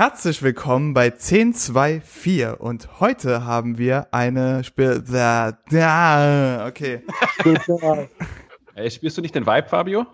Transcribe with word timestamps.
Herzlich 0.00 0.42
willkommen 0.42 0.94
bei 0.94 1.12
1024 1.12 2.58
und 2.58 3.00
heute 3.00 3.44
haben 3.44 3.76
wir 3.76 4.06
eine 4.12 4.64
Spiel... 4.64 5.04
Okay. 6.66 7.02
Ey, 8.74 8.90
spielst 8.90 9.18
du 9.18 9.20
nicht 9.20 9.34
den 9.34 9.44
Vibe, 9.44 9.68
Fabio? 9.68 10.06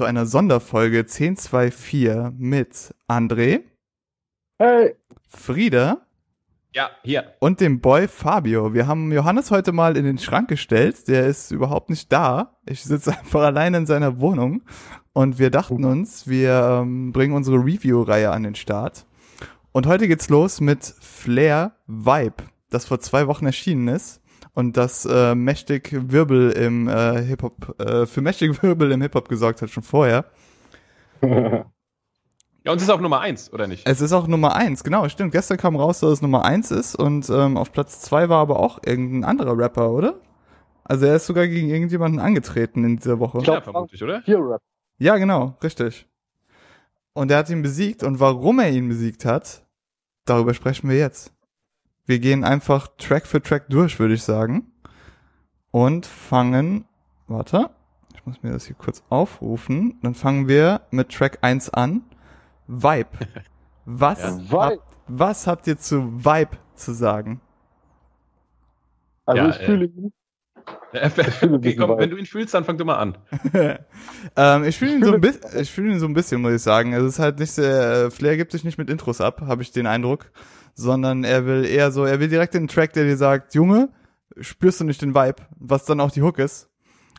Zu 0.00 0.06
einer 0.06 0.24
Sonderfolge 0.24 1.00
1024 1.00 2.32
mit 2.38 2.94
André, 3.06 3.64
Hey. 4.58 4.94
Frieda 5.28 5.98
Ja, 6.74 6.88
hier. 7.02 7.34
und 7.38 7.60
dem 7.60 7.82
Boy 7.82 8.08
Fabio. 8.08 8.72
Wir 8.72 8.86
haben 8.86 9.12
Johannes 9.12 9.50
heute 9.50 9.72
mal 9.72 9.98
in 9.98 10.06
den 10.06 10.16
Schrank 10.16 10.48
gestellt. 10.48 11.06
Der 11.06 11.26
ist 11.26 11.50
überhaupt 11.50 11.90
nicht 11.90 12.10
da. 12.10 12.56
Ich 12.64 12.82
sitze 12.82 13.10
einfach 13.18 13.42
alleine 13.42 13.76
in 13.76 13.84
seiner 13.84 14.22
Wohnung. 14.22 14.62
Und 15.12 15.38
wir 15.38 15.50
dachten 15.50 15.84
uns, 15.84 16.26
wir 16.26 16.80
ähm, 16.80 17.12
bringen 17.12 17.34
unsere 17.34 17.58
Review-Reihe 17.58 18.30
an 18.30 18.44
den 18.44 18.54
Start. 18.54 19.04
Und 19.72 19.86
heute 19.86 20.08
geht's 20.08 20.30
los 20.30 20.62
mit 20.62 20.82
Flair 20.82 21.72
Vibe, 21.86 22.44
das 22.70 22.86
vor 22.86 23.00
zwei 23.00 23.26
Wochen 23.26 23.44
erschienen 23.44 23.88
ist. 23.88 24.19
Und 24.52 24.76
das 24.76 25.06
äh, 25.06 25.34
mächtig 25.34 25.90
Wirbel 25.92 26.50
im 26.50 26.88
äh, 26.88 27.22
Hip-Hop, 27.22 27.80
äh, 27.80 28.06
für 28.06 28.20
mächtig 28.20 28.62
Wirbel 28.62 28.92
im 28.92 29.00
Hip-Hop 29.02 29.28
gesorgt 29.28 29.62
hat, 29.62 29.70
schon 29.70 29.82
vorher. 29.82 30.24
Ja, 32.62 32.72
und 32.72 32.76
es 32.76 32.82
ist 32.82 32.90
auch 32.90 33.00
Nummer 33.00 33.20
eins, 33.20 33.50
oder 33.52 33.66
nicht? 33.66 33.86
Es 33.86 34.02
ist 34.02 34.12
auch 34.12 34.26
Nummer 34.26 34.54
eins, 34.54 34.84
genau, 34.84 35.08
stimmt. 35.08 35.32
Gestern 35.32 35.56
kam 35.56 35.76
raus, 35.76 36.00
dass 36.00 36.10
es 36.10 36.22
Nummer 36.22 36.44
eins 36.44 36.70
ist 36.70 36.94
und 36.94 37.30
ähm, 37.30 37.56
auf 37.56 37.72
Platz 37.72 38.02
zwei 38.02 38.28
war 38.28 38.42
aber 38.42 38.60
auch 38.60 38.80
irgendein 38.84 39.24
anderer 39.24 39.56
Rapper, 39.56 39.90
oder? 39.90 40.20
Also 40.84 41.06
er 41.06 41.16
ist 41.16 41.26
sogar 41.26 41.46
gegen 41.48 41.70
irgendjemanden 41.70 42.20
angetreten 42.20 42.84
in 42.84 42.96
dieser 42.96 43.18
Woche. 43.18 43.38
Ja, 43.44 43.62
vermutlich, 43.62 44.02
oder? 44.02 44.22
Hier 44.24 44.38
Rap. 44.38 44.60
Ja, 44.98 45.16
genau, 45.16 45.56
richtig. 45.62 46.06
Und 47.14 47.30
er 47.30 47.38
hat 47.38 47.48
ihn 47.48 47.62
besiegt 47.62 48.02
und 48.02 48.20
warum 48.20 48.58
er 48.58 48.70
ihn 48.70 48.88
besiegt 48.88 49.24
hat, 49.24 49.64
darüber 50.26 50.52
sprechen 50.52 50.90
wir 50.90 50.98
jetzt. 50.98 51.32
Wir 52.10 52.18
gehen 52.18 52.42
einfach 52.42 52.88
Track 52.98 53.24
für 53.24 53.40
Track 53.40 53.66
durch, 53.68 54.00
würde 54.00 54.14
ich 54.14 54.24
sagen. 54.24 54.66
Und 55.70 56.06
fangen, 56.06 56.86
warte, 57.28 57.70
ich 58.12 58.26
muss 58.26 58.42
mir 58.42 58.50
das 58.50 58.66
hier 58.66 58.74
kurz 58.74 59.04
aufrufen. 59.10 60.00
Dann 60.02 60.16
fangen 60.16 60.48
wir 60.48 60.80
mit 60.90 61.10
Track 61.10 61.38
1 61.42 61.70
an. 61.70 62.02
Vibe. 62.66 63.10
Was, 63.84 64.18
Ja. 64.24 64.40
Habt, 64.50 64.78
was 65.06 65.46
habt 65.46 65.68
ihr 65.68 65.78
zu 65.78 66.24
Vibe 66.24 66.58
zu 66.74 66.94
sagen? 66.94 67.40
Also 69.24 69.42
Ja, 69.42 69.48
ich 69.50 69.60
äh, 69.60 69.64
fühle 69.66 69.84
ihn. 69.84 70.12
fühle 71.38 71.54
okay, 71.54 71.76
komm, 71.76 71.96
wenn 71.96 72.10
du 72.10 72.16
ihn 72.16 72.26
fühlst, 72.26 72.54
dann 72.54 72.64
fang 72.64 72.76
du 72.76 72.84
mal 72.84 72.96
an. 72.96 73.18
ähm, 74.36 74.64
ich 74.64 74.76
fühle 74.76 74.94
ihn, 74.96 75.04
so 75.04 75.12
fühl 75.70 75.92
ihn 75.92 76.00
so 76.00 76.06
ein 76.06 76.14
bisschen, 76.14 76.40
muss 76.42 76.54
ich 76.54 76.62
sagen. 76.62 76.92
Es 76.92 77.04
ist 77.04 77.18
halt 77.20 77.38
nicht 77.38 77.52
sehr, 77.52 78.06
äh, 78.06 78.10
Flair 78.10 78.36
gibt 78.36 78.50
sich 78.50 78.64
nicht 78.64 78.78
mit 78.78 78.90
Intros 78.90 79.20
ab, 79.20 79.42
habe 79.42 79.62
ich 79.62 79.70
den 79.70 79.86
Eindruck. 79.86 80.32
Sondern 80.80 81.24
er 81.24 81.44
will 81.44 81.66
eher 81.66 81.92
so, 81.92 82.06
er 82.06 82.20
will 82.20 82.28
direkt 82.28 82.54
den 82.54 82.66
Track, 82.66 82.94
der 82.94 83.04
dir 83.04 83.18
sagt, 83.18 83.54
Junge, 83.54 83.90
spürst 84.40 84.80
du 84.80 84.84
nicht 84.84 85.02
den 85.02 85.14
Vibe, 85.14 85.42
was 85.58 85.84
dann 85.84 86.00
auch 86.00 86.10
die 86.10 86.22
Hook 86.22 86.38
ist. 86.38 86.70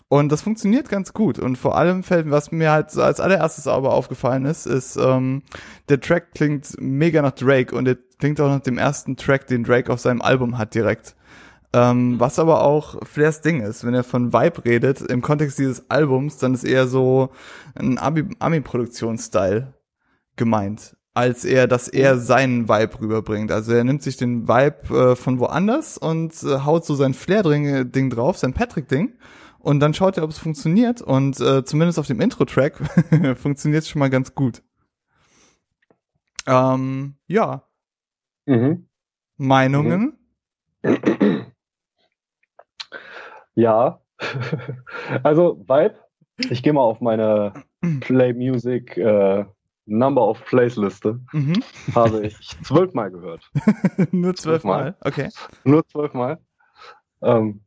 Und 0.07 0.31
das 0.31 0.41
funktioniert 0.41 0.89
ganz 0.89 1.13
gut. 1.13 1.37
Und 1.37 1.57
vor 1.57 1.77
allem 1.77 2.01
fällt, 2.01 2.31
was 2.31 2.51
mir 2.51 2.71
halt 2.71 2.89
so 2.89 3.03
als 3.03 3.19
allererstes 3.19 3.67
aber 3.67 3.93
aufgefallen 3.93 4.45
ist, 4.45 4.65
ist, 4.65 4.95
ähm, 4.97 5.43
der 5.89 6.01
Track 6.01 6.33
klingt 6.33 6.75
mega 6.81 7.21
nach 7.21 7.33
Drake 7.33 7.75
und 7.75 7.87
er 7.87 7.97
klingt 8.17 8.41
auch 8.41 8.49
nach 8.49 8.61
dem 8.61 8.79
ersten 8.79 9.15
Track, 9.15 9.45
den 9.45 9.63
Drake 9.63 9.93
auf 9.93 9.99
seinem 9.99 10.23
Album 10.23 10.57
hat 10.57 10.73
direkt. 10.73 11.15
Ähm, 11.71 12.19
was 12.19 12.39
aber 12.39 12.63
auch 12.63 13.05
Flairs 13.05 13.41
Ding 13.41 13.61
ist, 13.61 13.85
wenn 13.85 13.93
er 13.93 14.03
von 14.03 14.33
Vibe 14.33 14.65
redet, 14.65 15.01
im 15.01 15.21
Kontext 15.21 15.59
dieses 15.59 15.87
Albums, 15.91 16.37
dann 16.39 16.55
ist 16.55 16.63
eher 16.63 16.87
so 16.87 17.29
ein 17.75 17.99
Ami-Produktionsstyle 17.99 19.75
gemeint, 20.35 20.97
als 21.13 21.43
eher, 21.43 21.67
dass 21.67 21.87
er 21.87 22.17
seinen 22.17 22.69
Vibe 22.69 23.01
rüberbringt. 23.01 23.51
Also 23.51 23.73
er 23.73 23.83
nimmt 23.83 24.01
sich 24.01 24.17
den 24.17 24.47
Vibe 24.47 25.11
äh, 25.11 25.15
von 25.15 25.39
woanders 25.39 25.97
und 25.97 26.31
äh, 26.43 26.59
haut 26.59 26.85
so 26.85 26.95
sein 26.95 27.13
Flair-Ding 27.13 27.91
Ding 27.91 28.09
drauf, 28.09 28.37
sein 28.37 28.53
Patrick-Ding. 28.53 29.17
Und 29.59 29.79
dann 29.79 29.93
schaut 29.93 30.17
er, 30.17 30.23
ob 30.23 30.29
es 30.31 30.39
funktioniert. 30.39 31.01
Und 31.01 31.39
äh, 31.39 31.63
zumindest 31.63 31.99
auf 31.99 32.07
dem 32.07 32.21
Intro-Track 32.21 32.77
funktioniert 33.37 33.83
es 33.83 33.89
schon 33.89 33.99
mal 33.99 34.09
ganz 34.09 34.33
gut. 34.33 34.63
Ähm, 36.47 37.15
ja, 37.27 37.63
Mhm. 38.45 38.87
Meinungen? 39.37 40.17
Ja. 43.53 44.01
also 45.23 45.65
Vibe. 45.67 45.95
Ich 46.49 46.63
gehe 46.63 46.71
mal 46.71 46.81
auf 46.81 47.01
meine 47.01 47.51
Play 47.99 48.31
Music 48.33 48.95
äh, 48.95 49.43
Number 49.85 50.27
of 50.27 50.43
Plays 50.45 50.75
Liste. 50.75 51.19
Mhm. 51.31 51.63
Habe 51.95 52.25
ich 52.25 52.37
zwölfmal 52.63 53.11
gehört. 53.11 53.49
Nur 54.11 54.35
zwölfmal. 54.35 54.95
Okay. 55.01 55.29
Nur 55.63 55.85
zwölfmal. 55.87 56.39
Ähm, 57.21 57.61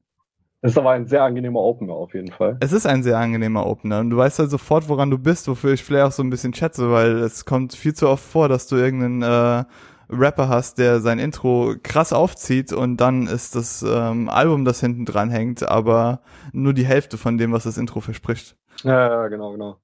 ist 0.63 0.79
aber 0.79 0.93
ein 0.93 1.07
sehr 1.07 1.23
angenehmer 1.23 1.61
Opener 1.61 1.93
auf 1.93 2.15
jeden 2.15 2.33
Fall. 2.33 2.57
Es 2.61 2.73
ist 2.73 2.87
ein 2.87 3.03
sehr 3.03 3.19
angenehmer 3.19 3.67
Opener 3.67 4.01
und 4.01 4.09
du 4.09 4.17
weißt 4.17 4.39
halt 4.39 4.51
sofort, 4.51 4.89
woran 4.89 5.11
du 5.11 5.19
bist, 5.19 5.47
wofür 5.47 5.75
ich 5.75 5.85
Flair 5.85 6.07
auch 6.07 6.13
so 6.13 6.23
ein 6.23 6.31
bisschen 6.31 6.55
schätze, 6.55 6.91
weil 6.91 7.19
es 7.19 7.45
kommt 7.45 7.75
viel 7.75 7.93
zu 7.93 8.09
oft 8.09 8.25
vor, 8.25 8.49
dass 8.49 8.67
du 8.67 8.77
irgendeinen 8.77 9.23
äh, 9.23 9.65
Rapper 10.09 10.49
hast, 10.49 10.79
der 10.79 11.01
sein 11.01 11.19
Intro 11.19 11.75
krass 11.83 12.15
aufzieht 12.15 12.73
und 12.73 12.97
dann 12.97 13.27
ist 13.27 13.55
das 13.55 13.85
ähm, 13.87 14.31
Album, 14.31 14.65
das 14.65 14.81
hinten 14.81 15.05
dran 15.05 15.29
hängt, 15.29 15.69
aber 15.69 16.21
nur 16.53 16.73
die 16.73 16.87
Hälfte 16.87 17.19
von 17.19 17.37
dem, 17.37 17.53
was 17.53 17.65
das 17.65 17.77
Intro 17.77 18.01
verspricht. 18.01 18.57
Ja, 18.85 19.09
ja, 19.09 19.29
genau, 19.29 19.53
genau. 19.53 19.77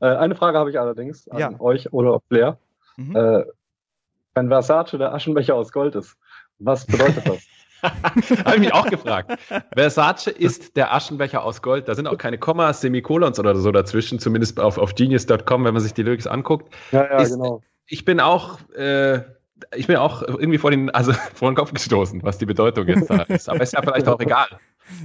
Äh, 0.00 0.06
eine 0.06 0.34
Frage 0.34 0.58
habe 0.58 0.70
ich 0.70 0.78
allerdings 0.78 1.28
an 1.28 1.38
Ja. 1.38 1.60
euch 1.60 1.92
oder 1.92 2.20
Flair. 2.28 2.58
Mhm. 2.96 3.16
Äh, 3.16 3.44
wenn 4.34 4.48
Versace 4.48 4.92
der 4.98 5.14
Aschenbecher 5.14 5.54
aus 5.54 5.72
Gold 5.72 5.94
ist, 5.94 6.16
was 6.58 6.86
bedeutet 6.86 7.26
das? 7.26 7.38
Habe 7.82 8.54
ich 8.54 8.60
mich 8.60 8.72
auch 8.74 8.88
gefragt. 8.88 9.38
Versace 9.76 10.28
ist 10.28 10.76
der 10.76 10.94
Aschenbecher 10.94 11.44
aus 11.44 11.60
Gold. 11.60 11.88
Da 11.88 11.94
sind 11.94 12.06
auch 12.08 12.16
keine 12.16 12.38
Kommas, 12.38 12.80
Semikolons 12.80 13.38
oder 13.38 13.54
so 13.54 13.70
dazwischen, 13.70 14.18
zumindest 14.18 14.58
auf, 14.58 14.78
auf 14.78 14.94
genius.com, 14.94 15.64
wenn 15.64 15.74
man 15.74 15.82
sich 15.82 15.92
die 15.92 16.02
Lyrics 16.02 16.26
anguckt. 16.26 16.74
ja, 16.90 17.04
ja, 17.04 17.16
Ist- 17.18 17.32
genau. 17.34 17.62
Ich 17.86 18.04
bin 18.04 18.18
auch, 18.18 18.58
äh, 18.74 19.20
ich 19.76 19.86
bin 19.86 19.96
auch 19.96 20.22
irgendwie 20.22 20.58
vor 20.58 20.70
den, 20.70 20.90
also 20.90 21.12
vor 21.34 21.50
den 21.50 21.54
Kopf 21.54 21.72
gestoßen, 21.72 22.22
was 22.22 22.38
die 22.38 22.46
Bedeutung 22.46 22.88
jetzt 22.88 23.08
da 23.10 23.22
ist. 23.22 23.48
Aber 23.48 23.60
ist 23.60 23.74
ja 23.74 23.82
vielleicht 23.82 24.08
auch 24.08 24.20
egal. 24.20 24.48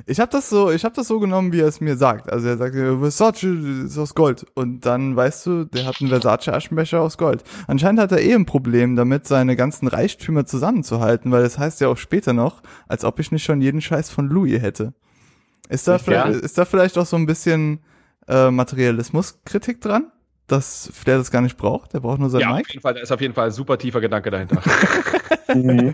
Ich 0.06 0.19
habe 0.19 0.31
das 0.31 0.50
so, 0.50 0.72
ich 0.72 0.84
habe 0.86 0.96
das 0.96 1.08
so 1.08 1.19
genommen, 1.19 1.52
wie 1.53 1.59
er 1.62 1.68
es 1.68 1.81
mir 1.81 1.96
sagt. 1.97 2.31
Also 2.31 2.47
er 2.47 2.58
sagt, 2.58 2.75
Versace 2.75 3.44
ist 3.86 3.97
aus 3.97 4.14
Gold 4.16 4.46
und 4.53 4.86
dann 4.86 5.16
weißt 5.16 5.46
du, 5.46 5.66
der 5.66 5.86
hat 5.86 6.00
einen 6.02 6.09
Versace 6.09 6.50
Aschenbecher 6.50 7.02
aus 7.02 7.18
Gold. 7.18 7.44
Anscheinend 7.68 8.00
hat 8.00 8.12
er 8.12 8.22
eh 8.22 8.34
ein 8.34 8.46
Problem 8.46 8.96
damit, 8.96 9.28
seine 9.28 9.56
ganzen 9.56 9.88
Reichtümer 9.88 10.45
zusammenzuhalten, 10.45 11.31
weil 11.31 11.44
es 11.44 11.57
heißt 11.57 11.81
ja 11.81 11.88
auch 11.88 11.98
später 11.98 12.33
noch, 12.33 12.62
als 12.88 13.04
ob 13.06 13.19
ich 13.19 13.31
nicht 13.31 13.44
schon 13.44 13.62
jeden 13.62 13.81
Scheiß 13.81 14.10
von 14.12 14.28
Louis 14.30 14.62
hätte. 14.62 14.94
Ist 15.69 15.88
da 15.88 15.98
vielleicht, 16.00 16.42
ist 16.42 16.57
da 16.57 16.66
vielleicht 16.66 16.98
auch 16.98 17.06
so 17.06 17.16
ein 17.16 17.25
bisschen 17.25 17.80
äh, 18.28 18.51
Materialismuskritik 18.51 19.81
dran, 19.81 20.12
dass 20.48 20.92
Flair 20.94 21.18
das 21.18 21.31
gar 21.31 21.42
nicht 21.42 21.57
braucht? 21.57 21.94
Der 21.94 22.01
braucht 22.01 22.19
nur 22.19 22.30
sein 22.30 22.42
Ja, 22.42 22.50
auf 22.51 22.57
Mic. 22.57 22.68
jeden 22.69 22.81
Fall, 22.81 22.94
da 22.94 23.00
ist 23.01 23.12
auf 23.12 23.22
jeden 23.22 23.33
Fall 23.33 23.45
ein 23.48 23.51
super 23.51 23.78
tiefer 23.78 24.01
Gedanke 24.01 24.30
dahinter. 24.31 24.62
Mhm. 25.54 25.94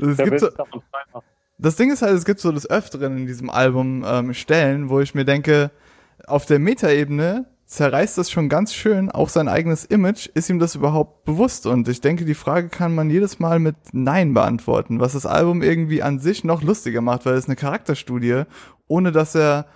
Es 0.00 0.16
Der 0.16 0.24
gibt 0.24 0.40
so, 0.40 0.48
Das 1.58 1.76
Ding 1.76 1.90
ist 1.90 2.02
halt, 2.02 2.14
es 2.14 2.24
gibt 2.24 2.40
so 2.40 2.52
des 2.52 2.68
Öfteren 2.68 3.16
in 3.16 3.26
diesem 3.26 3.48
Album 3.48 4.04
ähm, 4.06 4.34
Stellen, 4.34 4.90
wo 4.90 5.00
ich 5.00 5.14
mir 5.14 5.24
denke, 5.24 5.70
auf 6.26 6.44
der 6.46 6.58
Metaebene 6.58 7.46
zerreißt 7.66 8.16
das 8.16 8.30
schon 8.30 8.48
ganz 8.48 8.72
schön, 8.72 9.10
auch 9.10 9.28
sein 9.28 9.48
eigenes 9.48 9.84
Image, 9.84 10.28
ist 10.34 10.48
ihm 10.48 10.58
das 10.58 10.76
überhaupt 10.76 11.24
bewusst? 11.24 11.66
Und 11.66 11.88
ich 11.88 12.00
denke, 12.00 12.24
die 12.24 12.34
Frage 12.34 12.68
kann 12.68 12.94
man 12.94 13.10
jedes 13.10 13.38
Mal 13.38 13.58
mit 13.58 13.76
Nein 13.92 14.34
beantworten, 14.34 15.00
was 15.00 15.14
das 15.14 15.26
Album 15.26 15.62
irgendwie 15.62 16.02
an 16.02 16.20
sich 16.20 16.44
noch 16.44 16.62
lustiger 16.62 17.00
macht, 17.00 17.26
weil 17.26 17.34
es 17.34 17.46
eine 17.46 17.56
Charakterstudie, 17.56 18.42
ohne 18.86 19.10
dass 19.10 19.34
er 19.34 19.66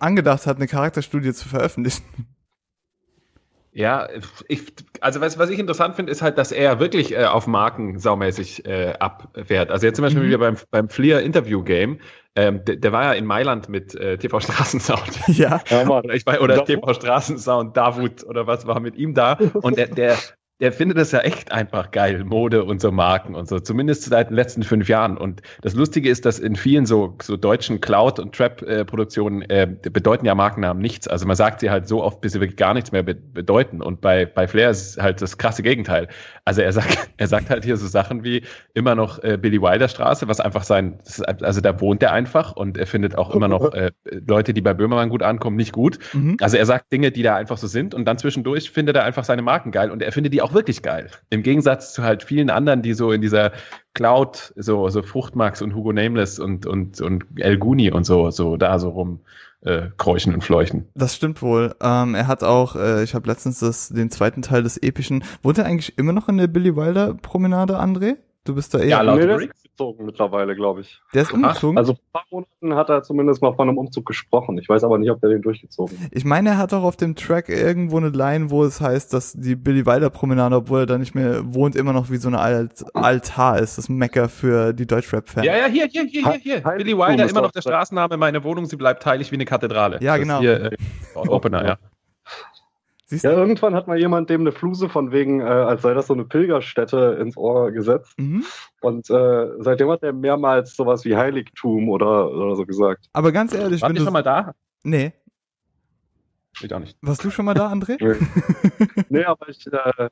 angedacht 0.00 0.46
hat, 0.46 0.56
eine 0.56 0.66
Charakterstudie 0.66 1.32
zu 1.32 1.48
veröffentlichen. 1.48 2.04
Ja, 3.76 4.08
ich, 4.46 4.72
also 5.00 5.20
was, 5.20 5.36
was 5.36 5.50
ich 5.50 5.58
interessant 5.58 5.96
finde, 5.96 6.12
ist 6.12 6.22
halt, 6.22 6.38
dass 6.38 6.52
er 6.52 6.78
wirklich 6.78 7.12
äh, 7.12 7.24
auf 7.24 7.48
Marken 7.48 7.98
saumäßig 7.98 8.64
äh, 8.66 8.94
abfährt. 9.00 9.72
Also 9.72 9.86
jetzt 9.86 9.96
zum 9.96 10.04
Beispiel 10.04 10.22
mhm. 10.22 10.28
wieder 10.28 10.38
beim, 10.38 10.56
beim 10.70 10.88
Fleer 10.88 11.22
Interview 11.22 11.62
Game. 11.64 11.98
Ähm, 12.36 12.64
der, 12.64 12.76
der, 12.76 12.92
war 12.92 13.04
ja 13.04 13.12
in 13.12 13.26
Mailand 13.26 13.68
mit 13.68 13.94
äh, 13.96 14.16
TV 14.16 14.38
Straßensound. 14.38 15.02
Ja. 15.28 15.60
oder, 15.88 16.14
ich, 16.14 16.26
oder 16.26 16.64
TV 16.64 16.94
Straßensound, 16.94 17.76
Davut 17.76 18.24
oder 18.24 18.46
was 18.46 18.66
war 18.66 18.78
mit 18.78 18.94
ihm 18.94 19.12
da. 19.12 19.38
Und 19.54 19.76
der, 19.76 19.88
der, 19.88 20.16
der 20.60 20.72
findet 20.72 20.98
das 20.98 21.10
ja 21.10 21.18
echt 21.20 21.50
einfach 21.50 21.90
geil, 21.90 22.22
Mode 22.24 22.64
und 22.64 22.80
so 22.80 22.92
Marken 22.92 23.34
und 23.34 23.48
so, 23.48 23.58
zumindest 23.58 24.04
seit 24.04 24.30
den 24.30 24.36
letzten 24.36 24.62
fünf 24.62 24.88
Jahren. 24.88 25.16
Und 25.16 25.42
das 25.62 25.74
Lustige 25.74 26.08
ist, 26.08 26.24
dass 26.24 26.38
in 26.38 26.54
vielen 26.54 26.86
so, 26.86 27.16
so 27.20 27.36
deutschen 27.36 27.80
Cloud- 27.80 28.20
und 28.20 28.34
Trap-Produktionen 28.34 29.42
äh, 29.42 29.66
bedeuten 29.66 30.26
ja 30.26 30.34
Markennamen 30.36 30.80
nichts. 30.80 31.08
Also 31.08 31.26
man 31.26 31.34
sagt 31.34 31.60
sie 31.60 31.70
halt 31.70 31.88
so 31.88 32.04
oft, 32.04 32.20
bis 32.20 32.32
sie 32.32 32.40
wirklich 32.40 32.56
gar 32.56 32.72
nichts 32.72 32.92
mehr 32.92 33.02
be 33.02 33.14
bedeuten. 33.14 33.82
Und 33.82 34.00
bei, 34.00 34.26
bei 34.26 34.46
Flair 34.46 34.70
ist 34.70 35.00
halt 35.00 35.20
das 35.20 35.38
krasse 35.38 35.62
Gegenteil. 35.62 36.08
Also 36.44 36.60
er 36.60 36.72
sagt, 36.72 37.08
er 37.16 37.26
sagt 37.26 37.50
halt 37.50 37.64
hier 37.64 37.76
so 37.76 37.86
Sachen 37.86 38.24
wie 38.24 38.42
immer 38.74 38.94
noch 38.94 39.22
äh, 39.22 39.38
Billy 39.38 39.60
Wilder 39.60 39.88
Straße, 39.88 40.28
was 40.28 40.40
einfach 40.40 40.64
sein, 40.64 40.98
also 41.26 41.60
da 41.60 41.80
wohnt 41.80 42.02
er 42.02 42.12
einfach 42.12 42.54
und 42.54 42.76
er 42.76 42.86
findet 42.86 43.16
auch 43.16 43.34
immer 43.34 43.48
noch 43.48 43.72
äh, 43.74 43.92
Leute, 44.04 44.52
die 44.52 44.60
bei 44.60 44.74
Böhmermann 44.74 45.08
gut 45.08 45.22
ankommen, 45.22 45.56
nicht 45.56 45.72
gut. 45.72 45.98
Mhm. 46.12 46.36
Also 46.40 46.56
er 46.56 46.66
sagt 46.66 46.92
Dinge, 46.92 47.10
die 47.10 47.22
da 47.22 47.36
einfach 47.36 47.58
so 47.58 47.66
sind 47.66 47.94
und 47.94 48.04
dann 48.04 48.18
zwischendurch 48.18 48.70
findet 48.70 48.96
er 48.96 49.04
einfach 49.04 49.24
seine 49.24 49.42
Marken 49.42 49.70
geil 49.70 49.90
und 49.90 50.02
er 50.02 50.12
findet 50.12 50.32
die 50.34 50.42
auch 50.42 50.52
wirklich 50.52 50.82
geil. 50.82 51.10
Im 51.30 51.42
Gegensatz 51.42 51.94
zu 51.94 52.02
halt 52.02 52.22
vielen 52.22 52.50
anderen, 52.50 52.82
die 52.82 52.94
so 52.94 53.12
in 53.12 53.22
dieser 53.22 53.52
Cloud, 53.94 54.52
so, 54.56 54.88
so 54.88 55.02
Fruchtmax 55.02 55.62
und 55.62 55.74
Hugo 55.74 55.92
Nameless 55.92 56.38
und, 56.38 56.66
und, 56.66 57.00
und 57.00 57.24
El 57.36 57.58
Guni 57.58 57.90
und 57.90 58.04
so, 58.04 58.30
so 58.30 58.56
da 58.56 58.78
so 58.78 58.90
rum 58.90 59.20
äh, 59.64 59.88
kräuchen 59.96 60.34
und 60.34 60.44
fleuchen. 60.44 60.88
Das 60.94 61.14
stimmt 61.14 61.42
wohl. 61.42 61.74
Ähm, 61.80 62.14
er 62.14 62.26
hat 62.26 62.42
auch, 62.42 62.76
äh, 62.76 63.02
ich 63.02 63.14
habe 63.14 63.28
letztens 63.28 63.58
das, 63.58 63.88
den 63.88 64.10
zweiten 64.10 64.42
Teil 64.42 64.62
des 64.62 64.76
epischen, 64.76 65.24
wohnt 65.42 65.58
er 65.58 65.66
eigentlich 65.66 65.98
immer 65.98 66.12
noch 66.12 66.28
in 66.28 66.36
der 66.36 66.46
Billy 66.46 66.76
Wilder 66.76 67.14
Promenade, 67.14 67.80
André? 67.80 68.16
Du 68.44 68.54
bist 68.54 68.74
da 68.74 68.78
eher. 68.78 68.88
Ja, 68.88 69.00
laut 69.00 69.20
nee, 69.20 69.32
umgezogen 69.32 70.04
mittlerweile, 70.04 70.54
glaube 70.54 70.82
ich. 70.82 71.00
Der 71.14 71.22
ist 71.22 71.32
umgezogen? 71.32 71.78
Also 71.78 71.94
vor 71.94 72.02
ein 72.02 72.12
paar 72.12 72.24
Monaten 72.30 72.74
hat 72.78 72.90
er 72.90 73.02
zumindest 73.02 73.40
mal 73.40 73.54
von 73.54 73.68
einem 73.68 73.78
Umzug 73.78 74.04
gesprochen. 74.04 74.58
Ich 74.58 74.68
weiß 74.68 74.84
aber 74.84 74.98
nicht, 74.98 75.10
ob 75.10 75.22
er 75.22 75.30
den 75.30 75.40
durchgezogen 75.40 75.98
hat. 75.98 76.10
Ich 76.12 76.26
meine, 76.26 76.50
er 76.50 76.58
hat 76.58 76.74
auch 76.74 76.82
auf 76.82 76.96
dem 76.96 77.16
Track 77.16 77.48
irgendwo 77.48 77.96
eine 77.96 78.10
Line, 78.10 78.50
wo 78.50 78.62
es 78.64 78.82
heißt, 78.82 79.14
dass 79.14 79.32
die 79.32 79.56
Billy 79.56 79.86
Wilder 79.86 80.10
Promenade, 80.10 80.56
obwohl 80.56 80.80
er 80.80 80.86
da 80.86 80.98
nicht 80.98 81.14
mehr 81.14 81.54
wohnt, 81.54 81.74
immer 81.74 81.94
noch 81.94 82.10
wie 82.10 82.18
so 82.18 82.28
eine 82.28 82.38
Alt 82.38 82.84
Altar 82.92 83.60
ist. 83.60 83.78
Das 83.78 83.88
Mecker 83.88 84.28
für 84.28 84.74
die 84.74 84.86
Deutschrap-Fans. 84.86 85.46
Ja, 85.46 85.56
ja, 85.56 85.66
hier, 85.66 85.86
hier, 85.86 86.04
hier, 86.04 86.22
hier, 86.22 86.32
hier. 86.34 86.60
Billy 86.60 86.96
Wilder, 86.96 87.26
immer 87.28 87.40
noch 87.40 87.52
der 87.52 87.62
Straßenname. 87.62 88.18
Meine 88.18 88.44
Wohnung, 88.44 88.66
sie 88.66 88.76
bleibt 88.76 89.06
heilig 89.06 89.30
wie 89.30 89.36
eine 89.36 89.46
Kathedrale. 89.46 89.98
Ja, 90.02 90.18
genau. 90.18 90.40
Hier, 90.40 90.72
äh, 90.72 90.76
Opener, 91.14 91.66
ja. 91.66 91.78
Siehst 93.14 93.24
ja, 93.24 93.30
irgendwann 93.30 93.74
hat 93.76 93.86
mal 93.86 93.96
jemand 93.96 94.28
dem 94.28 94.40
eine 94.40 94.50
Fluse 94.50 94.88
von 94.88 95.12
wegen, 95.12 95.40
äh, 95.40 95.44
als 95.44 95.82
sei 95.82 95.94
das 95.94 96.08
so 96.08 96.14
eine 96.14 96.24
Pilgerstätte 96.24 97.16
ins 97.20 97.36
Ohr 97.36 97.70
gesetzt. 97.70 98.18
Mhm. 98.18 98.44
Und 98.80 99.08
äh, 99.08 99.46
seitdem 99.60 99.88
hat 99.90 100.02
er 100.02 100.12
mehrmals 100.12 100.74
sowas 100.74 101.04
wie 101.04 101.16
Heiligtum 101.16 101.88
oder, 101.88 102.28
oder 102.30 102.56
so 102.56 102.66
gesagt. 102.66 103.06
Aber 103.12 103.30
ganz 103.30 103.54
ehrlich, 103.54 103.82
War 103.82 103.90
wenn 103.90 103.96
du 103.96 104.02
schon 104.02 104.12
mal 104.12 104.22
da? 104.22 104.54
Nee. 104.82 105.12
Ich 106.60 106.74
auch 106.74 106.80
nicht. 106.80 106.98
Warst 107.02 107.24
du 107.24 107.30
schon 107.30 107.44
mal 107.44 107.54
da, 107.54 107.70
André? 107.70 107.98
nee, 109.08 109.24
aber 109.24 109.48
ich, 109.48 109.64
äh, 109.66 110.08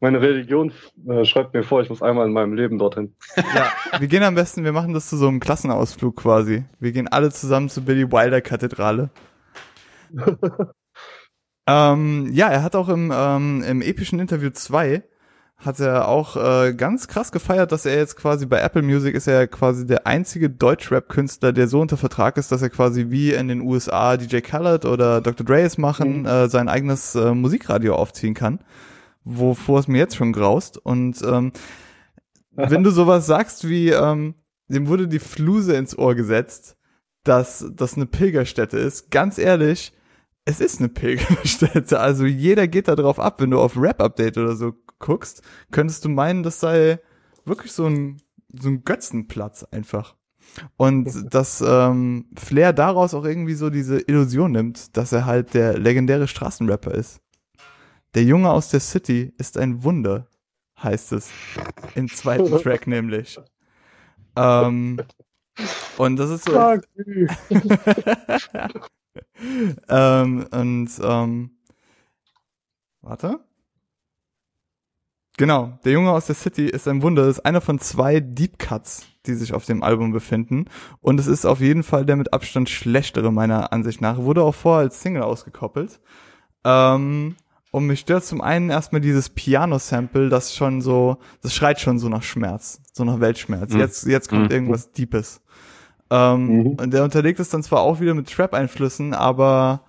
meine 0.00 0.22
Religion 0.22 0.72
äh, 1.06 1.26
schreibt 1.26 1.52
mir 1.52 1.62
vor, 1.62 1.82
ich 1.82 1.90
muss 1.90 2.02
einmal 2.02 2.26
in 2.26 2.32
meinem 2.32 2.54
Leben 2.54 2.78
dorthin. 2.78 3.14
Ja, 3.36 3.72
wir 3.98 4.08
gehen 4.08 4.22
am 4.22 4.34
besten, 4.34 4.64
wir 4.64 4.72
machen 4.72 4.94
das 4.94 5.10
zu 5.10 5.18
so 5.18 5.28
einem 5.28 5.40
Klassenausflug 5.40 6.16
quasi. 6.16 6.64
Wir 6.80 6.92
gehen 6.92 7.08
alle 7.08 7.30
zusammen 7.30 7.68
zur 7.68 7.84
Billy 7.84 8.10
Wilder 8.10 8.40
Kathedrale. 8.40 9.10
Ähm, 11.68 12.30
ja, 12.32 12.48
er 12.48 12.62
hat 12.62 12.74
auch 12.74 12.88
im, 12.88 13.12
ähm, 13.14 13.62
im 13.62 13.82
epischen 13.82 14.20
Interview 14.20 14.48
2 14.48 15.02
hat 15.58 15.80
er 15.80 16.08
auch 16.08 16.36
äh, 16.36 16.72
ganz 16.72 17.08
krass 17.08 17.30
gefeiert, 17.30 17.72
dass 17.72 17.84
er 17.84 17.96
jetzt 17.96 18.16
quasi 18.16 18.46
bei 18.46 18.60
Apple 18.60 18.80
Music 18.80 19.14
ist 19.14 19.26
er 19.26 19.48
quasi 19.48 19.84
der 19.86 20.06
einzige 20.06 20.48
Deutschrap-Künstler, 20.48 21.52
der 21.52 21.68
so 21.68 21.80
unter 21.80 21.98
Vertrag 21.98 22.38
ist, 22.38 22.52
dass 22.52 22.62
er 22.62 22.70
quasi 22.70 23.10
wie 23.10 23.32
in 23.32 23.48
den 23.48 23.60
USA 23.60 24.16
DJ 24.16 24.38
Khaled 24.38 24.86
oder 24.86 25.20
Dr. 25.20 25.44
Dre 25.44 25.60
es 25.60 25.76
machen, 25.76 26.20
mhm. 26.20 26.26
äh, 26.26 26.48
sein 26.48 26.68
eigenes 26.68 27.14
äh, 27.16 27.34
Musikradio 27.34 27.96
aufziehen 27.96 28.34
kann, 28.34 28.60
wovor 29.24 29.80
es 29.80 29.88
mir 29.88 29.98
jetzt 29.98 30.16
schon 30.16 30.32
graust. 30.32 30.78
Und 30.78 31.20
ähm, 31.22 31.52
wenn 32.52 32.82
du 32.82 32.90
sowas 32.90 33.26
sagst 33.26 33.68
wie, 33.68 33.90
ähm, 33.90 34.36
dem 34.68 34.86
wurde 34.86 35.06
die 35.06 35.18
Fluse 35.18 35.74
ins 35.74 35.98
Ohr 35.98 36.14
gesetzt, 36.14 36.76
dass 37.24 37.66
das 37.74 37.94
eine 37.94 38.06
Pilgerstätte 38.06 38.78
ist, 38.78 39.10
ganz 39.10 39.36
ehrlich, 39.36 39.92
es 40.48 40.60
ist 40.60 40.78
eine 40.78 40.88
Pilgerstätte. 40.88 42.00
Also 42.00 42.24
jeder 42.24 42.68
geht 42.68 42.88
da 42.88 42.96
drauf 42.96 43.20
ab. 43.20 43.38
Wenn 43.40 43.50
du 43.50 43.60
auf 43.60 43.76
Rap-Update 43.76 44.38
oder 44.38 44.56
so 44.56 44.72
guckst, 44.98 45.42
könntest 45.70 46.06
du 46.06 46.08
meinen, 46.08 46.42
das 46.42 46.58
sei 46.58 47.00
wirklich 47.44 47.72
so 47.72 47.86
ein, 47.86 48.22
so 48.58 48.70
ein 48.70 48.82
Götzenplatz 48.82 49.64
einfach. 49.64 50.16
Und 50.78 51.34
dass 51.34 51.60
ähm, 51.60 52.30
Flair 52.34 52.72
daraus 52.72 53.12
auch 53.12 53.26
irgendwie 53.26 53.52
so 53.52 53.68
diese 53.68 54.00
Illusion 54.00 54.52
nimmt, 54.52 54.96
dass 54.96 55.12
er 55.12 55.26
halt 55.26 55.52
der 55.52 55.78
legendäre 55.78 56.26
Straßenrapper 56.26 56.94
ist. 56.94 57.20
Der 58.14 58.24
Junge 58.24 58.50
aus 58.50 58.70
der 58.70 58.80
City 58.80 59.34
ist 59.36 59.58
ein 59.58 59.84
Wunder, 59.84 60.28
heißt 60.82 61.12
es. 61.12 61.28
Im 61.94 62.08
zweiten 62.08 62.50
Track 62.62 62.86
nämlich. 62.86 63.38
Ähm, 64.34 64.98
und 65.98 66.16
das 66.16 66.30
ist 66.30 66.46
so. 66.46 66.52
ähm, 69.88 70.46
und 70.50 70.90
ähm, 71.02 71.50
warte. 73.02 73.40
Genau, 75.36 75.78
der 75.84 75.92
Junge 75.92 76.10
aus 76.10 76.26
der 76.26 76.34
City 76.34 76.66
ist 76.66 76.88
ein 76.88 77.00
Wunder. 77.02 77.26
Das 77.26 77.38
ist 77.38 77.44
einer 77.44 77.60
von 77.60 77.78
zwei 77.78 78.18
Deep 78.18 78.58
Cuts, 78.58 79.06
die 79.26 79.34
sich 79.34 79.54
auf 79.54 79.64
dem 79.64 79.84
Album 79.84 80.10
befinden. 80.10 80.64
Und 81.00 81.20
es 81.20 81.28
ist 81.28 81.46
auf 81.46 81.60
jeden 81.60 81.84
Fall 81.84 82.04
der 82.04 82.16
mit 82.16 82.32
Abstand 82.32 82.68
schlechtere 82.68 83.30
meiner 83.32 83.72
Ansicht 83.72 84.00
nach. 84.00 84.18
Wurde 84.18 84.42
auch 84.42 84.54
vorher 84.54 84.80
als 84.80 85.00
Single 85.00 85.22
ausgekoppelt. 85.22 86.00
Ähm, 86.64 87.36
und 87.70 87.86
mich 87.86 88.00
stört 88.00 88.24
zum 88.24 88.40
einen 88.40 88.70
erstmal 88.70 89.00
dieses 89.00 89.28
Piano-Sample, 89.28 90.28
das 90.28 90.56
schon 90.56 90.80
so, 90.80 91.18
das 91.40 91.54
schreit 91.54 91.80
schon 91.80 92.00
so 92.00 92.08
nach 92.08 92.24
Schmerz, 92.24 92.80
so 92.92 93.04
nach 93.04 93.20
Weltschmerz. 93.20 93.72
Mhm. 93.72 93.78
Jetzt, 93.80 94.06
jetzt 94.06 94.28
kommt 94.28 94.46
mhm. 94.46 94.50
irgendwas 94.50 94.90
Deepes. 94.90 95.40
Ähm, 96.10 96.46
mhm. 96.46 96.66
Und 96.72 96.92
der 96.92 97.04
unterlegt 97.04 97.40
es 97.40 97.50
dann 97.50 97.62
zwar 97.62 97.80
auch 97.80 98.00
wieder 98.00 98.14
mit 98.14 98.30
Trap-Einflüssen, 98.30 99.14
aber 99.14 99.82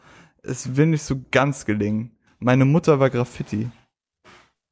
es 0.44 0.76
will 0.76 0.88
nicht 0.88 1.04
so 1.04 1.16
ganz 1.32 1.66
gelingen. 1.66 2.12
Meine 2.40 2.66
Mutter 2.66 3.00
war 3.00 3.10
Graffiti. 3.10 3.70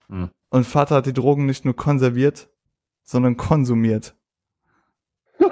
Mhm. 0.08 0.30
Und 0.50 0.66
Vater 0.66 0.96
hat 0.96 1.06
die 1.06 1.14
Drogen 1.14 1.46
nicht 1.46 1.66
nur 1.66 1.76
konserviert, 1.76 2.50
sondern 3.04 3.38
konsumiert. 3.38 4.16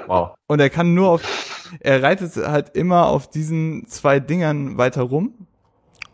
Wow. 0.06 0.34
Und 0.46 0.60
er 0.60 0.70
kann 0.70 0.94
nur 0.94 1.08
auf, 1.08 1.68
er 1.80 2.02
reitet 2.02 2.36
halt 2.36 2.76
immer 2.76 3.06
auf 3.06 3.28
diesen 3.28 3.86
zwei 3.86 4.20
Dingern 4.20 4.78
weiter 4.78 5.02
rum, 5.02 5.46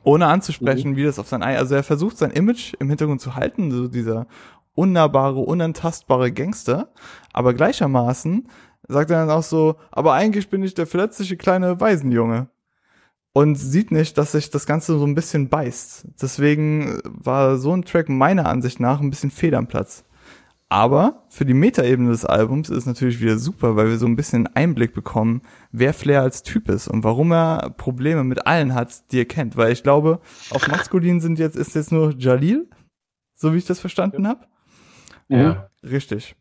ohne 0.05 0.27
anzusprechen, 0.27 0.93
mhm. 0.93 0.97
wie 0.97 1.05
das 1.05 1.19
auf 1.19 1.29
sein 1.29 1.43
Ei, 1.43 1.57
also 1.57 1.75
er 1.75 1.83
versucht 1.83 2.19
sein 2.19 2.31
Image 2.31 2.75
im 2.79 2.89
Hintergrund 2.89 3.21
zu 3.21 3.35
halten, 3.35 3.71
so 3.71 3.89
dieser 3.89 4.27
unnahbare, 4.75 5.39
unantastbare 5.39 6.33
Gangster, 6.33 6.93
aber 7.33 7.55
gleichermaßen 7.55 8.49
sagt 8.93 9.11
er 9.11 9.19
dann 9.19 9.31
auch 9.31 9.43
so, 9.43 9.77
aber 9.91 10.13
eigentlich 10.13 10.49
bin 10.49 10.63
ich 10.63 10.75
der 10.75 10.87
verletzliche 10.87 11.37
kleine 11.37 11.81
Waisenjunge. 11.81 12.49
Und 13.35 13.55
sieht 13.55 13.91
nicht, 13.93 14.19
dass 14.19 14.33
sich 14.33 14.51
das 14.51 14.67
Ganze 14.67 14.99
so 14.99 15.07
ein 15.07 15.15
bisschen 15.15 15.49
beißt. 15.49 16.07
Deswegen 16.21 17.01
war 17.05 17.57
so 17.57 17.75
ein 17.75 17.83
Track 17.83 18.11
meiner 18.11 18.47
Ansicht 18.47 18.79
nach 18.79 19.01
ein 19.01 19.09
bisschen 19.09 19.31
fehl 19.31 19.55
am 19.55 19.69
Platz. 19.69 20.05
Aber 20.69 21.25
für 21.29 21.45
die 21.45 21.55
Metaebene 21.55 22.11
des 22.11 22.25
Albums 22.25 22.71
ist 22.71 22.79
es 22.79 22.87
natürlich 22.87 23.21
wieder 23.21 23.39
super, 23.39 23.77
weil 23.77 23.89
wir 23.89 23.99
so 23.99 24.07
ein 24.07 24.17
bisschen 24.17 24.47
Einblick 24.49 24.95
bekommen, 24.95 25.43
wer 25.71 25.93
Flair 25.93 26.23
als 26.23 26.43
Typ 26.43 26.69
ist 26.69 26.89
und 26.89 27.05
warum 27.05 27.33
er 27.33 27.71
Probleme 27.77 28.25
mit 28.25 28.47
allen 28.47 28.75
hat, 28.75 29.11
die 29.13 29.19
er 29.19 29.27
kennt. 29.27 29.57
Weil 29.57 29.73
ich 29.73 29.83
glaube, 29.83 30.21
auf 30.51 30.69
Maskulin 30.69 31.21
sind 31.21 31.39
jetzt, 31.39 31.57
ist 31.57 31.75
jetzt 31.75 31.93
nur 31.93 32.15
Jalil, 32.17 32.69
so 33.35 33.53
wie 33.53 33.59
ich 33.59 33.67
das 33.67 33.81
verstanden 33.81 34.27
habe. 34.27 34.47
Ja. 35.29 35.69
Richtig. 35.83 36.37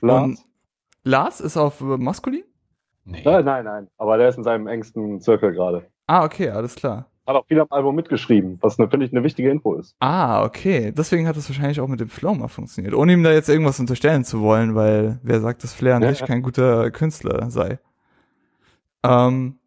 Lars. 0.00 0.44
Lars 1.04 1.40
ist 1.40 1.56
auf 1.56 1.80
äh, 1.80 1.96
maskulin? 1.96 2.44
Nee. 3.04 3.22
Nein, 3.24 3.44
nein, 3.44 3.64
nein. 3.64 3.88
Aber 3.98 4.18
der 4.18 4.28
ist 4.28 4.36
in 4.36 4.44
seinem 4.44 4.66
engsten 4.66 5.20
Zirkel 5.20 5.52
gerade. 5.52 5.86
Ah, 6.06 6.24
okay, 6.24 6.50
alles 6.50 6.74
klar. 6.74 7.06
Hat 7.26 7.36
auch 7.36 7.46
viel 7.46 7.60
am 7.60 7.68
Album 7.70 7.94
mitgeschrieben, 7.94 8.58
was 8.60 8.74
finde 8.74 9.04
ich 9.04 9.12
eine 9.12 9.22
wichtige 9.22 9.50
Info 9.50 9.74
ist. 9.74 9.94
Ah, 10.00 10.44
okay. 10.44 10.90
Deswegen 10.90 11.28
hat 11.28 11.36
es 11.36 11.48
wahrscheinlich 11.48 11.80
auch 11.80 11.86
mit 11.86 12.00
dem 12.00 12.08
Flow 12.08 12.34
mal 12.34 12.48
funktioniert. 12.48 12.94
Ohne 12.94 13.12
ihm 13.12 13.22
da 13.22 13.32
jetzt 13.32 13.48
irgendwas 13.48 13.78
unterstellen 13.78 14.24
zu 14.24 14.40
wollen, 14.40 14.74
weil 14.74 15.20
wer 15.22 15.40
sagt, 15.40 15.62
dass 15.62 15.72
Flair 15.72 15.96
an 15.96 16.02
ja, 16.02 16.10
sich 16.10 16.20
ja. 16.20 16.26
kein 16.26 16.42
guter 16.42 16.90
Künstler 16.90 17.50
sei. 17.50 17.78
Ähm, 19.04 19.58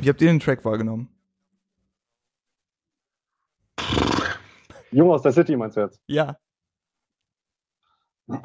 wie 0.00 0.08
habt 0.08 0.20
ihr 0.20 0.28
den 0.28 0.40
Track 0.40 0.64
wahrgenommen? 0.64 1.08
Junge 4.90 5.14
aus 5.14 5.22
der 5.22 5.32
City 5.32 5.56
meinst 5.56 5.76
du 5.76 5.82
jetzt? 5.82 6.00
Ja. 6.06 6.36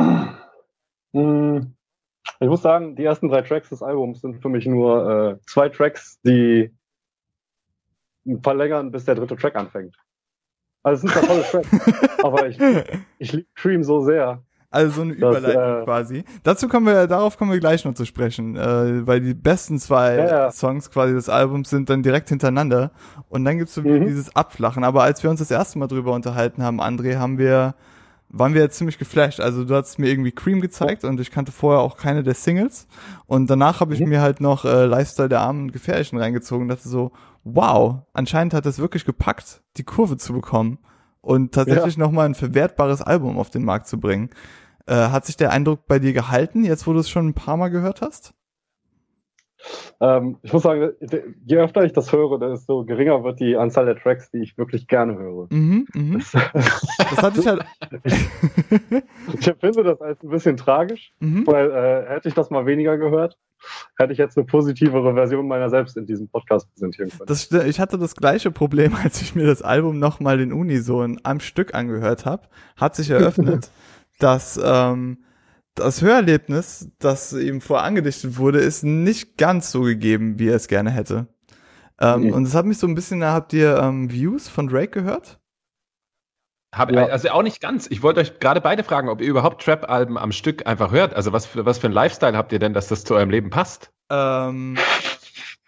hm, 1.13 1.76
ich 2.39 2.47
muss 2.47 2.61
sagen, 2.61 2.95
die 2.95 3.03
ersten 3.03 3.29
drei 3.29 3.41
Tracks 3.41 3.69
des 3.69 3.81
Albums 3.81 4.21
sind 4.21 4.41
für 4.41 4.49
mich 4.49 4.65
nur 4.65 5.09
äh, 5.09 5.45
zwei 5.45 5.69
Tracks, 5.69 6.19
die 6.21 6.71
verlängern, 8.43 8.91
bis 8.91 9.05
der 9.05 9.15
dritte 9.15 9.35
Track 9.35 9.55
anfängt. 9.55 9.95
Also 10.83 11.07
es 11.07 11.13
sind 11.13 11.27
tolle 11.27 11.43
Tracks. 11.43 11.69
aber 12.23 12.47
ich, 12.47 12.59
ich 13.19 13.33
liebe 13.33 13.47
Cream 13.55 13.83
so 13.83 14.01
sehr. 14.01 14.43
Also 14.69 14.97
so 14.97 15.01
eine 15.03 15.13
Überleitung 15.13 15.53
das, 15.53 15.81
äh, 15.81 15.85
quasi. 15.85 16.23
Dazu 16.43 16.67
kommen 16.67 16.87
wir, 16.87 17.07
darauf 17.07 17.37
kommen 17.37 17.51
wir 17.51 17.59
gleich 17.59 17.85
noch 17.85 17.93
zu 17.93 18.05
sprechen, 18.05 18.57
äh, 18.57 19.07
weil 19.07 19.21
die 19.21 19.33
besten 19.33 19.79
zwei 19.79 20.15
ja, 20.15 20.27
ja. 20.27 20.51
Songs 20.51 20.91
quasi 20.91 21.13
des 21.13 21.29
Albums 21.29 21.69
sind 21.69 21.89
dann 21.89 22.03
direkt 22.03 22.27
hintereinander 22.29 22.91
und 23.29 23.45
dann 23.45 23.57
gibt's 23.57 23.75
so 23.75 23.81
mhm. 23.81 24.05
dieses 24.05 24.35
Abflachen. 24.35 24.83
Aber 24.83 25.03
als 25.03 25.23
wir 25.23 25.29
uns 25.29 25.39
das 25.39 25.51
erste 25.51 25.79
Mal 25.79 25.87
drüber 25.87 26.11
unterhalten 26.13 26.63
haben, 26.63 26.81
André, 26.81 27.15
haben 27.15 27.37
wir, 27.37 27.75
waren 28.29 28.53
wir 28.53 28.61
jetzt 28.61 28.77
ziemlich 28.77 28.97
geflasht. 28.97 29.39
Also 29.39 29.63
du 29.63 29.75
hast 29.75 29.99
mir 29.99 30.09
irgendwie 30.09 30.31
Cream 30.31 30.61
gezeigt 30.61 31.03
und 31.03 31.19
ich 31.19 31.31
kannte 31.31 31.51
vorher 31.51 31.81
auch 31.81 31.97
keine 31.97 32.23
der 32.23 32.33
Singles 32.33 32.87
und 33.25 33.49
danach 33.49 33.79
habe 33.79 33.93
ich 33.93 33.99
mhm. 33.99 34.09
mir 34.09 34.21
halt 34.21 34.41
noch 34.41 34.65
äh, 34.65 34.85
Lifestyle 34.85 35.29
der 35.29 35.41
Armen 35.41 35.63
und 35.63 35.73
Gefährlichen 35.73 36.17
reingezogen 36.17 36.63
und 36.63 36.69
dachte 36.69 36.89
so, 36.89 37.11
wow, 37.43 37.99
anscheinend 38.13 38.53
hat 38.53 38.65
es 38.65 38.79
wirklich 38.79 39.05
gepackt, 39.05 39.61
die 39.77 39.83
Kurve 39.83 40.17
zu 40.17 40.33
bekommen 40.33 40.79
und 41.21 41.53
tatsächlich 41.53 41.95
ja. 41.95 42.03
nochmal 42.03 42.25
ein 42.25 42.35
verwertbares 42.35 43.01
Album 43.01 43.37
auf 43.37 43.49
den 43.49 43.63
Markt 43.63 43.87
zu 43.87 43.99
bringen. 43.99 44.29
Äh, 44.85 44.95
hat 44.95 45.25
sich 45.25 45.37
der 45.37 45.51
Eindruck 45.51 45.87
bei 45.87 45.99
dir 45.99 46.13
gehalten, 46.13 46.63
jetzt 46.63 46.87
wo 46.87 46.93
du 46.93 46.99
es 46.99 47.09
schon 47.09 47.27
ein 47.27 47.33
paar 47.33 47.57
Mal 47.57 47.69
gehört 47.69 48.01
hast? 48.01 48.33
Ähm, 49.99 50.37
ich 50.43 50.53
muss 50.53 50.63
sagen, 50.63 50.91
je 51.45 51.57
öfter 51.57 51.83
ich 51.83 51.93
das 51.93 52.11
höre, 52.11 52.39
desto 52.39 52.85
geringer 52.85 53.23
wird 53.23 53.39
die 53.39 53.57
Anzahl 53.57 53.85
der 53.85 53.97
Tracks, 53.97 54.29
die 54.31 54.39
ich 54.39 54.57
wirklich 54.57 54.87
gerne 54.87 55.17
höre. 55.17 55.47
Mhm, 55.49 55.87
mh. 55.93 56.17
das, 56.17 56.31
das 56.97 57.17
hatte 57.17 57.39
ich 57.39 57.47
halt. 57.47 57.65
ich 59.39 59.47
empfinde 59.47 59.83
das 59.83 60.01
als 60.01 60.21
ein 60.23 60.29
bisschen 60.29 60.57
tragisch, 60.57 61.13
mhm. 61.19 61.45
weil 61.47 61.71
äh, 61.71 62.09
hätte 62.09 62.27
ich 62.27 62.35
das 62.35 62.49
mal 62.49 62.65
weniger 62.65 62.97
gehört, 62.97 63.37
hätte 63.97 64.13
ich 64.13 64.19
jetzt 64.19 64.37
eine 64.37 64.45
positivere 64.45 65.13
Version 65.13 65.47
meiner 65.47 65.69
selbst 65.69 65.97
in 65.97 66.05
diesem 66.05 66.27
Podcast 66.27 66.71
präsentieren 66.73 67.09
können. 67.09 67.25
Das, 67.27 67.51
ich 67.51 67.79
hatte 67.79 67.97
das 67.97 68.15
gleiche 68.15 68.51
Problem, 68.51 68.95
als 69.03 69.21
ich 69.21 69.35
mir 69.35 69.45
das 69.45 69.61
Album 69.61 69.99
nochmal 69.99 70.39
in 70.39 70.53
Unison 70.53 71.19
am 71.23 71.39
Stück 71.39 71.73
angehört 71.73 72.25
habe. 72.25 72.43
Hat 72.75 72.95
sich 72.95 73.09
eröffnet, 73.09 73.71
dass 74.19 74.59
ähm, 74.63 75.23
das 75.79 76.01
Hörerlebnis, 76.01 76.89
das 76.99 77.33
ihm 77.33 77.61
vorher 77.61 77.85
angedichtet 77.85 78.37
wurde, 78.37 78.59
ist 78.59 78.83
nicht 78.83 79.37
ganz 79.37 79.71
so 79.71 79.81
gegeben, 79.81 80.39
wie 80.39 80.49
er 80.49 80.55
es 80.55 80.67
gerne 80.67 80.91
hätte. 80.91 81.27
Ähm, 81.99 82.23
mhm. 82.23 82.33
Und 82.33 82.43
es 82.43 82.53
hat 82.53 82.65
mich 82.65 82.77
so 82.77 82.87
ein 82.87 82.95
bisschen, 82.95 83.23
habt 83.23 83.53
ihr 83.53 83.77
ähm, 83.77 84.11
Views 84.11 84.47
von 84.47 84.67
Drake 84.67 84.89
gehört? 84.89 85.39
Hab, 86.75 86.91
ja. 86.91 87.05
Also 87.05 87.29
auch 87.29 87.43
nicht 87.43 87.61
ganz. 87.61 87.87
Ich 87.89 88.03
wollte 88.03 88.19
euch 88.19 88.39
gerade 88.39 88.61
beide 88.61 88.83
fragen, 88.83 89.09
ob 89.09 89.21
ihr 89.21 89.27
überhaupt 89.27 89.63
Trap-Alben 89.63 90.17
am 90.17 90.31
Stück 90.31 90.67
einfach 90.67 90.91
hört. 90.91 91.13
Also 91.13 91.31
was 91.31 91.45
für, 91.45 91.65
was 91.65 91.77
für 91.77 91.87
ein 91.87 91.93
Lifestyle 91.93 92.37
habt 92.37 92.51
ihr 92.51 92.59
denn, 92.59 92.73
dass 92.73 92.87
das 92.87 93.03
zu 93.03 93.15
eurem 93.15 93.29
Leben 93.29 93.49
passt? 93.49 93.91
Ähm, 94.11 94.77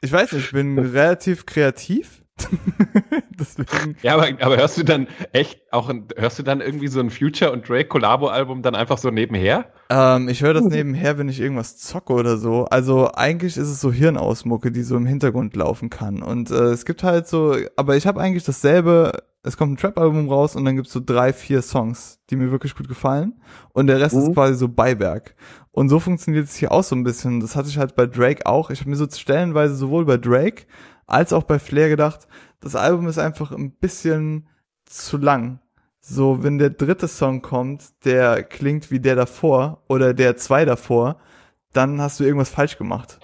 ich 0.01 0.11
weiß 0.11 0.33
nicht, 0.33 0.45
ich 0.45 0.51
bin 0.51 0.77
relativ 0.93 1.45
kreativ. 1.45 2.18
Deswegen. 3.39 3.97
Ja, 4.01 4.15
aber, 4.15 4.27
aber 4.39 4.57
hörst 4.57 4.77
du 4.77 4.83
dann 4.83 5.07
echt 5.33 5.61
auch, 5.71 5.91
hörst 6.15 6.39
du 6.39 6.43
dann 6.43 6.61
irgendwie 6.61 6.87
so 6.87 6.99
ein 6.99 7.09
Future 7.09 7.51
und 7.51 7.67
Drake 7.67 7.87
Collabo-Album 7.87 8.61
dann 8.61 8.75
einfach 8.75 8.97
so 8.97 9.09
nebenher? 9.09 9.65
Ähm, 9.89 10.29
ich 10.29 10.41
höre 10.41 10.53
das 10.53 10.65
nebenher, 10.65 11.17
wenn 11.17 11.29
ich 11.29 11.39
irgendwas 11.39 11.77
zocke 11.77 12.13
oder 12.13 12.37
so. 12.37 12.65
Also 12.65 13.11
eigentlich 13.13 13.57
ist 13.57 13.69
es 13.69 13.81
so 13.81 13.91
Hirnausmucke, 13.91 14.71
die 14.71 14.83
so 14.83 14.95
im 14.95 15.05
Hintergrund 15.05 15.55
laufen 15.55 15.89
kann. 15.89 16.21
Und 16.21 16.51
äh, 16.51 16.71
es 16.71 16.85
gibt 16.85 17.03
halt 17.03 17.27
so, 17.27 17.55
aber 17.75 17.97
ich 17.97 18.07
habe 18.07 18.21
eigentlich 18.21 18.43
dasselbe 18.43 19.23
es 19.41 19.55
kommt 19.55 19.73
ein 19.73 19.77
Trap-Album 19.77 20.29
raus 20.29 20.55
und 20.55 20.65
dann 20.65 20.75
gibt's 20.75 20.91
so 20.91 21.01
drei, 21.03 21.31
vier 21.31 21.61
Songs, 21.61 22.19
die 22.29 22.35
mir 22.35 22.51
wirklich 22.51 22.75
gut 22.75 22.87
gefallen. 22.87 23.41
Und 23.73 23.87
der 23.87 23.99
Rest 23.99 24.15
mhm. 24.15 24.23
ist 24.23 24.33
quasi 24.33 24.55
so 24.55 24.67
Beiwerk. 24.67 25.35
Und 25.71 25.89
so 25.89 25.99
funktioniert 25.99 26.45
es 26.45 26.55
hier 26.55 26.71
auch 26.71 26.83
so 26.83 26.95
ein 26.95 27.03
bisschen. 27.03 27.39
Das 27.39 27.55
hatte 27.55 27.69
ich 27.69 27.77
halt 27.77 27.95
bei 27.95 28.05
Drake 28.05 28.45
auch. 28.45 28.69
Ich 28.69 28.81
habe 28.81 28.89
mir 28.89 28.97
so 28.97 29.07
stellenweise 29.09 29.75
sowohl 29.75 30.05
bei 30.05 30.17
Drake 30.17 30.63
als 31.09 31.33
auch 31.33 31.43
bei 31.43 31.59
Flair 31.59 31.89
gedacht, 31.89 32.27
das 32.61 32.75
Album 32.75 33.07
ist 33.07 33.17
einfach 33.17 33.51
ein 33.51 33.71
bisschen 33.71 34.47
zu 34.85 35.17
lang. 35.17 35.59
So, 36.01 36.43
wenn 36.43 36.57
der 36.57 36.69
dritte 36.69 37.07
Song 37.07 37.41
kommt, 37.41 38.05
der 38.05 38.43
klingt 38.43 38.89
wie 38.91 38.99
der 38.99 39.15
davor 39.15 39.83
oder 39.87 40.13
der 40.13 40.37
zwei 40.37 40.65
davor, 40.65 41.17
dann 41.73 42.01
hast 42.01 42.19
du 42.19 42.23
irgendwas 42.23 42.49
falsch 42.49 42.77
gemacht. 42.77 43.19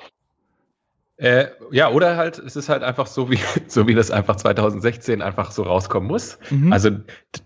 Äh, 1.17 1.45
ja, 1.71 1.89
oder 1.91 2.17
halt, 2.17 2.39
es 2.39 2.57
ist 2.57 2.67
halt 2.67 2.83
einfach 2.83 3.07
so, 3.07 3.31
wie, 3.31 3.39
so 3.67 3.87
wie 3.87 3.95
das 3.95 4.11
einfach 4.11 4.35
2016 4.35 5.21
einfach 5.21 5.51
so 5.51 5.63
rauskommen 5.63 6.09
muss. 6.09 6.37
Mhm. 6.49 6.73
Also 6.73 6.91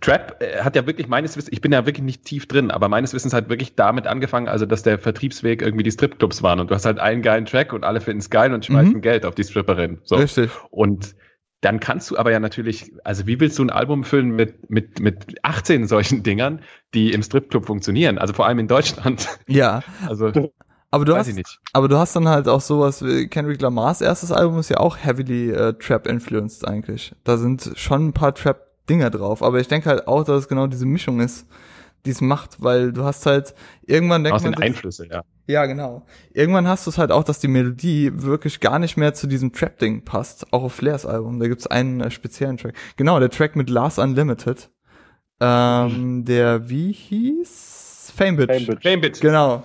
Trap 0.01 0.41
äh, 0.41 0.61
hat 0.61 0.75
ja 0.75 0.87
wirklich 0.87 1.07
meines 1.07 1.37
Wissens, 1.37 1.53
ich 1.53 1.61
bin 1.61 1.71
ja 1.71 1.85
wirklich 1.85 2.03
nicht 2.03 2.25
tief 2.25 2.47
drin, 2.47 2.71
aber 2.71 2.89
meines 2.89 3.13
Wissens 3.13 3.33
hat 3.33 3.49
wirklich 3.49 3.75
damit 3.75 4.07
angefangen, 4.07 4.47
also 4.47 4.65
dass 4.65 4.81
der 4.81 4.97
Vertriebsweg 4.97 5.61
irgendwie 5.61 5.83
die 5.83 5.91
Stripclubs 5.91 6.41
waren 6.41 6.59
und 6.59 6.71
du 6.71 6.75
hast 6.75 6.85
halt 6.85 6.99
einen 6.99 7.21
geilen 7.21 7.45
Track 7.45 7.71
und 7.71 7.83
alle 7.83 8.01
finden 8.01 8.19
es 8.19 8.31
geil 8.31 8.53
und 8.53 8.65
schmeißen 8.65 8.95
mhm. 8.95 9.01
Geld 9.01 9.25
auf 9.25 9.35
die 9.35 9.43
Stripperin. 9.43 9.99
So. 10.03 10.15
Richtig. 10.15 10.49
Und 10.71 11.15
dann 11.61 11.79
kannst 11.79 12.09
du 12.09 12.17
aber 12.17 12.31
ja 12.31 12.39
natürlich, 12.39 12.93
also 13.03 13.27
wie 13.27 13.39
willst 13.39 13.59
du 13.59 13.63
ein 13.63 13.69
Album 13.69 14.03
füllen 14.03 14.31
mit, 14.31 14.69
mit, 14.69 14.99
mit 14.99 15.35
18 15.43 15.87
solchen 15.87 16.23
Dingern, 16.23 16.61
die 16.93 17.11
im 17.11 17.21
Stripclub 17.21 17.65
funktionieren? 17.65 18.17
Also 18.17 18.33
vor 18.33 18.47
allem 18.47 18.59
in 18.59 18.67
Deutschland. 18.67 19.27
Ja. 19.47 19.83
Also. 20.07 20.31
Aber 20.91 21.05
du 21.05 21.13
Weiß 21.13 21.27
hast, 21.27 21.59
aber 21.73 21.87
du 21.87 21.97
hast 21.97 22.15
dann 22.15 22.27
halt 22.27 22.47
auch 22.47 22.61
sowas 22.61 23.03
wie 23.03 23.27
Kendrick 23.27 23.61
Lamars 23.61 24.01
erstes 24.01 24.31
Album 24.31 24.59
ist 24.59 24.69
ja 24.69 24.77
auch 24.77 24.97
heavily 24.97 25.51
äh, 25.51 25.73
Trap 25.73 26.07
influenced 26.07 26.67
eigentlich. 26.67 27.13
Da 27.23 27.37
sind 27.37 27.71
schon 27.75 28.07
ein 28.07 28.13
paar 28.13 28.33
Trap 28.33 28.65
Dinger 28.89 29.11
drauf, 29.11 29.43
aber 29.43 29.59
ich 29.59 29.67
denke 29.67 29.87
halt 29.87 30.07
auch, 30.07 30.23
dass 30.23 30.41
es 30.41 30.47
genau 30.47 30.65
diese 30.65 30.87
Mischung 30.87 31.19
ist, 31.19 31.45
die 32.05 32.11
es 32.11 32.21
macht, 32.21 32.63
weil 32.63 32.91
du 32.91 33.03
hast 33.03 33.25
halt 33.27 33.53
irgendwann 33.85 34.23
denkt 34.23 34.37
Aus 34.37 34.43
man 34.43 34.53
den 34.53 34.63
Einflüsse, 34.63 35.07
ja. 35.07 35.23
Ja, 35.45 35.65
genau. 35.65 36.05
Irgendwann 36.31 36.67
hast 36.67 36.85
du 36.85 36.91
es 36.91 36.97
halt 36.97 37.11
auch, 37.11 37.23
dass 37.23 37.39
die 37.39 37.47
Melodie 37.47 38.11
wirklich 38.13 38.59
gar 38.59 38.79
nicht 38.79 38.97
mehr 38.97 39.13
zu 39.13 39.27
diesem 39.27 39.51
Trap 39.51 39.79
Ding 39.79 40.05
passt, 40.05 40.51
auch 40.53 40.63
auf 40.63 40.73
Flairs 40.73 41.05
Album. 41.05 41.39
Da 41.39 41.47
gibt's 41.47 41.67
einen 41.67 42.01
äh, 42.01 42.11
speziellen 42.11 42.57
Track. 42.57 42.75
Genau, 42.97 43.19
der 43.19 43.29
Track 43.29 43.55
mit 43.55 43.69
Lars 43.69 43.97
Unlimited. 43.97 44.69
Ähm, 45.41 46.17
mhm. 46.17 46.25
der 46.25 46.69
wie 46.69 46.91
hieß 46.91 48.13
Fame 48.15 48.35
Bitch. 48.35 48.51
Fame 48.51 48.65
Bitch. 48.65 48.83
Fame 48.83 49.01
Bitch. 49.01 49.21
Genau. 49.21 49.63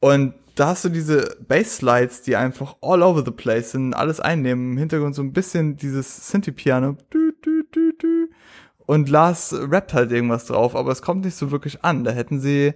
Und 0.00 0.34
da 0.54 0.68
hast 0.68 0.84
du 0.84 0.88
diese 0.88 1.36
Bassslides, 1.46 2.22
die 2.22 2.36
einfach 2.36 2.76
all 2.80 3.02
over 3.02 3.24
the 3.24 3.30
place 3.30 3.72
sind, 3.72 3.94
alles 3.94 4.20
einnehmen. 4.20 4.72
Im 4.72 4.78
Hintergrund 4.78 5.14
so 5.14 5.22
ein 5.22 5.32
bisschen 5.32 5.76
dieses 5.76 6.28
Synthie-Piano. 6.30 6.96
Und 8.86 9.08
Lars 9.08 9.54
rappt 9.54 9.94
halt 9.94 10.12
irgendwas 10.12 10.46
drauf, 10.46 10.76
aber 10.76 10.92
es 10.92 11.02
kommt 11.02 11.24
nicht 11.24 11.36
so 11.36 11.50
wirklich 11.50 11.84
an. 11.84 12.04
Da 12.04 12.12
hätten 12.12 12.38
sie, 12.40 12.74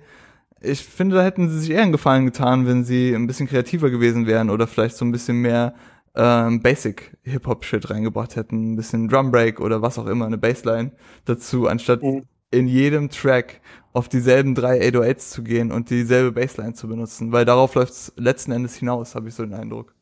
ich 0.61 0.85
finde, 0.85 1.17
da 1.17 1.23
hätten 1.23 1.49
sie 1.51 1.61
sich 1.61 1.71
eher 1.71 1.83
einen 1.83 1.93
Gefallen 1.93 2.25
getan, 2.25 2.67
wenn 2.67 2.85
sie 2.85 3.15
ein 3.15 3.27
bisschen 3.27 3.47
kreativer 3.47 3.91
gewesen 3.91 4.27
wären 4.27 4.51
oder 4.51 4.67
vielleicht 4.67 4.97
so 4.97 5.05
ein 5.05 5.13
bisschen 5.13 5.37
mehr 5.37 5.75
ähm, 6.17 6.61
Basic 6.63 7.17
Hip-Hop-Shit 7.23 7.91
reingebracht 7.91 8.37
hätten. 8.37 8.73
Ein 8.73 8.77
bisschen 8.77 9.09
Drum 9.09 9.31
Break 9.31 9.61
oder 9.61 9.83
was 9.83 9.99
auch 9.99 10.07
immer, 10.07 10.27
eine 10.27 10.39
Bassline 10.39 10.93
dazu, 11.27 11.69
anstatt 11.69 12.03
mhm. 12.03 12.25
in 12.51 12.67
jedem 12.67 13.11
Track 13.11 13.61
auf 13.99 14.09
dieselben 14.09 14.55
drei 14.55 14.81
808s 14.81 15.31
zu 15.31 15.43
gehen 15.43 15.73
und 15.73 15.91
dieselbe 15.91 16.33
Bassline 16.33 16.75
zu 16.75 16.89
benutzen, 16.89 17.33
weil 17.33 17.45
darauf 17.45 17.75
läuft 17.75 17.93
es 17.93 18.13
letzten 18.17 18.53
Endes 18.53 18.77
hinaus, 18.77 19.15
habe 19.15 19.29
ich 19.29 19.35
so 19.35 19.45
den 19.45 19.55
Eindruck. 19.55 19.95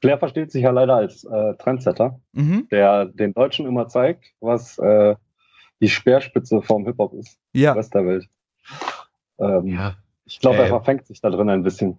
Flair 0.00 0.18
versteht 0.18 0.50
sich 0.52 0.62
ja 0.62 0.70
leider 0.70 0.94
als 0.94 1.24
äh, 1.24 1.54
Trendsetter, 1.56 2.20
mhm. 2.32 2.68
der 2.70 3.06
den 3.06 3.34
Deutschen 3.34 3.66
immer 3.66 3.88
zeigt, 3.88 4.32
was 4.40 4.78
äh, 4.78 5.16
die 5.80 5.88
Speerspitze 5.88 6.62
vom 6.62 6.86
Hip-Hop 6.86 7.12
ist. 7.14 7.38
Ja. 7.52 7.72
Rest 7.72 7.94
der 7.94 8.06
Welt. 8.06 8.28
Ähm, 9.38 9.66
ja. 9.66 9.96
Ich 10.24 10.38
glaube, 10.38 10.58
er 10.58 10.66
äh, 10.66 10.68
verfängt 10.68 11.06
sich 11.06 11.20
da 11.20 11.28
drin 11.28 11.50
ein 11.50 11.64
bisschen. 11.64 11.98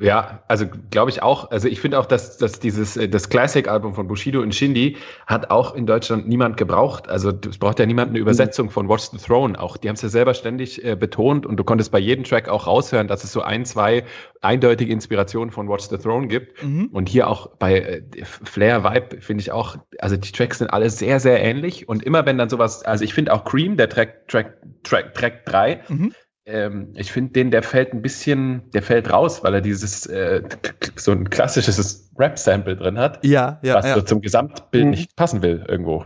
Ja, 0.00 0.42
also 0.48 0.66
glaube 0.90 1.10
ich 1.10 1.22
auch. 1.22 1.50
Also 1.50 1.68
ich 1.68 1.80
finde 1.80 1.98
auch, 1.98 2.06
dass, 2.06 2.38
dass 2.38 2.60
dieses 2.60 2.96
äh, 2.96 3.08
das 3.08 3.28
Classic-Album 3.28 3.94
von 3.94 4.06
Bushido 4.06 4.40
und 4.40 4.54
Shindy 4.54 4.96
hat 5.26 5.50
auch 5.50 5.74
in 5.74 5.86
Deutschland 5.86 6.28
niemand 6.28 6.56
gebraucht. 6.56 7.08
Also 7.08 7.32
es 7.48 7.58
braucht 7.58 7.78
ja 7.78 7.86
niemand 7.86 8.10
eine 8.10 8.18
mhm. 8.18 8.22
Übersetzung 8.22 8.70
von 8.70 8.88
Watch 8.88 9.10
the 9.10 9.18
Throne. 9.18 9.58
Auch 9.58 9.76
die 9.76 9.88
haben 9.88 9.94
es 9.94 10.02
ja 10.02 10.08
selber 10.08 10.34
ständig 10.34 10.84
äh, 10.84 10.96
betont 10.96 11.46
und 11.46 11.56
du 11.56 11.64
konntest 11.64 11.92
bei 11.92 11.98
jedem 11.98 12.24
Track 12.24 12.48
auch 12.48 12.66
raushören, 12.66 13.08
dass 13.08 13.24
es 13.24 13.32
so 13.32 13.42
ein, 13.42 13.64
zwei 13.64 14.04
eindeutige 14.40 14.92
Inspirationen 14.92 15.50
von 15.50 15.68
Watch 15.68 15.88
the 15.88 15.98
Throne 15.98 16.28
gibt. 16.28 16.62
Mhm. 16.62 16.88
Und 16.92 17.08
hier 17.08 17.28
auch 17.28 17.56
bei 17.56 17.80
äh, 17.80 18.02
Flair 18.24 18.84
Vibe 18.84 19.20
finde 19.20 19.42
ich 19.42 19.52
auch, 19.52 19.76
also 19.98 20.16
die 20.16 20.32
Tracks 20.32 20.58
sind 20.58 20.68
alle 20.68 20.90
sehr, 20.90 21.20
sehr 21.20 21.42
ähnlich. 21.42 21.88
Und 21.88 22.02
immer 22.02 22.26
wenn 22.26 22.38
dann 22.38 22.48
sowas, 22.48 22.82
also 22.84 23.04
ich 23.04 23.14
finde 23.14 23.32
auch 23.32 23.44
Cream, 23.44 23.76
der 23.76 23.88
Track, 23.88 24.28
Track, 24.28 24.58
Track, 24.82 25.14
Track 25.14 25.46
3, 25.46 25.80
mhm 25.88 26.12
ähm, 26.46 26.92
ich 26.96 27.12
finde 27.12 27.32
den, 27.32 27.50
der 27.50 27.62
fällt 27.62 27.92
ein 27.92 28.02
bisschen, 28.02 28.70
der 28.72 28.82
fällt 28.82 29.10
raus, 29.10 29.42
weil 29.44 29.54
er 29.54 29.60
dieses 29.60 30.06
äh, 30.06 30.42
so 30.96 31.12
ein 31.12 31.28
klassisches 31.30 32.10
Rap-Sample 32.18 32.76
drin 32.76 32.98
hat. 32.98 33.24
Ja, 33.24 33.60
ja. 33.62 33.74
Was 33.76 33.86
ja. 33.86 33.94
so 33.94 34.02
zum 34.02 34.20
Gesamtbild 34.20 34.84
mhm. 34.84 34.90
nicht 34.90 35.16
passen 35.16 35.42
will 35.42 35.64
irgendwo. 35.68 36.04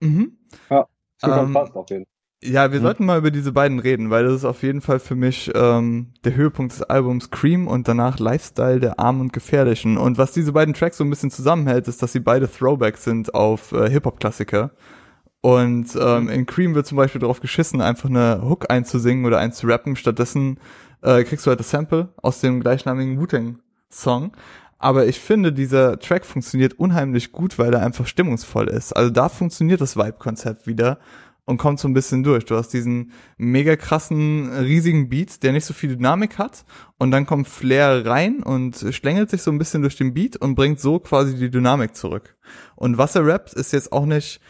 Mhm. 0.00 0.38
Ja, 0.70 0.86
ähm, 1.22 1.52
passt 1.52 1.74
auf 1.74 1.90
jeden 1.90 2.06
ja, 2.42 2.70
wir 2.70 2.78
mhm. 2.78 2.84
sollten 2.84 3.04
mal 3.04 3.18
über 3.18 3.32
diese 3.32 3.50
beiden 3.50 3.80
reden, 3.80 4.10
weil 4.10 4.24
das 4.24 4.34
ist 4.34 4.44
auf 4.44 4.62
jeden 4.62 4.80
Fall 4.80 5.00
für 5.00 5.16
mich 5.16 5.50
ähm, 5.56 6.12
der 6.24 6.36
Höhepunkt 6.36 6.72
des 6.72 6.82
Albums 6.82 7.30
Cream 7.30 7.66
und 7.66 7.88
danach 7.88 8.20
Lifestyle 8.20 8.78
der 8.78 9.00
Armen 9.00 9.22
und 9.22 9.32
Gefährlichen. 9.32 9.98
Und 9.98 10.18
was 10.18 10.32
diese 10.32 10.52
beiden 10.52 10.72
Tracks 10.72 10.98
so 10.98 11.04
ein 11.04 11.10
bisschen 11.10 11.32
zusammenhält, 11.32 11.88
ist, 11.88 12.00
dass 12.00 12.12
sie 12.12 12.20
beide 12.20 12.48
Throwbacks 12.48 13.02
sind 13.02 13.34
auf 13.34 13.72
äh, 13.72 13.90
Hip-Hop-Klassiker. 13.90 14.70
Und 15.40 15.96
ähm, 16.00 16.24
mhm. 16.24 16.28
in 16.30 16.46
Cream 16.46 16.74
wird 16.74 16.86
zum 16.86 16.96
Beispiel 16.96 17.20
darauf 17.20 17.40
geschissen, 17.40 17.80
einfach 17.80 18.08
eine 18.08 18.42
Hook 18.42 18.70
einzusingen 18.70 19.24
oder 19.24 19.38
einzurappen. 19.38 19.96
Stattdessen 19.96 20.58
äh, 21.02 21.22
kriegst 21.24 21.46
du 21.46 21.50
halt 21.50 21.60
das 21.60 21.70
Sample 21.70 22.08
aus 22.16 22.40
dem 22.40 22.60
gleichnamigen 22.60 23.20
Wu-Tang-Song. 23.20 24.32
Aber 24.78 25.06
ich 25.06 25.18
finde, 25.18 25.52
dieser 25.52 25.98
Track 25.98 26.24
funktioniert 26.24 26.74
unheimlich 26.74 27.32
gut, 27.32 27.58
weil 27.58 27.74
er 27.74 27.82
einfach 27.82 28.06
stimmungsvoll 28.06 28.68
ist. 28.68 28.92
Also 28.92 29.10
da 29.10 29.28
funktioniert 29.28 29.80
das 29.80 29.96
Vibe-Konzept 29.96 30.66
wieder 30.66 30.98
und 31.48 31.56
kommt 31.56 31.80
so 31.80 31.88
ein 31.88 31.94
bisschen 31.94 32.22
durch. 32.22 32.44
Du 32.44 32.56
hast 32.56 32.68
diesen 32.68 33.12
mega 33.38 33.74
krassen, 33.74 34.52
riesigen 34.52 35.08
Beat, 35.08 35.42
der 35.42 35.52
nicht 35.52 35.64
so 35.64 35.72
viel 35.72 35.96
Dynamik 35.96 36.38
hat. 36.38 36.64
Und 36.98 37.10
dann 37.10 37.26
kommt 37.26 37.48
Flair 37.48 38.04
rein 38.04 38.42
und 38.42 38.76
schlängelt 38.90 39.30
sich 39.30 39.42
so 39.42 39.50
ein 39.50 39.58
bisschen 39.58 39.82
durch 39.82 39.96
den 39.96 40.14
Beat 40.14 40.36
und 40.36 40.54
bringt 40.54 40.78
so 40.78 40.98
quasi 40.98 41.36
die 41.36 41.50
Dynamik 41.50 41.96
zurück. 41.96 42.36
Und 42.76 42.98
was 42.98 43.16
er 43.16 43.26
rappt, 43.26 43.54
ist 43.54 43.72
jetzt 43.72 43.92
auch 43.92 44.04
nicht, 44.04 44.40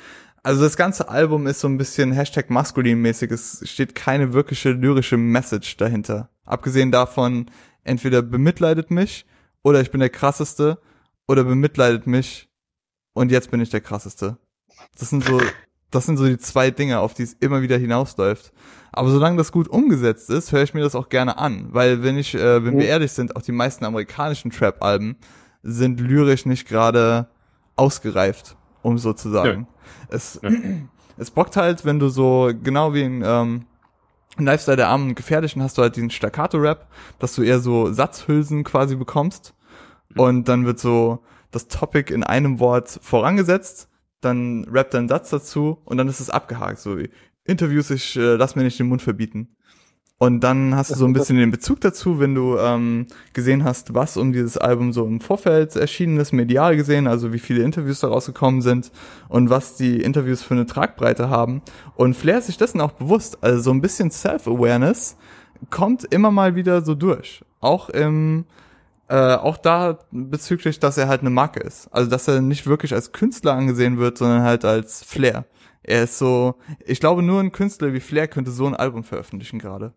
also 0.42 0.62
das 0.62 0.76
ganze 0.76 1.08
Album 1.08 1.46
ist 1.46 1.60
so 1.60 1.68
ein 1.68 1.78
bisschen 1.78 2.12
Hashtag 2.12 2.50
maskulin-mäßig. 2.50 3.30
Es 3.32 3.68
steht 3.68 3.94
keine 3.94 4.32
wirkliche 4.32 4.70
lyrische 4.70 5.16
Message 5.16 5.76
dahinter. 5.76 6.30
Abgesehen 6.44 6.90
davon, 6.90 7.50
entweder 7.84 8.22
bemitleidet 8.22 8.90
mich 8.90 9.26
oder 9.62 9.80
ich 9.80 9.90
bin 9.90 10.00
der 10.00 10.10
krasseste 10.10 10.80
oder 11.26 11.44
bemitleidet 11.44 12.06
mich 12.06 12.48
und 13.12 13.30
jetzt 13.30 13.50
bin 13.50 13.60
ich 13.60 13.70
der 13.70 13.80
krasseste. 13.80 14.38
Das 14.98 15.10
sind 15.10 15.24
so 15.24 15.40
das 15.90 16.06
sind 16.06 16.16
so 16.16 16.26
die 16.26 16.38
zwei 16.38 16.70
Dinge, 16.70 17.00
auf 17.00 17.14
die 17.14 17.22
es 17.22 17.34
immer 17.34 17.62
wieder 17.62 17.78
hinausläuft. 17.78 18.52
Aber 18.92 19.10
solange 19.10 19.36
das 19.36 19.52
gut 19.52 19.68
umgesetzt 19.68 20.30
ist, 20.30 20.52
höre 20.52 20.62
ich 20.62 20.74
mir 20.74 20.82
das 20.82 20.94
auch 20.94 21.08
gerne 21.08 21.38
an, 21.38 21.68
weil 21.72 22.02
wenn 22.02 22.18
ich, 22.18 22.34
äh, 22.34 22.64
wenn 22.64 22.76
wir 22.76 22.84
mhm. 22.84 22.90
ehrlich 22.90 23.12
sind, 23.12 23.36
auch 23.36 23.42
die 23.42 23.52
meisten 23.52 23.84
amerikanischen 23.84 24.50
Trap-Alben 24.50 25.16
sind 25.62 26.00
lyrisch 26.00 26.46
nicht 26.46 26.66
gerade 26.68 27.28
ausgereift, 27.76 28.56
um 28.88 28.98
so 28.98 29.12
zu 29.12 29.30
sagen. 29.30 29.66
Ja. 29.68 30.16
Es, 30.16 30.40
ja. 30.42 30.50
es 31.16 31.30
bockt 31.30 31.56
halt, 31.56 31.84
wenn 31.84 31.98
du 31.98 32.08
so 32.08 32.50
genau 32.62 32.94
wie 32.94 33.02
in 33.02 33.22
ähm, 33.24 33.66
Lifestyle 34.38 34.76
der 34.76 34.88
Armen 34.88 35.10
und 35.10 35.14
Gefährlichen 35.14 35.62
hast 35.62 35.78
du 35.78 35.82
halt 35.82 35.96
diesen 35.96 36.10
Staccato-Rap, 36.10 36.86
dass 37.18 37.34
du 37.34 37.42
eher 37.42 37.60
so 37.60 37.92
Satzhülsen 37.92 38.64
quasi 38.64 38.96
bekommst 38.96 39.54
mhm. 40.10 40.20
und 40.20 40.48
dann 40.48 40.66
wird 40.66 40.78
so 40.78 41.20
das 41.50 41.68
Topic 41.68 42.12
in 42.12 42.22
einem 42.22 42.60
Wort 42.60 43.00
vorangesetzt 43.02 43.88
dann 44.20 44.66
rappt 44.70 44.94
einen 44.94 45.08
Satz 45.08 45.30
dazu 45.30 45.78
und 45.84 45.96
dann 45.96 46.08
ist 46.08 46.20
es 46.20 46.30
abgehakt, 46.30 46.78
so 46.78 46.98
wie 46.98 47.10
Interviews, 47.44 47.90
ich 47.90 48.16
äh, 48.16 48.34
lass 48.34 48.56
mir 48.56 48.62
nicht 48.62 48.78
den 48.78 48.88
Mund 48.88 49.02
verbieten. 49.02 49.56
Und 50.20 50.40
dann 50.40 50.74
hast 50.74 50.90
du 50.90 50.96
so 50.96 51.06
ein 51.06 51.12
bisschen 51.14 51.36
den 51.36 51.52
Bezug 51.52 51.80
dazu, 51.80 52.18
wenn 52.18 52.34
du 52.34 52.58
ähm, 52.58 53.06
gesehen 53.32 53.62
hast, 53.64 53.94
was 53.94 54.16
um 54.16 54.32
dieses 54.32 54.58
Album 54.58 54.92
so 54.92 55.06
im 55.06 55.20
Vorfeld 55.20 55.76
erschienen 55.76 56.18
ist, 56.18 56.32
medial 56.32 56.76
gesehen, 56.76 57.06
also 57.06 57.32
wie 57.32 57.38
viele 57.38 57.62
Interviews 57.62 58.00
daraus 58.00 58.26
gekommen 58.26 58.60
sind 58.60 58.90
und 59.28 59.48
was 59.48 59.76
die 59.76 60.02
Interviews 60.02 60.42
für 60.42 60.54
eine 60.54 60.66
Tragbreite 60.66 61.30
haben. 61.30 61.62
Und 61.94 62.16
Flair 62.16 62.38
ist 62.38 62.46
sich 62.46 62.58
dessen 62.58 62.80
auch 62.80 62.92
bewusst. 62.92 63.38
Also 63.42 63.60
so 63.60 63.70
ein 63.70 63.80
bisschen 63.80 64.10
Self-Awareness 64.10 65.16
kommt 65.70 66.04
immer 66.12 66.32
mal 66.32 66.56
wieder 66.56 66.82
so 66.84 66.94
durch. 66.94 67.44
Auch 67.60 67.88
im 67.88 68.44
äh, 69.08 69.36
auch 69.36 69.56
da 69.56 70.00
bezüglich, 70.10 70.80
dass 70.80 70.98
er 70.98 71.08
halt 71.08 71.22
eine 71.22 71.30
Marke 71.30 71.60
ist. 71.60 71.88
Also 71.92 72.10
dass 72.10 72.28
er 72.28 72.40
nicht 72.42 72.66
wirklich 72.66 72.92
als 72.92 73.12
Künstler 73.12 73.54
angesehen 73.54 73.98
wird, 73.98 74.18
sondern 74.18 74.42
halt 74.42 74.64
als 74.64 75.02
Flair. 75.02 75.46
Er 75.82 76.02
ist 76.02 76.18
so, 76.18 76.56
ich 76.84 77.00
glaube, 77.00 77.22
nur 77.22 77.40
ein 77.40 77.52
Künstler 77.52 77.92
wie 77.92 78.00
Flair 78.00 78.28
könnte 78.28 78.50
so 78.50 78.66
ein 78.66 78.74
Album 78.74 79.04
veröffentlichen 79.04 79.58
gerade. 79.58 79.94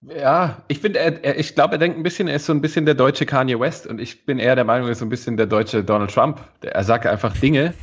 Ja, 0.00 0.62
ich 0.68 0.78
finde, 0.78 1.00
er, 1.00 1.24
er, 1.24 1.38
ich 1.38 1.54
glaube, 1.54 1.74
er 1.74 1.78
denkt 1.78 1.96
ein 1.98 2.02
bisschen, 2.02 2.28
er 2.28 2.36
ist 2.36 2.46
so 2.46 2.52
ein 2.52 2.60
bisschen 2.60 2.86
der 2.86 2.94
deutsche 2.94 3.26
Kanye 3.26 3.58
West 3.58 3.86
und 3.86 4.00
ich 4.00 4.24
bin 4.24 4.38
eher 4.38 4.54
der 4.54 4.64
Meinung, 4.64 4.86
er 4.86 4.92
ist 4.92 5.00
so 5.00 5.04
ein 5.04 5.08
bisschen 5.08 5.36
der 5.36 5.46
deutsche 5.46 5.82
Donald 5.82 6.12
Trump. 6.12 6.40
Er 6.60 6.84
sagt 6.84 7.06
einfach 7.06 7.36
Dinge, 7.36 7.74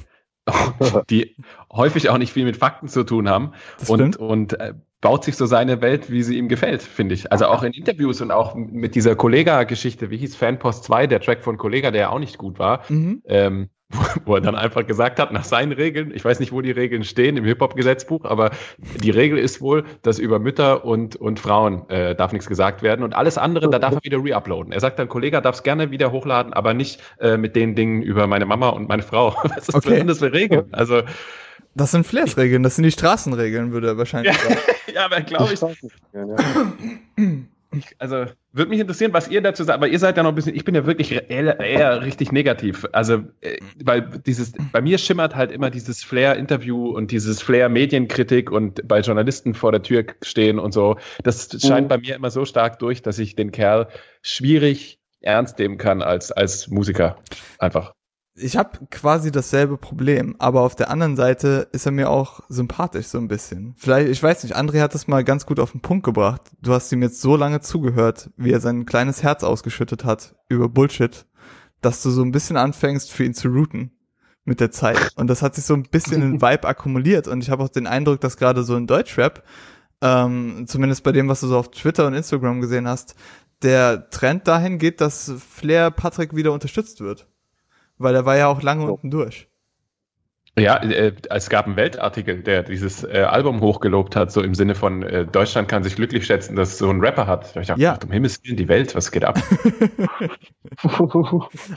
die 1.09 1.35
häufig 1.71 2.09
auch 2.09 2.17
nicht 2.17 2.31
viel 2.31 2.45
mit 2.45 2.57
Fakten 2.57 2.87
zu 2.87 3.03
tun 3.03 3.27
haben 3.27 3.51
das 3.79 3.89
und, 3.89 3.99
stimmt. 3.99 4.17
und 4.17 4.59
äh, 4.59 4.73
baut 5.01 5.23
sich 5.23 5.35
so 5.35 5.45
seine 5.45 5.81
Welt, 5.81 6.09
wie 6.09 6.23
sie 6.23 6.37
ihm 6.37 6.47
gefällt, 6.47 6.81
finde 6.81 7.15
ich. 7.15 7.31
Also 7.31 7.47
auch 7.47 7.63
in 7.63 7.73
Interviews 7.73 8.21
und 8.21 8.31
auch 8.31 8.55
mit 8.55 8.95
dieser 8.95 9.15
Kollega-Geschichte, 9.15 10.09
wie 10.09 10.17
hieß 10.17 10.35
Fanpost 10.35 10.85
2, 10.85 11.07
der 11.07 11.19
Track 11.19 11.43
von 11.43 11.57
Kollega, 11.57 11.91
der 11.91 12.01
ja 12.01 12.09
auch 12.09 12.19
nicht 12.19 12.37
gut 12.37 12.59
war, 12.59 12.83
mhm. 12.89 13.21
ähm, 13.25 13.69
wo, 14.25 14.35
er 14.35 14.41
dann 14.41 14.55
einfach 14.55 14.85
gesagt 14.85 15.19
hat, 15.19 15.31
nach 15.31 15.43
seinen 15.43 15.71
Regeln, 15.71 16.11
ich 16.13 16.25
weiß 16.25 16.39
nicht, 16.39 16.51
wo 16.51 16.61
die 16.61 16.71
Regeln 16.71 17.03
stehen 17.03 17.37
im 17.37 17.45
Hip-Hop-Gesetzbuch, 17.45 18.25
aber 18.25 18.51
die 18.77 19.11
Regel 19.11 19.37
ist 19.37 19.61
wohl, 19.61 19.83
dass 20.01 20.17
über 20.17 20.39
Mütter 20.39 20.85
und, 20.85 21.15
und 21.15 21.39
Frauen 21.39 21.87
äh, 21.89 22.15
darf 22.15 22.31
nichts 22.31 22.47
gesagt 22.47 22.81
werden 22.81 23.03
und 23.03 23.13
alles 23.13 23.37
andere, 23.37 23.69
da 23.69 23.79
darf 23.79 23.93
er 23.93 24.03
wieder 24.03 24.17
reuploaden. 24.17 24.71
Er 24.71 24.79
sagt 24.79 24.97
dann, 24.97 25.07
Kollege 25.07 25.41
darf 25.41 25.55
es 25.55 25.63
gerne 25.63 25.91
wieder 25.91 26.11
hochladen, 26.11 26.53
aber 26.53 26.73
nicht 26.73 27.01
äh, 27.19 27.37
mit 27.37 27.55
den 27.55 27.75
Dingen 27.75 28.01
über 28.01 28.27
meine 28.27 28.45
Mama 28.45 28.69
und 28.69 28.89
meine 28.89 29.03
Frau. 29.03 29.35
Was 29.43 29.69
ist 29.69 29.75
okay. 29.75 30.03
das 30.03 30.19
für 30.19 30.33
Regeln? 30.33 30.65
Also 30.71 31.03
das 31.75 31.91
sind 31.91 32.07
Flairs-Regeln, 32.07 32.63
das 32.63 32.75
sind 32.75 32.85
die 32.85 32.91
Straßenregeln, 32.91 33.73
würde 33.73 33.87
er 33.87 33.97
wahrscheinlich 33.97 34.35
sagen. 34.37 34.57
ja, 34.93 35.05
aber 35.05 35.21
glaube 35.21 35.53
ich. 35.53 35.61
Also, 37.99 38.25
würde 38.55 38.69
mich 38.69 38.79
interessieren, 38.79 39.13
was 39.13 39.27
ihr 39.27 39.41
dazu 39.41 39.63
sagt, 39.63 39.75
aber 39.75 39.87
ihr 39.87 39.99
seid 39.99 40.15
ja 40.15 40.23
noch 40.23 40.29
ein 40.29 40.35
bisschen, 40.35 40.55
ich 40.55 40.63
bin 40.63 40.75
ja 40.75 40.85
wirklich 40.85 41.11
eher, 41.11 41.59
eher 41.59 42.01
richtig 42.03 42.31
negativ. 42.31 42.87
Also, 42.93 43.23
äh, 43.41 43.57
weil 43.83 44.21
dieses, 44.25 44.53
bei 44.71 44.81
mir 44.81 44.97
schimmert 44.97 45.35
halt 45.35 45.51
immer 45.51 45.69
dieses 45.69 46.03
Flair-Interview 46.03 46.89
und 46.89 47.11
dieses 47.11 47.41
Flair-Medienkritik 47.41 48.51
und 48.51 48.87
bei 48.87 49.01
Journalisten 49.01 49.53
vor 49.53 49.71
der 49.71 49.83
Tür 49.83 50.05
stehen 50.21 50.59
und 50.59 50.73
so. 50.73 50.97
Das 51.23 51.49
scheint 51.61 51.85
mhm. 51.85 51.89
bei 51.89 51.97
mir 51.97 52.15
immer 52.15 52.29
so 52.29 52.45
stark 52.45 52.79
durch, 52.79 53.01
dass 53.01 53.19
ich 53.19 53.35
den 53.35 53.51
Kerl 53.51 53.87
schwierig 54.21 54.99
ernst 55.21 55.59
nehmen 55.59 55.77
kann 55.77 56.01
als, 56.01 56.31
als 56.31 56.69
Musiker. 56.69 57.17
Einfach 57.59 57.94
ich 58.37 58.57
habe 58.57 58.79
quasi 58.91 59.31
dasselbe 59.31 59.77
Problem, 59.77 60.35
aber 60.39 60.61
auf 60.61 60.75
der 60.75 60.89
anderen 60.89 61.15
Seite 61.15 61.69
ist 61.71 61.85
er 61.85 61.93
mir 61.93 62.09
auch 62.09 62.41
sympathisch 62.49 63.07
so 63.07 63.17
ein 63.17 63.29
bisschen. 63.29 63.75
Vielleicht, 63.77 64.09
ich 64.09 64.21
weiß 64.21 64.43
nicht, 64.43 64.57
André 64.57 64.81
hat 64.81 64.93
das 64.93 65.07
mal 65.07 65.23
ganz 65.23 65.45
gut 65.45 65.59
auf 65.59 65.71
den 65.71 65.81
Punkt 65.81 66.05
gebracht. 66.05 66.41
Du 66.61 66.73
hast 66.73 66.91
ihm 66.91 67.01
jetzt 67.01 67.21
so 67.21 67.37
lange 67.37 67.61
zugehört, 67.61 68.29
wie 68.35 68.51
er 68.51 68.59
sein 68.59 68.85
kleines 68.85 69.23
Herz 69.23 69.43
ausgeschüttet 69.43 70.03
hat 70.03 70.35
über 70.49 70.67
Bullshit, 70.67 71.25
dass 71.81 72.03
du 72.03 72.09
so 72.09 72.23
ein 72.23 72.31
bisschen 72.31 72.57
anfängst, 72.57 73.11
für 73.11 73.23
ihn 73.23 73.33
zu 73.33 73.47
routen 73.47 73.91
mit 74.43 74.59
der 74.59 74.71
Zeit. 74.71 75.11
Und 75.15 75.27
das 75.27 75.41
hat 75.41 75.55
sich 75.55 75.63
so 75.63 75.73
ein 75.73 75.83
bisschen 75.83 76.21
in 76.21 76.33
Vibe 76.41 76.67
akkumuliert 76.67 77.29
und 77.29 77.41
ich 77.41 77.49
habe 77.49 77.63
auch 77.63 77.69
den 77.69 77.87
Eindruck, 77.87 78.19
dass 78.19 78.37
gerade 78.37 78.63
so 78.63 78.75
in 78.75 78.85
Deutschrap, 78.85 79.43
ähm, 80.01 80.65
zumindest 80.67 81.03
bei 81.03 81.13
dem, 81.13 81.29
was 81.29 81.39
du 81.39 81.47
so 81.47 81.57
auf 81.57 81.71
Twitter 81.71 82.05
und 82.05 82.13
Instagram 82.13 82.59
gesehen 82.59 82.87
hast, 82.87 83.15
der 83.61 84.09
Trend 84.09 84.45
dahin 84.45 84.77
geht, 84.77 84.99
dass 84.99 85.31
Flair 85.49 85.89
Patrick 85.89 86.35
wieder 86.35 86.51
unterstützt 86.51 86.99
wird 86.99 87.27
weil 87.97 88.15
er 88.15 88.25
war 88.25 88.37
ja 88.37 88.47
auch 88.47 88.61
lange 88.61 88.91
unten 88.91 89.11
durch. 89.11 89.47
Ja, 90.57 90.77
äh, 90.77 91.11
es 91.29 91.49
gab 91.49 91.65
einen 91.65 91.75
Weltartikel, 91.75 92.41
der 92.41 92.63
dieses 92.63 93.03
äh, 93.03 93.25
Album 93.29 93.59
hochgelobt 93.59 94.15
hat, 94.15 94.31
so 94.31 94.41
im 94.41 94.55
Sinne 94.55 94.73
von 94.73 95.03
äh, 95.03 95.25
Deutschland 95.25 95.67
kann 95.67 95.83
sich 95.83 95.97
glücklich 95.97 96.25
schätzen, 96.25 96.55
dass 96.55 96.69
es 96.69 96.77
so 96.77 96.89
ein 96.89 97.01
Rapper 97.01 97.27
hat. 97.27 97.53
Ich 97.57 97.67
dachte, 97.67 97.81
ja. 97.81 97.99
um 98.01 98.09
Himmels 98.09 98.39
Willen, 98.43 98.55
die 98.55 98.69
Welt, 98.69 98.95
was 98.95 99.11
geht 99.11 99.25
ab? 99.25 99.37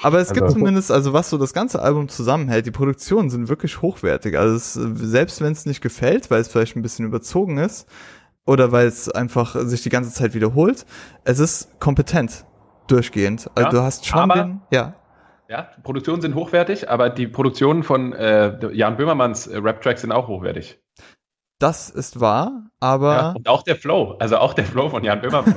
Aber 0.02 0.20
es 0.20 0.28
also, 0.28 0.34
gibt 0.34 0.52
zumindest, 0.52 0.92
also 0.92 1.12
was 1.12 1.28
so 1.28 1.38
das 1.38 1.52
ganze 1.54 1.82
Album 1.82 2.08
zusammenhält, 2.08 2.66
die 2.66 2.70
Produktionen 2.70 3.30
sind 3.30 3.48
wirklich 3.48 3.82
hochwertig. 3.82 4.38
Also 4.38 4.54
es, 4.54 4.74
selbst 4.74 5.40
wenn 5.40 5.50
es 5.50 5.66
nicht 5.66 5.80
gefällt, 5.80 6.30
weil 6.30 6.40
es 6.40 6.46
vielleicht 6.46 6.76
ein 6.76 6.82
bisschen 6.82 7.04
überzogen 7.04 7.58
ist 7.58 7.88
oder 8.46 8.70
weil 8.70 8.86
es 8.86 9.10
einfach 9.10 9.56
sich 9.56 9.82
die 9.82 9.90
ganze 9.90 10.12
Zeit 10.12 10.34
wiederholt, 10.34 10.86
es 11.24 11.40
ist 11.40 11.80
kompetent 11.80 12.44
durchgehend. 12.86 13.50
Also 13.56 13.66
ja, 13.66 13.70
du 13.70 13.82
hast 13.82 14.06
schon 14.06 14.28
den, 14.28 14.60
ja. 14.70 14.94
Ja, 15.50 15.70
Produktionen 15.82 16.20
sind 16.20 16.34
hochwertig, 16.34 16.90
aber 16.90 17.08
die 17.08 17.26
Produktionen 17.26 17.82
von 17.82 18.12
äh, 18.12 18.70
Jan 18.74 18.98
Böhmermanns 18.98 19.46
äh, 19.46 19.56
Rap-Tracks 19.56 20.02
sind 20.02 20.12
auch 20.12 20.28
hochwertig. 20.28 20.78
Das 21.58 21.88
ist 21.88 22.20
wahr, 22.20 22.66
aber. 22.80 23.14
Ja, 23.14 23.30
und 23.32 23.48
auch 23.48 23.62
der 23.62 23.74
Flow, 23.74 24.14
also 24.20 24.36
auch 24.36 24.52
der 24.52 24.66
Flow 24.66 24.90
von 24.90 25.02
Jan 25.02 25.22
Böhmermann. 25.22 25.56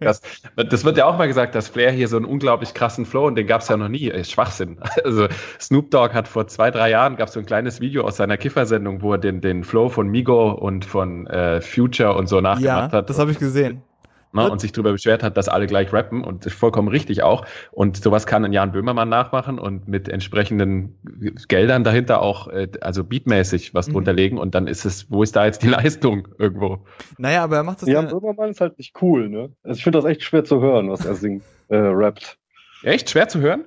das, 0.00 0.20
das 0.56 0.84
wird 0.84 0.98
ja 0.98 1.06
auch 1.06 1.16
mal 1.16 1.28
gesagt, 1.28 1.54
dass 1.54 1.68
Flair 1.68 1.92
hier 1.92 2.08
so 2.08 2.16
einen 2.16 2.26
unglaublich 2.26 2.74
krassen 2.74 3.06
Flow 3.06 3.28
und 3.28 3.36
den 3.36 3.46
gab 3.46 3.62
es 3.62 3.68
ja 3.68 3.76
noch 3.76 3.88
nie. 3.88 4.08
Ist 4.08 4.32
Schwachsinn. 4.32 4.80
Also 5.04 5.28
Snoop 5.60 5.90
Dogg 5.90 6.12
hat 6.12 6.26
vor 6.26 6.48
zwei, 6.48 6.70
drei 6.70 6.90
Jahren 6.90 7.16
gab 7.16 7.28
es 7.28 7.34
so 7.34 7.40
ein 7.40 7.46
kleines 7.46 7.80
Video 7.80 8.04
aus 8.04 8.16
seiner 8.16 8.36
Kiffersendung, 8.36 9.00
wo 9.00 9.12
er 9.12 9.18
den, 9.18 9.40
den 9.40 9.62
Flow 9.62 9.88
von 9.88 10.08
Migo 10.08 10.50
und 10.50 10.84
von 10.84 11.26
äh, 11.28 11.60
Future 11.60 12.16
und 12.16 12.26
so 12.26 12.40
nachgemacht 12.40 12.92
ja, 12.92 12.98
hat. 12.98 13.08
Das 13.08 13.18
habe 13.18 13.30
ich 13.30 13.38
gesehen 13.38 13.82
ne, 14.34 14.50
und 14.50 14.60
sich 14.60 14.72
darüber 14.72 14.92
beschwert 14.92 15.22
hat, 15.22 15.36
dass 15.36 15.48
alle 15.48 15.66
gleich 15.66 15.92
rappen 15.92 16.24
und 16.24 16.44
vollkommen 16.50 16.88
richtig 16.88 17.22
auch. 17.22 17.44
Und 17.70 17.96
sowas 17.96 18.26
kann 18.26 18.44
ein 18.44 18.52
Jan 18.52 18.72
Böhmermann 18.72 19.08
nachmachen 19.08 19.58
und 19.58 19.88
mit 19.88 20.08
entsprechenden 20.08 20.98
Geldern 21.48 21.84
dahinter 21.84 22.22
auch, 22.22 22.48
äh, 22.48 22.68
also 22.80 23.04
beatmäßig 23.04 23.74
was 23.74 23.88
mhm. 23.88 23.92
drunter 23.92 24.12
legen 24.12 24.38
und 24.38 24.54
dann 24.54 24.66
ist 24.66 24.84
es, 24.84 25.10
wo 25.10 25.22
ist 25.22 25.36
da 25.36 25.46
jetzt 25.46 25.62
die 25.62 25.68
Leistung 25.68 26.28
irgendwo? 26.38 26.78
Naja, 27.18 27.44
aber 27.44 27.56
er 27.56 27.62
macht 27.62 27.82
das 27.82 27.88
Jan 27.88 28.08
Böhmermann 28.08 28.50
ist 28.50 28.60
halt 28.60 28.78
nicht 28.78 29.00
cool, 29.02 29.28
ne? 29.28 29.52
Also 29.62 29.78
ich 29.78 29.84
finde 29.84 29.98
das 29.98 30.04
echt 30.04 30.22
schwer 30.22 30.44
zu 30.44 30.60
hören, 30.60 30.90
was 30.90 31.04
er 31.04 31.14
singt, 31.14 31.44
äh, 31.68 31.76
rappt. 31.76 32.38
Echt 32.82 33.10
schwer 33.10 33.28
zu 33.28 33.40
hören? 33.40 33.64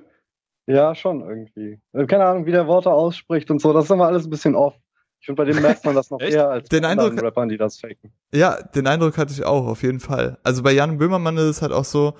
Ja, 0.66 0.94
schon 0.94 1.22
irgendwie. 1.22 1.80
Keine 2.06 2.26
Ahnung, 2.26 2.44
wie 2.44 2.52
der 2.52 2.66
Worte 2.66 2.90
ausspricht 2.90 3.50
und 3.50 3.58
so. 3.58 3.72
Das 3.72 3.86
ist 3.86 3.90
immer 3.90 4.06
alles 4.06 4.26
ein 4.26 4.30
bisschen 4.30 4.54
off. 4.54 4.74
Ich 5.20 5.26
finde, 5.26 5.42
bei 5.44 5.50
dem 5.50 5.60
merkt 5.60 5.84
man 5.84 5.94
das 5.94 6.10
noch 6.10 6.20
eher 6.22 6.48
als 6.48 6.68
den 6.68 6.82
bei 6.82 6.88
Eindruck, 6.88 7.20
Rappern, 7.22 7.48
die 7.48 7.56
das 7.56 7.78
faken. 7.78 8.12
Ja, 8.32 8.62
den 8.62 8.86
Eindruck 8.86 9.18
hatte 9.18 9.32
ich 9.32 9.44
auch, 9.44 9.66
auf 9.66 9.82
jeden 9.82 10.00
Fall. 10.00 10.38
Also 10.42 10.62
bei 10.62 10.72
Jan 10.72 10.98
Böhmermann 10.98 11.36
ist 11.36 11.44
es 11.44 11.62
halt 11.62 11.72
auch 11.72 11.84
so, 11.84 12.14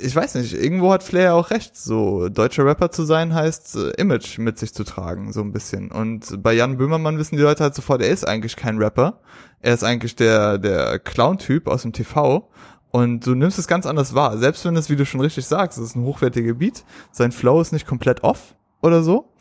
ich 0.00 0.14
weiß 0.14 0.34
nicht, 0.36 0.54
irgendwo 0.54 0.92
hat 0.92 1.02
Flair 1.02 1.34
auch 1.34 1.50
recht, 1.50 1.76
so 1.76 2.28
deutscher 2.28 2.64
Rapper 2.64 2.90
zu 2.90 3.04
sein 3.04 3.34
heißt 3.34 3.76
äh, 3.76 3.90
Image 4.00 4.38
mit 4.38 4.58
sich 4.58 4.74
zu 4.74 4.84
tragen, 4.84 5.32
so 5.32 5.40
ein 5.40 5.52
bisschen. 5.52 5.90
Und 5.90 6.42
bei 6.42 6.52
Jan 6.52 6.76
Böhmermann 6.76 7.18
wissen 7.18 7.36
die 7.36 7.42
Leute 7.42 7.62
halt 7.62 7.74
sofort, 7.74 8.02
er 8.02 8.08
ist 8.08 8.26
eigentlich 8.26 8.56
kein 8.56 8.78
Rapper. 8.78 9.20
Er 9.60 9.74
ist 9.74 9.84
eigentlich 9.84 10.16
der, 10.16 10.58
der 10.58 10.98
Clown-Typ 10.98 11.68
aus 11.68 11.82
dem 11.82 11.92
TV. 11.92 12.50
Und 12.90 13.26
du 13.26 13.34
nimmst 13.34 13.58
es 13.58 13.66
ganz 13.66 13.86
anders 13.86 14.14
wahr. 14.14 14.38
Selbst 14.38 14.64
wenn 14.64 14.76
es, 14.76 14.88
wie 14.90 14.96
du 14.96 15.06
schon 15.06 15.20
richtig 15.20 15.46
sagst, 15.46 15.78
es 15.78 15.84
ist 15.84 15.96
ein 15.96 16.04
hochwertiger 16.04 16.54
Beat, 16.54 16.84
sein 17.10 17.32
Flow 17.32 17.60
ist 17.60 17.72
nicht 17.72 17.86
komplett 17.86 18.22
off 18.22 18.54
oder 18.82 19.02
so. 19.02 19.32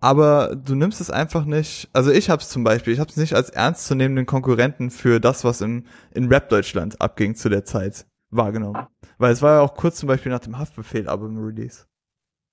Aber 0.00 0.54
du 0.54 0.74
nimmst 0.74 1.00
es 1.00 1.10
einfach 1.10 1.44
nicht, 1.44 1.88
also 1.92 2.10
ich 2.12 2.30
hab's 2.30 2.48
zum 2.48 2.62
Beispiel, 2.62 2.92
ich 2.92 3.00
hab's 3.00 3.16
nicht 3.16 3.34
als 3.34 3.50
ernstzunehmenden 3.50 4.26
Konkurrenten 4.26 4.90
für 4.90 5.20
das, 5.20 5.44
was 5.44 5.60
im, 5.60 5.84
in 6.12 6.28
Rap 6.28 6.48
Deutschland 6.48 7.00
abging 7.00 7.34
zu 7.34 7.48
der 7.48 7.64
Zeit 7.64 8.06
wahrgenommen. 8.30 8.86
Weil 9.18 9.32
es 9.32 9.42
war 9.42 9.56
ja 9.56 9.60
auch 9.60 9.74
kurz 9.74 9.96
zum 9.96 10.06
Beispiel 10.06 10.30
nach 10.30 10.40
dem 10.40 10.58
Haftbefehl-Album-Release. 10.58 11.86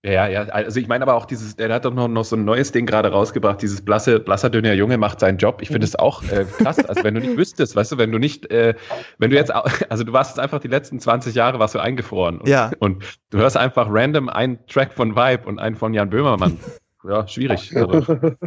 Ja, 0.06 0.28
ja, 0.28 0.44
also 0.44 0.80
ich 0.80 0.88
meine 0.88 1.02
aber 1.02 1.16
auch 1.16 1.26
dieses, 1.26 1.56
der 1.56 1.74
hat 1.74 1.84
doch 1.84 1.94
noch, 1.94 2.08
noch 2.08 2.26
so 2.26 2.36
ein 2.36 2.46
neues 2.46 2.72
Ding 2.72 2.86
gerade 2.86 3.10
rausgebracht, 3.10 3.60
dieses 3.60 3.82
blasse, 3.82 4.20
blasser, 4.20 4.52
dünner 4.52 4.74
Junge 4.74 5.00
macht 5.00 5.20
seinen 5.20 5.40
Job. 5.40 5.64
Ich 5.64 5.70
finde 5.70 5.86
es 5.86 5.96
auch 5.96 6.22
äh, 6.26 6.46
krass. 6.46 6.78
Also 6.86 7.04
wenn 7.04 7.16
du 7.16 7.22
nicht 7.22 7.38
wüsstest, 7.38 7.76
weißt 7.76 7.94
du, 7.94 7.98
wenn 7.98 8.12
du 8.12 8.20
nicht, 8.20 8.52
äh, 8.52 8.76
wenn 9.18 9.32
du 9.32 9.36
jetzt, 9.36 9.52
also 9.90 10.04
du 10.04 10.14
warst 10.14 10.32
jetzt 10.32 10.40
einfach 10.40 10.60
die 10.60 10.68
letzten 10.68 11.00
20 11.00 11.34
Jahre 11.34 11.58
warst 11.58 11.74
du 11.74 11.80
eingefroren. 11.80 12.40
Und, 12.40 12.48
ja. 12.48 12.72
Und 12.78 13.04
du 13.32 13.40
hörst 13.40 13.58
einfach 13.58 13.88
random 13.90 14.30
einen 14.30 14.64
Track 14.68 14.94
von 14.94 15.16
Vibe 15.16 15.48
und 15.48 15.58
einen 15.58 15.76
von 15.76 15.92
Jan 15.96 16.12
Böhmermann. 16.12 16.60
Ja, 17.08 17.28
schwierig. 17.28 17.76
Also. 17.76 18.02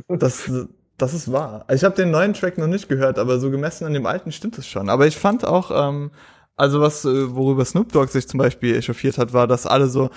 Das, 0.09 0.51
das 0.97 1.15
ist 1.15 1.31
wahr. 1.31 1.65
Ich 1.73 1.85
habe 1.85 1.95
den 1.95 2.11
neuen 2.11 2.35
Track 2.35 2.59
noch 2.59 2.67
nicht 2.67 2.89
gehört, 2.89 3.19
aber 3.19 3.39
so 3.39 3.51
gemessen 3.51 3.85
an 3.87 3.95
dem 3.95 4.07
alten 4.07 4.33
stimmt 4.33 4.59
es 4.59 4.67
schon. 4.67 4.89
Aber 4.89 5.07
ich 5.07 5.17
fand 5.17 5.45
auch, 5.45 5.71
ähm, 5.73 6.11
also 6.57 6.81
was, 6.81 7.05
äh, 7.05 7.35
worüber 7.35 7.65
Snoop 7.65 7.93
Dogg 7.93 8.11
sich 8.11 8.27
zum 8.29 8.39
Beispiel 8.39 8.75
echauffiert 8.75 9.17
hat, 9.17 9.33
war, 9.33 9.47
dass 9.47 9.65
alle 9.65 9.87
so 9.87 10.11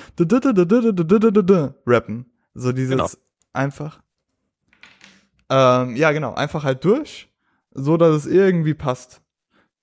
rappen. 1.86 2.25
So 2.56 2.71
dieses 2.71 2.91
genau. 2.91 3.08
einfach. 3.54 4.01
Ähm, 5.49 5.95
ja, 5.95 6.12
genau, 6.12 6.34
einfach 6.34 6.63
halt 6.63 6.84
durch, 6.84 7.30
so 7.73 7.97
dass 7.97 8.15
es 8.15 8.25
irgendwie 8.25 8.73
passt. 8.73 9.21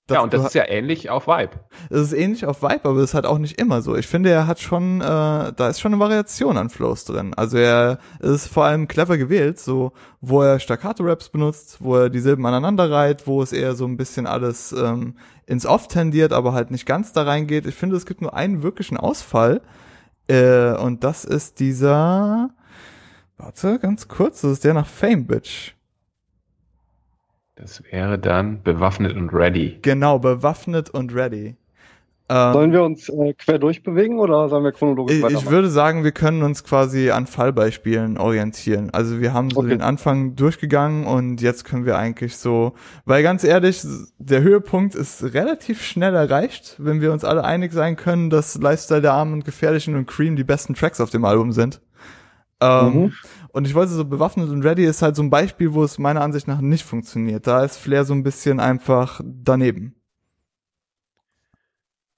Ja, 0.09 0.21
und 0.21 0.33
das 0.33 0.45
ist 0.45 0.55
ja 0.55 0.67
ähnlich 0.67 1.09
auf 1.09 1.27
Vibe. 1.27 1.51
Es 1.89 2.01
ist 2.01 2.13
ähnlich 2.13 2.45
auf 2.45 2.61
Vibe, 2.61 2.81
aber 2.83 2.97
es 2.97 3.11
ist 3.11 3.13
halt 3.13 3.25
auch 3.25 3.37
nicht 3.37 3.59
immer 3.59 3.81
so. 3.81 3.95
Ich 3.95 4.07
finde, 4.07 4.29
er 4.29 4.47
hat 4.47 4.59
schon, 4.59 5.01
äh, 5.01 5.03
da 5.03 5.67
ist 5.69 5.79
schon 5.79 5.93
eine 5.93 5.99
Variation 6.01 6.57
an 6.57 6.69
Flows 6.69 7.05
drin. 7.05 7.33
Also 7.35 7.57
er 7.57 7.99
ist 8.19 8.47
vor 8.47 8.65
allem 8.65 8.87
clever 8.87 9.17
gewählt, 9.17 9.59
so 9.59 9.93
wo 10.21 10.41
er 10.41 10.59
Staccato-Raps 10.59 11.29
benutzt, 11.29 11.77
wo 11.79 11.95
er 11.95 12.09
die 12.09 12.19
Silben 12.19 12.45
aneinander 12.45 12.91
reiht, 12.91 13.27
wo 13.27 13.41
es 13.41 13.53
eher 13.53 13.75
so 13.75 13.85
ein 13.85 13.97
bisschen 13.97 14.27
alles 14.27 14.71
ähm, 14.71 15.15
ins 15.45 15.65
Off 15.65 15.87
tendiert, 15.87 16.33
aber 16.33 16.53
halt 16.53 16.71
nicht 16.71 16.85
ganz 16.85 17.13
da 17.13 17.23
reingeht. 17.23 17.65
Ich 17.65 17.75
finde, 17.75 17.95
es 17.95 18.05
gibt 18.05 18.21
nur 18.21 18.33
einen 18.33 18.63
wirklichen 18.63 18.97
Ausfall. 18.97 19.61
Äh, 20.27 20.73
und 20.73 21.03
das 21.03 21.25
ist 21.25 21.59
dieser, 21.59 22.49
warte, 23.37 23.79
ganz 23.79 24.07
kurz, 24.07 24.41
das 24.41 24.51
ist 24.51 24.63
der 24.63 24.73
nach 24.73 24.87
Fame, 24.87 25.25
Bitch. 25.25 25.73
Das 27.59 27.83
wäre 27.91 28.17
dann 28.17 28.63
bewaffnet 28.63 29.15
und 29.15 29.33
ready. 29.33 29.79
Genau, 29.81 30.17
bewaffnet 30.17 30.89
und 30.89 31.13
ready. 31.13 31.57
Ähm, 32.31 32.53
sollen 32.53 32.71
wir 32.71 32.83
uns 32.83 33.09
äh, 33.09 33.33
quer 33.33 33.57
durchbewegen 33.57 34.19
oder 34.19 34.47
sollen 34.49 34.63
wir 34.63 34.71
chronologisch 34.71 35.17
ich, 35.17 35.23
weitermachen? 35.23 35.45
Ich 35.45 35.51
würde 35.51 35.69
sagen, 35.69 36.03
wir 36.03 36.11
können 36.11 36.43
uns 36.43 36.63
quasi 36.63 37.09
an 37.09 37.25
Fallbeispielen 37.25 38.17
orientieren. 38.19 38.91
Also 38.91 39.19
wir 39.19 39.33
haben 39.33 39.49
so 39.49 39.61
okay. 39.61 39.69
den 39.69 39.81
Anfang 39.81 40.35
durchgegangen 40.35 41.05
und 41.05 41.41
jetzt 41.41 41.65
können 41.65 41.85
wir 41.85 41.97
eigentlich 41.97 42.37
so, 42.37 42.73
weil 43.05 43.23
ganz 43.23 43.43
ehrlich, 43.43 43.81
der 44.19 44.41
Höhepunkt 44.41 44.93
ist 44.93 45.33
relativ 45.33 45.83
schnell 45.83 46.13
erreicht, 46.13 46.75
wenn 46.77 47.01
wir 47.01 47.11
uns 47.11 47.25
alle 47.25 47.43
einig 47.43 47.73
sein 47.73 47.95
können, 47.95 48.29
dass 48.29 48.55
Lifestyle 48.55 49.01
der 49.01 49.13
Armen 49.13 49.33
und 49.33 49.45
Gefährlichen 49.45 49.95
und 49.95 50.05
Cream 50.05 50.35
die 50.35 50.43
besten 50.43 50.75
Tracks 50.75 51.01
auf 51.01 51.09
dem 51.09 51.25
Album 51.25 51.51
sind. 51.51 51.81
Ähm, 52.61 52.93
mhm. 52.93 53.13
Und 53.51 53.67
ich 53.67 53.75
wollte 53.75 53.91
so 53.91 54.05
bewaffnet 54.05 54.49
und 54.49 54.63
ready 54.63 54.85
ist 54.85 55.01
halt 55.01 55.15
so 55.15 55.23
ein 55.23 55.29
Beispiel, 55.29 55.73
wo 55.73 55.83
es 55.83 55.97
meiner 55.97 56.21
Ansicht 56.21 56.47
nach 56.47 56.61
nicht 56.61 56.85
funktioniert. 56.85 57.47
Da 57.47 57.63
ist 57.63 57.77
Flair 57.77 58.05
so 58.05 58.13
ein 58.13 58.23
bisschen 58.23 58.59
einfach 58.59 59.21
daneben. 59.23 59.95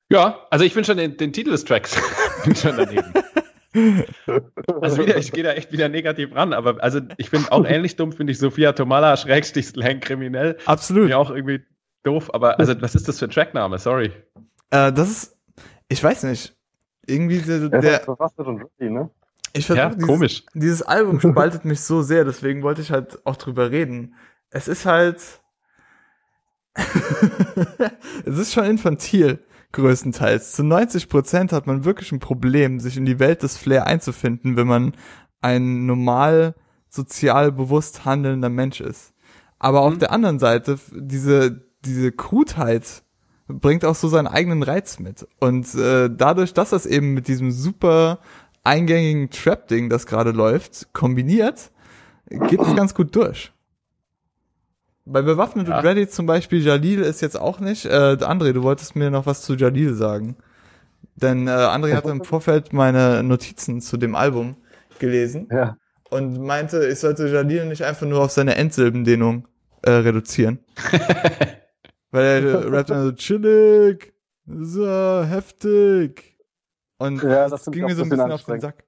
Ja, 0.10 0.46
also 0.50 0.66
ich 0.66 0.74
finde 0.74 0.88
schon 0.88 0.98
den, 0.98 1.16
den, 1.16 1.32
Titel 1.32 1.52
des 1.52 1.64
Tracks 1.64 1.96
schon 2.62 2.76
daneben. 2.76 3.14
also 4.82 5.06
wieder, 5.06 5.16
ich 5.18 5.32
gehe 5.32 5.44
da 5.44 5.54
echt 5.54 5.72
wieder 5.72 5.88
negativ 5.88 6.36
ran, 6.36 6.52
aber 6.52 6.84
also 6.84 7.00
ich 7.16 7.30
finde 7.30 7.50
auch 7.54 7.66
ähnlich 7.66 7.96
dumm, 7.96 8.12
finde 8.12 8.32
ich 8.32 8.40
Sophia 8.40 8.74
Tomala 8.74 9.16
Schrägstich 9.16 9.68
Slang 9.68 10.02
kriminell. 10.02 10.58
Absolut. 10.66 11.08
Mir 11.08 11.18
auch 11.18 11.32
irgendwie 11.32 11.62
doof, 12.04 12.30
aber 12.34 12.60
also 12.60 12.80
was 12.82 12.96
ist 12.96 13.08
das 13.08 13.20
für 13.20 13.26
ein 13.26 13.32
Trackname? 13.32 13.78
Sorry. 13.80 14.12
Äh, 14.72 14.92
das 14.92 15.10
ist, 15.10 15.38
ich 15.88 16.04
weiß 16.04 16.24
nicht. 16.24 16.58
Irgendwie 17.08 17.40
der, 17.40 17.70
der, 17.70 18.00
Verfasst 18.02 18.38
und 18.40 18.62
ready, 18.80 18.92
ne? 18.92 19.10
Ich 19.54 19.68
ja, 19.68 19.90
dieses, 19.90 20.08
komisch. 20.08 20.44
Dieses 20.54 20.82
Album 20.82 21.20
spaltet 21.22 21.66
mich 21.66 21.82
so 21.82 22.02
sehr, 22.02 22.26
deswegen 22.26 22.64
wollte 22.64 22.82
ich 22.82 22.92
halt 22.92 23.26
auch 23.26 23.36
drüber 23.36 23.72
reden. 23.72 24.16
Es 24.50 24.68
ist 24.68 24.86
halt, 24.86 25.42
es 28.26 28.38
ist 28.38 28.54
schon 28.54 28.66
infantil, 28.66 29.40
größtenteils. 29.72 30.54
Zu 30.54 30.64
90 30.64 31.10
Prozent 31.10 31.52
hat 31.54 31.68
man 31.68 31.86
wirklich 31.86 32.12
ein 32.12 32.20
Problem, 32.20 32.80
sich 32.80 32.98
in 32.98 33.06
die 33.06 33.20
Welt 33.20 33.44
des 33.44 33.58
Flair 33.58 33.88
einzufinden, 33.88 34.58
wenn 34.58 34.68
man 34.68 34.94
ein 35.42 35.86
normal 35.86 36.56
sozial 36.90 37.52
bewusst 37.52 38.06
handelnder 38.06 38.50
Mensch 38.50 38.82
ist. 38.82 39.14
Aber 39.60 39.82
mhm. 39.82 39.94
auf 39.94 39.98
der 40.00 40.12
anderen 40.12 40.40
Seite, 40.40 40.80
diese, 40.92 41.66
diese 41.86 42.12
Krutheit 42.12 43.04
bringt 43.48 43.86
auch 43.86 43.96
so 43.96 44.08
seinen 44.08 44.28
eigenen 44.28 44.64
Reiz 44.64 45.00
mit. 45.00 45.28
Und 45.40 45.74
äh, 45.76 46.10
dadurch, 46.10 46.54
dass 46.54 46.70
das 46.72 46.86
eben 46.86 47.14
mit 47.14 47.28
diesem 47.28 47.52
super 47.52 48.20
eingängigen 48.64 49.30
Trap-Ding, 49.30 49.90
das 49.90 50.06
gerade 50.06 50.32
läuft, 50.32 50.94
kombiniert, 50.94 51.72
geht 52.30 52.62
es 52.62 52.76
ganz 52.76 52.94
gut 52.94 53.16
durch. 53.16 53.52
Bei 55.06 55.22
Bewaffnet 55.22 55.68
ja. 55.68 55.78
und 55.78 55.86
Ready 55.86 56.08
zum 56.08 56.26
Beispiel, 56.26 56.64
Jalil 56.64 57.02
ist 57.02 57.22
jetzt 57.22 57.40
auch 57.40 57.60
nicht. 57.60 57.86
Äh, 57.86 58.18
André, 58.20 58.54
du 58.54 58.64
wolltest 58.64 58.96
mir 58.96 59.10
noch 59.10 59.26
was 59.26 59.42
zu 59.42 59.56
Jalil 59.56 59.94
sagen. 59.96 60.38
Denn 61.16 61.48
äh, 61.48 61.52
André 61.52 61.96
hatte 61.96 62.10
im 62.10 62.24
Vorfeld 62.24 62.72
meine 62.72 63.24
Notizen 63.24 63.82
zu 63.82 63.98
dem 63.98 64.16
Album 64.16 64.58
gelesen 65.00 65.50
ja. 65.52 65.78
und 66.10 66.40
meinte, 66.40 66.86
ich 66.88 67.00
sollte 67.00 67.28
Jalil 67.28 67.66
nicht 67.66 67.84
einfach 67.84 68.06
nur 68.06 68.22
auf 68.22 68.32
seine 68.32 68.56
Endsilbendehnung 68.56 69.48
äh, 69.82 69.92
reduzieren. 69.92 70.60
Weil 72.12 72.46
er 72.46 72.72
rappt 72.72 72.90
dann 72.90 73.06
so 73.06 73.12
chillig, 73.14 74.14
so 74.46 75.24
heftig. 75.24 76.31
Und 77.02 77.24
ja, 77.24 77.50
das, 77.50 77.64
das 77.64 77.74
ging 77.74 77.86
mir 77.86 77.96
so 77.96 78.04
ein 78.04 78.10
bisschen 78.10 78.32
auf 78.32 78.44
den 78.44 78.60
Sack. 78.60 78.84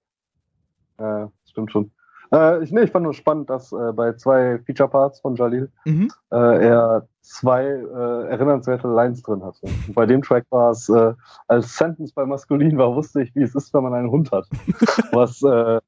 Ja, 1.00 1.32
stimmt 1.46 1.72
schon. 1.72 1.92
Äh, 2.32 2.64
ich, 2.64 2.72
nee, 2.72 2.82
ich 2.82 2.92
fand 2.92 3.04
nur 3.04 3.14
spannend, 3.14 3.50
dass 3.50 3.72
äh, 3.72 3.92
bei 3.92 4.14
zwei 4.14 4.60
Feature-Parts 4.60 5.22
von 5.22 5.36
Jalil 5.36 5.72
mhm. 5.86 6.12
äh, 6.32 6.68
er 6.68 7.08
zwei 7.22 7.64
äh, 7.64 8.28
erinnernswerte 8.28 8.88
Lines 8.88 9.24
drin 9.24 9.44
hatte. 9.44 9.62
Und 9.64 9.96
bei 9.96 10.06
dem 10.06 10.22
Track 10.22 10.46
war 10.52 10.72
es, 10.72 10.90
äh, 10.90 11.14
als 11.48 11.76
Sentence 11.76 12.12
bei 12.14 12.26
Maskulin 12.26 12.78
war, 12.78 12.96
wusste 12.96 13.24
ich, 13.24 13.34
wie 13.34 13.42
es 13.42 13.56
ist, 13.56 13.74
wenn 13.74 13.82
man 13.84 13.94
einen 13.94 14.12
Hund 14.12 14.32
hat. 14.32 14.48
Was 15.12 15.42
äh, 15.42 15.80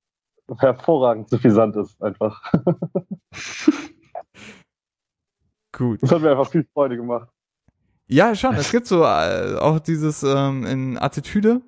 hervorragend 0.58 1.30
suffisant 1.30 1.76
ist, 1.76 2.02
einfach. 2.02 2.42
Gut. 5.72 6.02
Das 6.02 6.12
hat 6.12 6.22
mir 6.22 6.32
einfach 6.32 6.50
viel 6.50 6.66
Freude 6.74 6.98
gemacht. 6.98 7.30
Ja, 8.08 8.36
schon. 8.36 8.56
Es 8.56 8.72
gibt 8.72 8.88
so 8.88 9.04
auch 9.04 9.80
dieses 9.80 10.24
ähm, 10.24 10.66
in 10.66 10.98
Attitüde, 10.98 11.62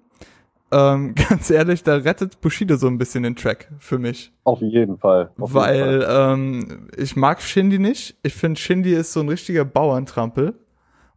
ähm, 0.71 1.15
ganz 1.29 1.49
ehrlich, 1.49 1.83
da 1.83 1.95
rettet 1.95 2.41
Bushido 2.41 2.75
so 2.77 2.87
ein 2.87 2.97
bisschen 2.97 3.23
den 3.23 3.35
Track 3.35 3.69
für 3.79 3.99
mich. 3.99 4.31
Auf 4.43 4.61
jeden 4.61 4.97
Fall. 4.97 5.31
Auf 5.39 5.53
Weil 5.53 5.75
jeden 5.75 6.01
Fall. 6.01 6.33
Ähm, 6.33 6.89
ich 6.97 7.15
mag 7.15 7.41
Shindy 7.41 7.79
nicht. 7.79 8.17
Ich 8.23 8.33
finde, 8.33 8.59
Shindy 8.59 8.93
ist 8.93 9.13
so 9.13 9.21
ein 9.21 9.29
richtiger 9.29 9.65
Bauerntrampel. 9.65 10.55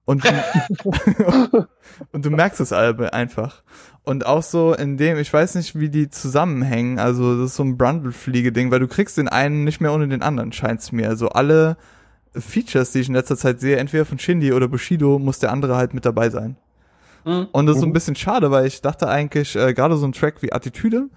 Und 0.04 0.24
du, 0.24 0.28
und 2.12 2.24
du 2.24 2.30
merkst 2.30 2.60
es 2.60 2.72
einfach. 2.72 3.62
Und 4.02 4.26
auch 4.26 4.42
so 4.42 4.74
in 4.74 4.96
dem, 4.96 5.18
ich 5.18 5.32
weiß 5.32 5.56
nicht, 5.56 5.78
wie 5.78 5.90
die 5.90 6.10
zusammenhängen. 6.10 6.98
Also 6.98 7.36
das 7.36 7.50
ist 7.50 7.56
so 7.56 7.64
ein 7.64 7.76
Brundle-Fliege-Ding, 7.76 8.70
weil 8.70 8.80
du 8.80 8.88
kriegst 8.88 9.18
den 9.18 9.28
einen 9.28 9.64
nicht 9.64 9.80
mehr 9.80 9.92
ohne 9.92 10.08
den 10.08 10.22
anderen, 10.22 10.52
scheint's 10.52 10.90
mir. 10.90 11.08
Also 11.08 11.28
alle 11.28 11.76
Features, 12.34 12.92
die 12.92 13.00
ich 13.00 13.08
in 13.08 13.14
letzter 13.14 13.36
Zeit 13.36 13.60
sehe, 13.60 13.76
entweder 13.76 14.04
von 14.04 14.18
Shindy 14.18 14.52
oder 14.52 14.68
Bushido, 14.68 15.18
muss 15.18 15.38
der 15.38 15.52
andere 15.52 15.76
halt 15.76 15.94
mit 15.94 16.04
dabei 16.04 16.30
sein. 16.30 16.56
Mhm. 17.24 17.48
Und 17.52 17.66
das 17.66 17.76
ist 17.76 17.80
so 17.80 17.86
ein 17.86 17.90
mhm. 17.90 17.94
bisschen 17.94 18.16
schade, 18.16 18.50
weil 18.50 18.66
ich 18.66 18.80
dachte 18.80 19.08
eigentlich, 19.08 19.56
äh, 19.56 19.74
gerade 19.74 19.96
so 19.96 20.06
ein 20.06 20.12
Track 20.12 20.42
wie 20.42 20.52
Attitüde, 20.52 21.08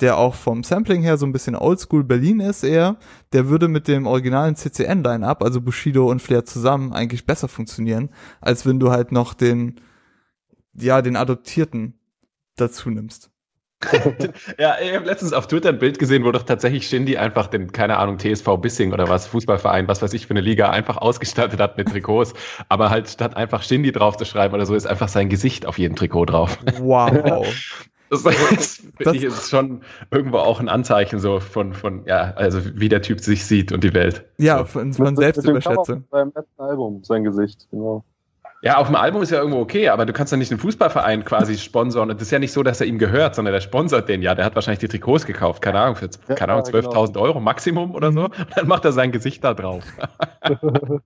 der 0.00 0.18
auch 0.18 0.34
vom 0.34 0.62
Sampling 0.62 1.02
her 1.02 1.16
so 1.16 1.26
ein 1.26 1.32
bisschen 1.32 1.56
Oldschool 1.56 2.04
Berlin 2.04 2.40
ist 2.40 2.62
eher, 2.62 2.96
der 3.32 3.48
würde 3.48 3.68
mit 3.68 3.88
dem 3.88 4.06
originalen 4.06 4.56
CCN-Line-Up, 4.56 5.42
also 5.42 5.60
Bushido 5.60 6.10
und 6.10 6.20
Flair 6.20 6.44
zusammen, 6.44 6.92
eigentlich 6.92 7.24
besser 7.24 7.48
funktionieren, 7.48 8.10
als 8.40 8.66
wenn 8.66 8.78
du 8.78 8.90
halt 8.90 9.12
noch 9.12 9.32
den, 9.32 9.80
ja, 10.74 11.00
den 11.00 11.16
Adoptierten 11.16 11.98
dazu 12.56 12.90
nimmst. 12.90 13.30
ja, 14.58 14.76
ich 14.82 14.94
habe 14.94 15.04
letztens 15.04 15.32
auf 15.32 15.46
Twitter 15.46 15.68
ein 15.68 15.78
Bild 15.78 15.98
gesehen, 15.98 16.24
wo 16.24 16.32
doch 16.32 16.44
tatsächlich 16.44 16.88
Shindy 16.88 17.18
einfach 17.18 17.46
den, 17.46 17.72
keine 17.72 17.98
Ahnung, 17.98 18.18
TSV 18.18 18.56
Bissing 18.56 18.92
oder 18.92 19.08
was, 19.08 19.26
Fußballverein, 19.26 19.86
was 19.86 20.00
weiß 20.00 20.14
ich 20.14 20.26
für 20.26 20.32
eine 20.32 20.40
Liga, 20.40 20.70
einfach 20.70 20.96
ausgestattet 20.96 21.60
hat 21.60 21.76
mit 21.76 21.88
Trikots. 21.88 22.32
Aber 22.68 22.90
halt 22.90 23.08
statt 23.08 23.36
einfach 23.36 23.62
Shindy 23.62 23.92
drauf 23.92 24.16
zu 24.16 24.24
schreiben 24.24 24.54
oder 24.54 24.64
so, 24.64 24.74
ist 24.74 24.86
einfach 24.86 25.08
sein 25.08 25.28
Gesicht 25.28 25.66
auf 25.66 25.78
jedem 25.78 25.96
Trikot 25.96 26.26
drauf. 26.26 26.58
Wow. 26.80 27.46
Das, 28.08 28.22
das 28.22 28.76
finde 28.98 29.16
ich 29.16 29.24
ist 29.24 29.50
schon 29.50 29.80
irgendwo 30.12 30.38
auch 30.38 30.60
ein 30.60 30.68
Anzeichen 30.68 31.18
so 31.18 31.40
von, 31.40 31.74
von, 31.74 32.04
ja, 32.06 32.32
also 32.36 32.60
wie 32.76 32.88
der 32.88 33.02
Typ 33.02 33.18
sich 33.18 33.44
sieht 33.44 33.72
und 33.72 33.82
die 33.82 33.94
Welt. 33.94 34.24
Ja, 34.38 34.58
so. 34.58 34.64
von, 34.66 34.92
von 34.92 35.16
Selbstüberschätzung. 35.16 36.04
Beim 36.08 36.32
letzten 36.32 36.62
Album, 36.62 37.02
sein 37.02 37.24
Gesicht, 37.24 37.66
genau. 37.72 38.04
Ja, 38.66 38.78
auf 38.78 38.88
dem 38.88 38.96
Album 38.96 39.22
ist 39.22 39.30
ja 39.30 39.38
irgendwo 39.38 39.60
okay, 39.60 39.90
aber 39.90 40.06
du 40.06 40.12
kannst 40.12 40.32
ja 40.32 40.36
nicht 40.36 40.50
einen 40.50 40.58
Fußballverein 40.58 41.24
quasi 41.24 41.56
sponsoren. 41.58 42.10
Und 42.10 42.20
das 42.20 42.26
ist 42.26 42.32
ja 42.32 42.40
nicht 42.40 42.52
so, 42.52 42.64
dass 42.64 42.80
er 42.80 42.88
ihm 42.88 42.98
gehört, 42.98 43.36
sondern 43.36 43.52
der 43.52 43.60
sponsert 43.60 44.08
den 44.08 44.22
ja. 44.22 44.34
Der 44.34 44.44
hat 44.44 44.56
wahrscheinlich 44.56 44.80
die 44.80 44.88
Trikots 44.88 45.24
gekauft, 45.24 45.62
keine 45.62 45.78
Ahnung, 45.78 45.94
für 45.94 46.10
ja, 46.28 46.34
keine 46.34 46.54
Ahnung, 46.54 46.64
12.000 46.64 47.06
genau. 47.12 47.20
Euro 47.20 47.38
Maximum 47.38 47.94
oder 47.94 48.10
so. 48.10 48.24
Und 48.24 48.34
dann 48.56 48.66
macht 48.66 48.84
er 48.84 48.90
sein 48.90 49.12
Gesicht 49.12 49.44
da 49.44 49.54
drauf. 49.54 49.84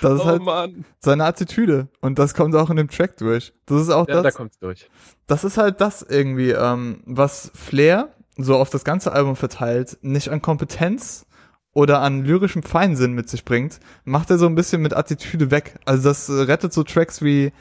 Das 0.00 0.14
ist 0.14 0.20
oh, 0.22 0.24
halt 0.24 0.42
Mann. 0.42 0.84
seine 0.98 1.24
Attitüde. 1.24 1.86
Und 2.00 2.18
das 2.18 2.34
kommt 2.34 2.56
auch 2.56 2.68
in 2.68 2.76
dem 2.76 2.88
Track 2.88 3.16
durch. 3.18 3.52
Das 3.66 3.82
ist 3.82 3.90
auch 3.90 4.08
ja, 4.08 4.14
das. 4.14 4.22
Da 4.24 4.30
kommt's 4.32 4.58
durch. 4.58 4.88
Das 5.28 5.44
ist 5.44 5.56
halt 5.56 5.80
das 5.80 6.02
irgendwie, 6.02 6.50
ähm, 6.50 7.02
was 7.04 7.52
Flair 7.54 8.08
so 8.36 8.56
auf 8.56 8.70
das 8.70 8.82
ganze 8.82 9.12
Album 9.12 9.36
verteilt, 9.36 9.98
nicht 10.00 10.30
an 10.30 10.42
Kompetenz 10.42 11.26
oder 11.74 12.00
an 12.00 12.24
lyrischem 12.24 12.62
Feinsinn 12.62 13.12
mit 13.12 13.28
sich 13.28 13.44
bringt, 13.44 13.80
macht 14.04 14.30
er 14.30 14.38
so 14.38 14.46
ein 14.46 14.54
bisschen 14.54 14.82
mit 14.82 14.94
Attitüde 14.94 15.50
weg. 15.50 15.78
Also 15.84 16.08
das 16.08 16.30
rettet 16.30 16.72
so 16.72 16.82
Tracks 16.82 17.22
wie 17.22 17.52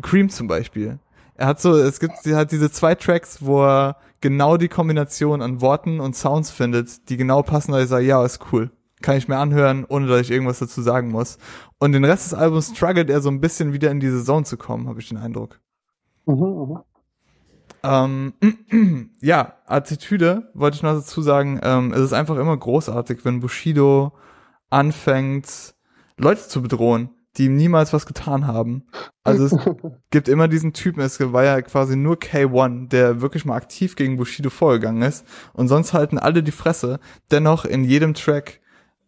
Cream 0.00 0.28
zum 0.28 0.48
Beispiel. 0.48 0.98
Er 1.34 1.46
hat 1.46 1.60
so, 1.60 1.76
es 1.76 1.98
gibt 2.00 2.14
halt 2.26 2.52
diese 2.52 2.70
zwei 2.70 2.94
Tracks, 2.94 3.38
wo 3.40 3.64
er 3.64 3.96
genau 4.20 4.56
die 4.56 4.68
Kombination 4.68 5.42
an 5.42 5.60
Worten 5.60 6.00
und 6.00 6.14
Sounds 6.14 6.50
findet, 6.50 7.08
die 7.08 7.16
genau 7.16 7.42
passen, 7.42 7.72
da 7.72 7.80
ich 7.80 7.88
sage, 7.88 8.04
ja, 8.04 8.24
ist 8.24 8.40
cool 8.52 8.70
kann 9.02 9.16
ich 9.16 9.28
mir 9.28 9.36
anhören, 9.36 9.84
ohne 9.88 10.06
dass 10.06 10.22
ich 10.22 10.30
irgendwas 10.30 10.60
dazu 10.60 10.80
sagen 10.80 11.10
muss. 11.10 11.36
Und 11.78 11.92
den 11.92 12.04
Rest 12.04 12.26
des 12.26 12.34
Albums 12.34 12.72
struggelt 12.74 13.10
er 13.10 13.20
so 13.20 13.28
ein 13.28 13.40
bisschen 13.40 13.72
wieder 13.72 13.90
in 13.90 14.00
diese 14.00 14.24
Zone 14.24 14.44
zu 14.44 14.56
kommen, 14.56 14.88
habe 14.88 15.00
ich 15.00 15.08
den 15.08 15.18
Eindruck. 15.18 15.60
Mhm, 16.24 16.34
mh. 16.34 16.84
Ähm, 17.82 18.34
ja, 19.20 19.54
Attitüde, 19.66 20.50
wollte 20.54 20.76
ich 20.76 20.82
noch 20.82 20.94
dazu 20.94 21.22
sagen, 21.22 21.60
ähm, 21.62 21.92
es 21.92 22.00
ist 22.00 22.12
einfach 22.12 22.36
immer 22.36 22.56
großartig, 22.56 23.24
wenn 23.24 23.40
Bushido 23.40 24.12
anfängt, 24.70 25.74
Leute 26.16 26.48
zu 26.48 26.62
bedrohen, 26.62 27.10
die 27.36 27.46
ihm 27.46 27.56
niemals 27.56 27.92
was 27.92 28.06
getan 28.06 28.46
haben. 28.46 28.84
Also 29.24 29.44
es 29.44 29.56
gibt 30.10 30.28
immer 30.28 30.48
diesen 30.48 30.72
Typen, 30.72 31.00
es 31.00 31.18
war 31.20 31.44
ja 31.44 31.60
quasi 31.62 31.96
nur 31.96 32.16
K1, 32.16 32.88
der 32.88 33.20
wirklich 33.20 33.44
mal 33.44 33.56
aktiv 33.56 33.96
gegen 33.96 34.16
Bushido 34.16 34.50
vorgegangen 34.50 35.02
ist 35.02 35.26
und 35.52 35.68
sonst 35.68 35.92
halten 35.92 36.18
alle 36.18 36.42
die 36.42 36.52
Fresse. 36.52 37.00
Dennoch 37.30 37.64
in 37.64 37.84
jedem 37.84 38.14
Track 38.14 38.60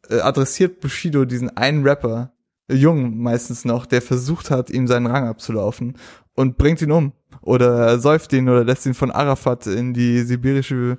äh, 0.09 0.21
adressiert 0.21 0.81
Bushido 0.81 1.25
diesen 1.25 1.57
einen 1.57 1.87
Rapper, 1.87 2.33
jung 2.71 3.19
meistens 3.19 3.65
noch, 3.65 3.87
der 3.87 4.03
versucht 4.03 4.51
hat, 4.51 4.71
ihm 4.71 4.87
seinen 4.87 5.07
Rang 5.07 5.29
abzulaufen 5.29 5.99
und 6.35 6.57
bringt 6.57 6.83
ihn 6.83 6.93
um. 6.93 7.13
Oder 7.41 7.99
säuft 7.99 8.33
ihn 8.33 8.49
oder 8.49 8.65
lässt 8.65 8.87
ihn 8.87 8.95
von 8.95 9.11
Arafat 9.11 9.67
in 9.67 9.95
die 9.95 10.21
sibirische 10.21 10.99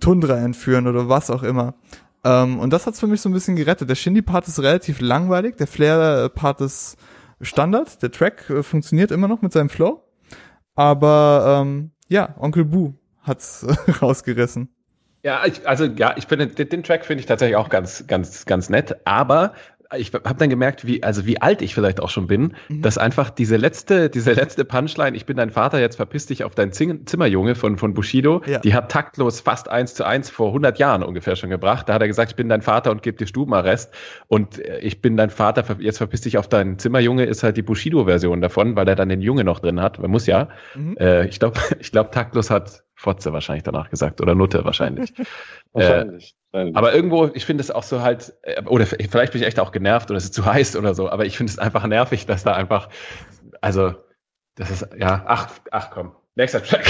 Tundra 0.00 0.36
entführen 0.38 0.86
oder 0.86 1.08
was 1.08 1.30
auch 1.30 1.42
immer. 1.42 1.74
Ähm, 2.24 2.58
und 2.58 2.72
das 2.72 2.86
hat's 2.86 3.00
für 3.00 3.06
mich 3.06 3.20
so 3.20 3.28
ein 3.28 3.32
bisschen 3.32 3.56
gerettet. 3.56 3.88
Der 3.88 3.94
Shindy-Part 3.94 4.48
ist 4.48 4.60
relativ 4.60 5.00
langweilig, 5.00 5.56
der 5.56 5.66
Flair-Part 5.66 6.60
ist 6.60 6.96
Standard, 7.40 8.02
der 8.02 8.10
Track 8.10 8.50
äh, 8.50 8.62
funktioniert 8.62 9.10
immer 9.10 9.28
noch 9.28 9.42
mit 9.42 9.52
seinem 9.52 9.68
Flow. 9.68 10.02
Aber 10.74 11.60
ähm, 11.62 11.92
ja, 12.08 12.34
Onkel 12.38 12.64
Boo 12.64 12.94
hat's 13.22 13.66
rausgerissen. 14.02 14.68
Ja, 15.22 15.44
ich, 15.44 15.66
also 15.68 15.84
ja, 15.84 16.14
ich 16.16 16.26
finde 16.26 16.46
den, 16.46 16.68
den 16.68 16.82
Track 16.82 17.04
finde 17.04 17.20
ich 17.20 17.26
tatsächlich 17.26 17.56
auch 17.56 17.68
ganz, 17.68 18.06
ganz, 18.06 18.46
ganz 18.46 18.70
nett. 18.70 18.96
Aber 19.04 19.52
ich 19.96 20.12
habe 20.12 20.34
dann 20.34 20.50
gemerkt, 20.50 20.86
wie 20.86 21.02
also 21.02 21.24
wie 21.24 21.40
alt 21.40 21.62
ich 21.62 21.74
vielleicht 21.74 22.00
auch 22.00 22.10
schon 22.10 22.26
bin, 22.26 22.54
mhm. 22.68 22.82
dass 22.82 22.98
einfach 22.98 23.30
diese 23.30 23.56
letzte 23.56 24.10
diese 24.10 24.32
letzte 24.32 24.64
Punchline, 24.64 25.16
ich 25.16 25.24
bin 25.24 25.36
dein 25.36 25.50
Vater, 25.50 25.80
jetzt 25.80 25.96
verpiss 25.96 26.26
dich 26.26 26.44
auf 26.44 26.54
dein 26.54 26.72
Zimmerjunge 26.72 27.54
von 27.54 27.78
von 27.78 27.94
Bushido, 27.94 28.42
ja. 28.46 28.58
die 28.58 28.74
hat 28.74 28.90
taktlos 28.90 29.40
fast 29.40 29.68
eins 29.68 29.94
zu 29.94 30.04
eins 30.04 30.30
vor 30.30 30.48
100 30.48 30.78
Jahren 30.78 31.02
ungefähr 31.02 31.36
schon 31.36 31.50
gebracht. 31.50 31.88
Da 31.88 31.94
hat 31.94 32.02
er 32.02 32.08
gesagt, 32.08 32.32
ich 32.32 32.36
bin 32.36 32.48
dein 32.48 32.62
Vater 32.62 32.90
und 32.90 33.02
gebe 33.02 33.16
dir 33.16 33.26
Stubenarrest 33.26 33.92
und 34.26 34.58
äh, 34.58 34.78
ich 34.80 35.00
bin 35.00 35.16
dein 35.16 35.30
Vater, 35.30 35.64
jetzt 35.80 35.98
verpiss 35.98 36.20
dich 36.22 36.38
auf 36.38 36.48
dein 36.48 36.78
Zimmerjunge 36.78 37.24
ist 37.24 37.42
halt 37.42 37.56
die 37.56 37.62
Bushido-Version 37.62 38.40
davon, 38.40 38.76
weil 38.76 38.88
er 38.88 38.94
dann 38.94 39.08
den 39.08 39.22
Junge 39.22 39.44
noch 39.44 39.60
drin 39.60 39.80
hat. 39.80 39.98
Man 39.98 40.10
muss 40.10 40.26
ja. 40.26 40.48
Mhm. 40.74 40.96
Äh, 40.98 41.26
ich 41.28 41.38
glaube, 41.38 41.60
ich 41.80 41.92
glaube 41.92 42.10
taktlos 42.10 42.50
hat 42.50 42.84
Fotze 42.94 43.32
wahrscheinlich 43.32 43.62
danach 43.62 43.90
gesagt 43.90 44.20
oder 44.20 44.34
Nutte 44.34 44.64
wahrscheinlich. 44.64 45.12
wahrscheinlich. 45.72 46.34
Äh, 46.52 46.72
aber 46.74 46.94
irgendwo, 46.94 47.26
ich 47.34 47.44
finde 47.44 47.62
es 47.62 47.70
auch 47.70 47.82
so 47.82 48.00
halt, 48.00 48.34
äh, 48.42 48.62
oder 48.64 48.86
vielleicht 48.86 49.32
bin 49.32 49.42
ich 49.42 49.46
echt 49.46 49.60
auch 49.60 49.72
genervt 49.72 50.10
oder 50.10 50.16
es 50.16 50.24
ist 50.24 50.34
zu 50.34 50.44
heiß 50.44 50.76
oder 50.76 50.94
so, 50.94 51.08
aber 51.10 51.26
ich 51.26 51.36
finde 51.36 51.50
es 51.50 51.58
einfach 51.58 51.86
nervig, 51.86 52.26
dass 52.26 52.44
da 52.44 52.54
einfach, 52.54 52.88
also, 53.60 53.94
das 54.54 54.70
ist, 54.70 54.88
ja, 54.98 55.24
ach, 55.26 55.50
ach 55.70 55.90
komm, 55.90 56.12
nächster 56.36 56.62
Track. 56.62 56.86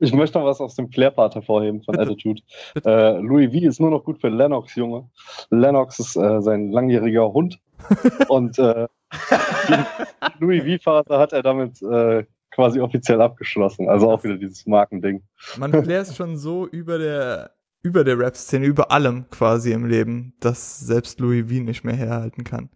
ich 0.00 0.12
möchte 0.12 0.38
noch 0.38 0.46
was 0.46 0.60
aus 0.60 0.74
dem 0.74 0.90
Flair-Part 0.90 1.34
hervorheben 1.36 1.82
von 1.82 1.98
Attitude. 1.98 2.42
Äh, 2.84 3.18
Louis 3.18 3.50
V 3.52 3.66
ist 3.66 3.80
nur 3.80 3.90
noch 3.90 4.04
gut 4.04 4.20
für 4.20 4.28
Lennox, 4.28 4.74
Junge. 4.74 5.08
Lennox 5.50 5.98
ist 5.98 6.16
äh, 6.16 6.40
sein 6.40 6.70
langjähriger 6.70 7.32
Hund 7.32 7.58
und 8.28 8.58
äh, 8.58 8.86
Louis 10.38 10.62
V-Vater 10.62 11.18
hat 11.18 11.32
er 11.32 11.42
damit 11.42 11.82
äh, 11.82 12.24
quasi 12.60 12.80
offiziell 12.80 13.20
abgeschlossen. 13.22 13.88
Also 13.88 14.10
auch 14.10 14.22
wieder 14.22 14.36
dieses 14.36 14.66
Markending. 14.66 15.22
Man 15.58 15.72
Flair 15.82 16.04
schon 16.04 16.36
so 16.36 16.66
über 16.66 16.98
der 16.98 17.52
über 17.82 18.04
der 18.04 18.18
Rap-Szene, 18.18 18.66
über 18.66 18.90
allem 18.90 19.24
quasi 19.30 19.72
im 19.72 19.86
Leben, 19.86 20.34
dass 20.40 20.80
selbst 20.80 21.18
Louis 21.18 21.46
V 21.48 21.62
nicht 21.62 21.82
mehr 21.82 21.96
herhalten 21.96 22.44
kann. 22.44 22.68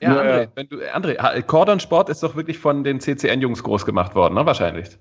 Ja, 0.00 0.14
ja 0.14 0.20
André, 0.20 0.48
wenn 0.56 0.68
du, 0.68 0.76
André, 0.78 1.42
Cordon 1.42 1.78
Sport 1.78 2.08
ist 2.08 2.24
doch 2.24 2.34
wirklich 2.34 2.58
von 2.58 2.82
den 2.82 2.98
CCN-Jungs 2.98 3.62
groß 3.62 3.86
gemacht 3.86 4.16
worden, 4.16 4.34
ne? 4.34 4.44
Wahrscheinlich. 4.44 4.98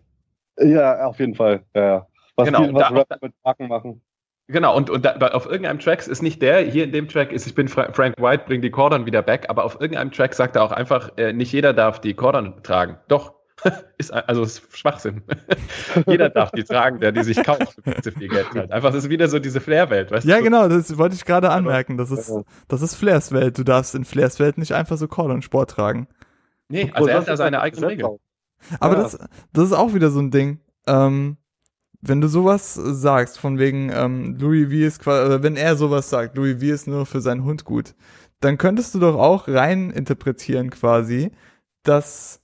Ja, 0.59 1.05
auf 1.05 1.19
jeden 1.19 1.33
Fall. 1.33 1.63
Ja, 1.73 1.81
ja. 1.81 2.07
Was 2.35 2.45
genau, 2.47 2.63
viel, 2.63 2.73
was 2.75 2.89
da, 2.89 2.95
Rap 2.95 3.21
mit 3.21 3.33
Marken 3.43 3.67
machen. 3.67 4.01
Genau, 4.47 4.77
und, 4.77 4.89
und 4.89 5.03
da, 5.03 5.17
auf 5.33 5.45
irgendeinem 5.45 5.79
Track 5.79 6.07
ist 6.07 6.21
nicht 6.21 6.41
der, 6.41 6.59
hier 6.59 6.85
in 6.85 6.91
dem 6.91 7.07
Track 7.07 7.31
ist, 7.31 7.47
ich 7.47 7.55
bin 7.55 7.67
Fra 7.67 7.91
Frank 7.91 8.15
White, 8.17 8.43
bring 8.47 8.61
die 8.61 8.69
Cordon 8.69 9.05
wieder 9.05 9.21
back, 9.21 9.49
aber 9.49 9.65
auf 9.65 9.81
irgendeinem 9.81 10.11
Track 10.11 10.33
sagt 10.33 10.55
er 10.55 10.63
auch 10.63 10.71
einfach, 10.71 11.11
äh, 11.17 11.33
nicht 11.33 11.51
jeder 11.51 11.73
darf 11.73 11.99
die 11.99 12.13
Cordon 12.13 12.53
tragen. 12.63 12.97
Doch, 13.09 13.33
ist 13.97 14.11
also 14.11 14.43
ist 14.43 14.61
Schwachsinn. 14.75 15.23
Jeder 16.07 16.29
darf 16.29 16.51
die 16.51 16.63
tragen, 16.63 16.99
der 16.99 17.11
die 17.11 17.23
sich 17.23 17.41
kauft 17.43 17.79
für 17.83 18.01
zu 18.01 18.11
viel 18.11 18.27
Geld 18.27 18.47
halt. 18.53 18.71
Einfach 18.71 18.91
das 18.91 19.05
ist 19.05 19.09
wieder 19.09 19.27
so 19.27 19.39
diese 19.39 19.59
Flair-Welt, 19.59 20.11
weißt 20.11 20.25
ja, 20.25 20.35
du? 20.35 20.39
Ja, 20.39 20.43
genau, 20.43 20.67
das 20.67 20.97
wollte 20.97 21.15
ich 21.15 21.25
gerade 21.25 21.49
anmerken. 21.49 21.97
Das 21.97 22.11
ist, 22.11 22.31
das 22.67 22.81
ist 22.81 22.95
Flairs 22.95 23.31
Welt. 23.31 23.57
Du 23.57 23.63
darfst 23.63 23.95
in 23.95 24.05
Flairs 24.05 24.39
Welt 24.39 24.57
nicht 24.57 24.73
einfach 24.73 24.97
so 24.97 25.07
Call 25.07 25.31
und 25.31 25.43
Sport 25.43 25.71
tragen. 25.71 26.07
Nee, 26.69 26.91
also 26.93 27.09
er 27.09 27.19
hat 27.19 27.27
da 27.27 27.37
seine 27.37 27.61
eigene 27.61 27.87
Regel. 27.87 28.19
Aber 28.79 28.95
ja. 28.95 29.03
das, 29.03 29.17
das 29.53 29.65
ist 29.65 29.73
auch 29.73 29.93
wieder 29.93 30.09
so 30.09 30.19
ein 30.19 30.31
Ding. 30.31 30.59
Ähm, 30.85 31.37
wenn 32.01 32.21
du 32.21 32.27
sowas 32.27 32.75
sagst, 32.75 33.39
von 33.39 33.57
wegen 33.57 33.91
ähm, 33.91 34.37
Louis 34.39 34.67
V 34.67 34.73
ist 34.85 34.99
quasi, 34.99 35.41
wenn 35.41 35.55
er 35.55 35.75
sowas 35.75 36.09
sagt, 36.09 36.37
Louis 36.37 36.59
V 36.59 36.65
ist 36.65 36.87
nur 36.87 37.05
für 37.05 37.21
seinen 37.21 37.43
Hund 37.43 37.65
gut, 37.65 37.95
dann 38.39 38.57
könntest 38.57 38.93
du 38.93 38.99
doch 38.99 39.15
auch 39.15 39.47
rein 39.47 39.89
interpretieren 39.89 40.69
quasi, 40.69 41.31
dass 41.83 42.41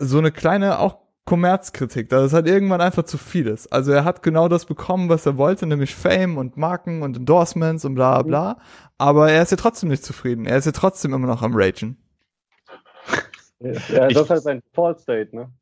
so 0.00 0.18
eine 0.18 0.32
kleine 0.32 0.78
auch 0.78 0.98
Kommerzkritik, 1.26 2.08
dass 2.08 2.24
es 2.24 2.32
halt 2.32 2.48
irgendwann 2.48 2.80
einfach 2.80 3.04
zu 3.04 3.16
viel 3.18 3.46
ist. 3.46 3.72
Also 3.72 3.92
er 3.92 4.04
hat 4.04 4.22
genau 4.22 4.48
das 4.48 4.64
bekommen, 4.64 5.08
was 5.08 5.26
er 5.26 5.36
wollte, 5.36 5.66
nämlich 5.66 5.94
Fame 5.94 6.38
und 6.38 6.56
Marken 6.56 7.02
und 7.02 7.16
Endorsements 7.16 7.84
und 7.84 7.94
bla 7.94 8.22
bla. 8.22 8.58
Aber 8.98 9.30
er 9.30 9.42
ist 9.42 9.50
ja 9.50 9.56
trotzdem 9.56 9.90
nicht 9.90 10.04
zufrieden. 10.04 10.46
Er 10.46 10.56
ist 10.56 10.64
ja 10.64 10.72
trotzdem 10.72 11.14
immer 11.14 11.28
noch 11.28 11.42
am 11.42 11.54
Ragen. 11.54 11.98
Ja, 13.60 14.08
das 14.08 14.22
ist 14.22 14.30
halt 14.30 14.42
sein 14.42 14.62
Fall 14.72 14.98
State, 14.98 15.36
ne? 15.36 15.52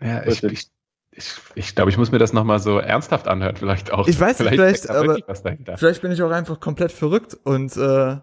Ja, 0.00 0.24
ich, 0.24 0.42
ich, 0.44 0.70
ich, 1.10 1.34
ich 1.56 1.74
glaube, 1.74 1.90
ich 1.90 1.98
muss 1.98 2.12
mir 2.12 2.18
das 2.18 2.32
nochmal 2.32 2.60
so 2.60 2.78
ernsthaft 2.78 3.26
anhören, 3.26 3.56
vielleicht 3.56 3.92
auch. 3.92 4.06
Ich 4.06 4.18
weiß 4.18 4.38
nicht, 4.38 4.50
vielleicht, 4.50 4.84
vielleicht 4.84 4.90
aber 4.90 5.76
vielleicht 5.76 6.00
bin 6.00 6.12
ich 6.12 6.22
auch 6.22 6.30
einfach 6.30 6.60
komplett 6.60 6.92
verrückt 6.92 7.36
und 7.42 7.76
äh, 7.76 8.16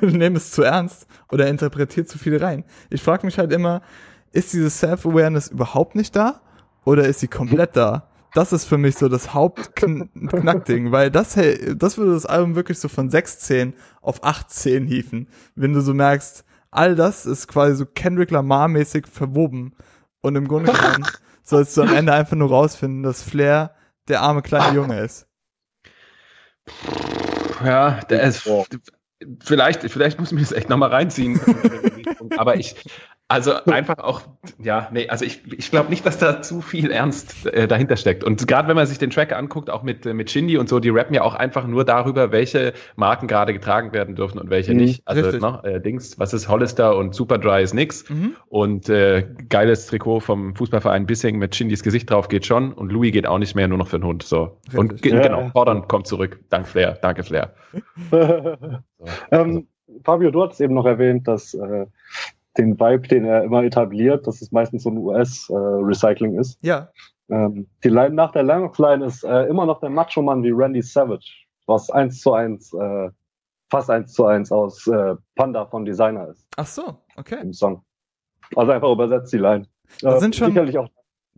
nehme 0.00 0.38
es 0.38 0.50
zu 0.50 0.62
ernst 0.62 1.06
oder 1.30 1.46
interpretiere 1.46 2.06
zu 2.06 2.18
viel 2.18 2.38
rein. 2.38 2.64
Ich 2.88 3.02
frage 3.02 3.26
mich 3.26 3.38
halt 3.38 3.52
immer, 3.52 3.82
ist 4.32 4.52
diese 4.52 4.70
Self-Awareness 4.70 5.48
überhaupt 5.48 5.94
nicht 5.94 6.16
da 6.16 6.40
oder 6.84 7.06
ist 7.06 7.20
sie 7.20 7.28
komplett 7.28 7.76
da? 7.76 8.08
Das 8.34 8.52
ist 8.52 8.64
für 8.64 8.78
mich 8.78 8.96
so 8.96 9.08
das 9.08 9.34
Hauptknackding, 9.34 10.90
weil 10.90 11.10
das, 11.10 11.36
hey, 11.36 11.76
das 11.76 11.98
würde 11.98 12.14
das 12.14 12.24
Album 12.24 12.54
wirklich 12.54 12.78
so 12.78 12.88
von 12.88 13.10
16 13.10 13.74
auf 14.00 14.24
18 14.24 14.86
hieven, 14.86 15.28
wenn 15.54 15.74
du 15.74 15.82
so 15.82 15.92
merkst, 15.92 16.44
all 16.70 16.94
das 16.94 17.26
ist 17.26 17.46
quasi 17.46 17.76
so 17.76 17.84
Kendrick 17.84 18.30
Lamar-mäßig 18.30 19.06
verwoben 19.06 19.74
und 20.22 20.34
im 20.36 20.48
Grunde 20.48 20.72
genommen 20.72 21.06
sollst 21.42 21.76
du 21.76 21.82
am 21.82 21.92
Ende 21.92 22.14
einfach 22.14 22.36
nur 22.36 22.48
rausfinden, 22.48 23.02
dass 23.02 23.22
Flair 23.22 23.74
der 24.08 24.22
arme 24.22 24.40
kleine 24.40 24.74
Junge 24.74 25.00
ist. 25.00 25.28
Ja, 27.64 28.00
der 28.08 28.22
ist, 28.22 28.48
vielleicht, 29.40 29.82
vielleicht 29.82 30.18
muss 30.18 30.30
ich 30.30 30.34
mir 30.34 30.40
das 30.40 30.52
echt 30.52 30.68
nochmal 30.68 30.90
reinziehen. 30.90 31.40
Aber 32.36 32.56
ich, 32.56 32.76
also 33.32 33.52
einfach 33.64 33.96
auch, 33.96 34.20
ja, 34.62 34.88
nee, 34.92 35.08
also 35.08 35.24
ich, 35.24 35.40
ich 35.50 35.70
glaube 35.70 35.88
nicht, 35.88 36.04
dass 36.04 36.18
da 36.18 36.42
zu 36.42 36.60
viel 36.60 36.90
Ernst 36.90 37.46
äh, 37.46 37.66
dahinter 37.66 37.96
steckt. 37.96 38.24
Und 38.24 38.46
gerade 38.46 38.68
wenn 38.68 38.76
man 38.76 38.86
sich 38.86 38.98
den 38.98 39.08
Track 39.08 39.32
anguckt, 39.32 39.70
auch 39.70 39.82
mit, 39.82 40.04
äh, 40.04 40.12
mit 40.12 40.30
Shindy 40.30 40.58
und 40.58 40.68
so, 40.68 40.80
die 40.80 40.90
rappen 40.90 41.14
ja 41.14 41.22
auch 41.22 41.34
einfach 41.34 41.66
nur 41.66 41.86
darüber, 41.86 42.30
welche 42.30 42.74
Marken 42.94 43.28
gerade 43.28 43.54
getragen 43.54 43.94
werden 43.94 44.16
dürfen 44.16 44.38
und 44.38 44.50
welche 44.50 44.72
mhm, 44.72 44.80
nicht. 44.80 45.02
Also 45.06 45.22
ne, 45.38 45.60
äh, 45.64 45.80
Dings, 45.80 46.18
was 46.18 46.34
ist 46.34 46.50
Hollister 46.50 46.94
und 46.94 47.14
Superdry 47.14 47.62
ist 47.62 47.72
nix. 47.72 48.06
Mhm. 48.10 48.36
Und 48.50 48.90
äh, 48.90 49.26
geiles 49.48 49.86
Trikot 49.86 50.20
vom 50.20 50.54
Fußballverein 50.54 51.06
Bissing 51.06 51.38
mit 51.38 51.56
Shindys 51.56 51.82
Gesicht 51.82 52.10
drauf 52.10 52.28
geht 52.28 52.44
schon 52.44 52.74
und 52.74 52.92
Louis 52.92 53.12
geht 53.12 53.26
auch 53.26 53.38
nicht 53.38 53.54
mehr, 53.54 53.66
nur 53.66 53.78
noch 53.78 53.88
für 53.88 53.98
den 53.98 54.04
Hund. 54.04 54.24
So. 54.24 54.58
Richtig. 54.66 54.78
Und 54.78 55.06
ja. 55.06 55.22
genau, 55.22 55.50
Gordon 55.54 55.88
kommt 55.88 56.06
zurück. 56.06 56.38
Dank 56.50 56.68
Flair. 56.68 56.98
Danke, 57.00 57.22
Flair. 57.22 57.54
so. 58.10 58.56
ähm, 59.30 59.68
Fabio, 60.04 60.30
du 60.30 60.42
hast 60.42 60.60
eben 60.60 60.74
noch 60.74 60.86
erwähnt, 60.86 61.28
dass 61.28 61.54
äh, 61.54 61.86
den 62.58 62.78
Vibe, 62.78 63.08
den 63.08 63.24
er 63.24 63.44
immer 63.44 63.62
etabliert, 63.62 64.26
dass 64.26 64.42
es 64.42 64.52
meistens 64.52 64.82
so 64.82 64.90
ein 64.90 64.98
US-Recycling 64.98 66.36
äh, 66.36 66.40
ist. 66.40 66.58
Ja. 66.62 66.88
Ähm, 67.30 67.66
die 67.82 67.88
Line 67.88 68.14
nach 68.14 68.32
der 68.32 68.42
Line 68.42 69.04
ist 69.04 69.24
äh, 69.24 69.44
immer 69.44 69.64
noch 69.64 69.80
der 69.80 69.90
Macho-Mann 69.90 70.42
wie 70.42 70.50
Randy 70.50 70.82
Savage, 70.82 71.46
was 71.66 71.90
eins 71.90 72.20
zu 72.20 72.34
eins, 72.34 72.72
äh, 72.74 73.10
fast 73.70 73.90
eins 73.90 74.12
zu 74.12 74.26
eins 74.26 74.52
aus 74.52 74.86
äh, 74.86 75.14
Panda 75.34 75.66
von 75.66 75.84
Designer 75.84 76.28
ist. 76.28 76.46
Ach 76.56 76.66
so, 76.66 76.98
okay. 77.16 77.38
Im 77.40 77.52
Song. 77.52 77.82
Also 78.54 78.72
einfach 78.72 78.90
übersetzt 78.90 79.32
die 79.32 79.38
Line. 79.38 79.66
Da 80.00 80.20
sind 80.20 80.36
schon, 80.36 80.48
sicherlich 80.48 80.76
auch 80.78 80.88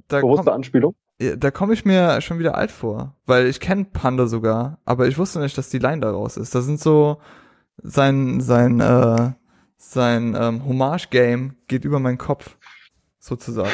bewusste 0.09 0.47
komm, 0.47 0.55
Anspielung. 0.55 0.95
Da 1.19 1.51
komme 1.53 1.75
ich 1.75 1.85
mir 1.85 2.21
schon 2.21 2.41
wieder 2.41 2.57
alt 2.57 2.73
vor, 2.73 3.15
weil 3.25 3.47
ich 3.47 3.61
kenne 3.61 3.85
Panda 3.85 4.27
sogar, 4.27 4.79
aber 4.85 5.07
ich 5.07 5.17
wusste 5.17 5.39
nicht, 5.39 5.57
dass 5.57 5.71
die 5.71 5.79
Line 5.79 6.01
daraus 6.01 6.37
ist. 6.37 6.55
Da 6.55 6.61
sind 6.61 6.81
so 6.81 7.19
sein 7.83 8.41
sein 8.41 8.81
äh, 8.81 9.31
sein 9.91 10.37
ähm, 10.39 10.65
Hommage-Game 10.67 11.57
geht 11.69 11.85
über 11.85 12.01
meinen 12.01 12.19
Kopf 12.19 12.57
sozusagen. 13.25 13.71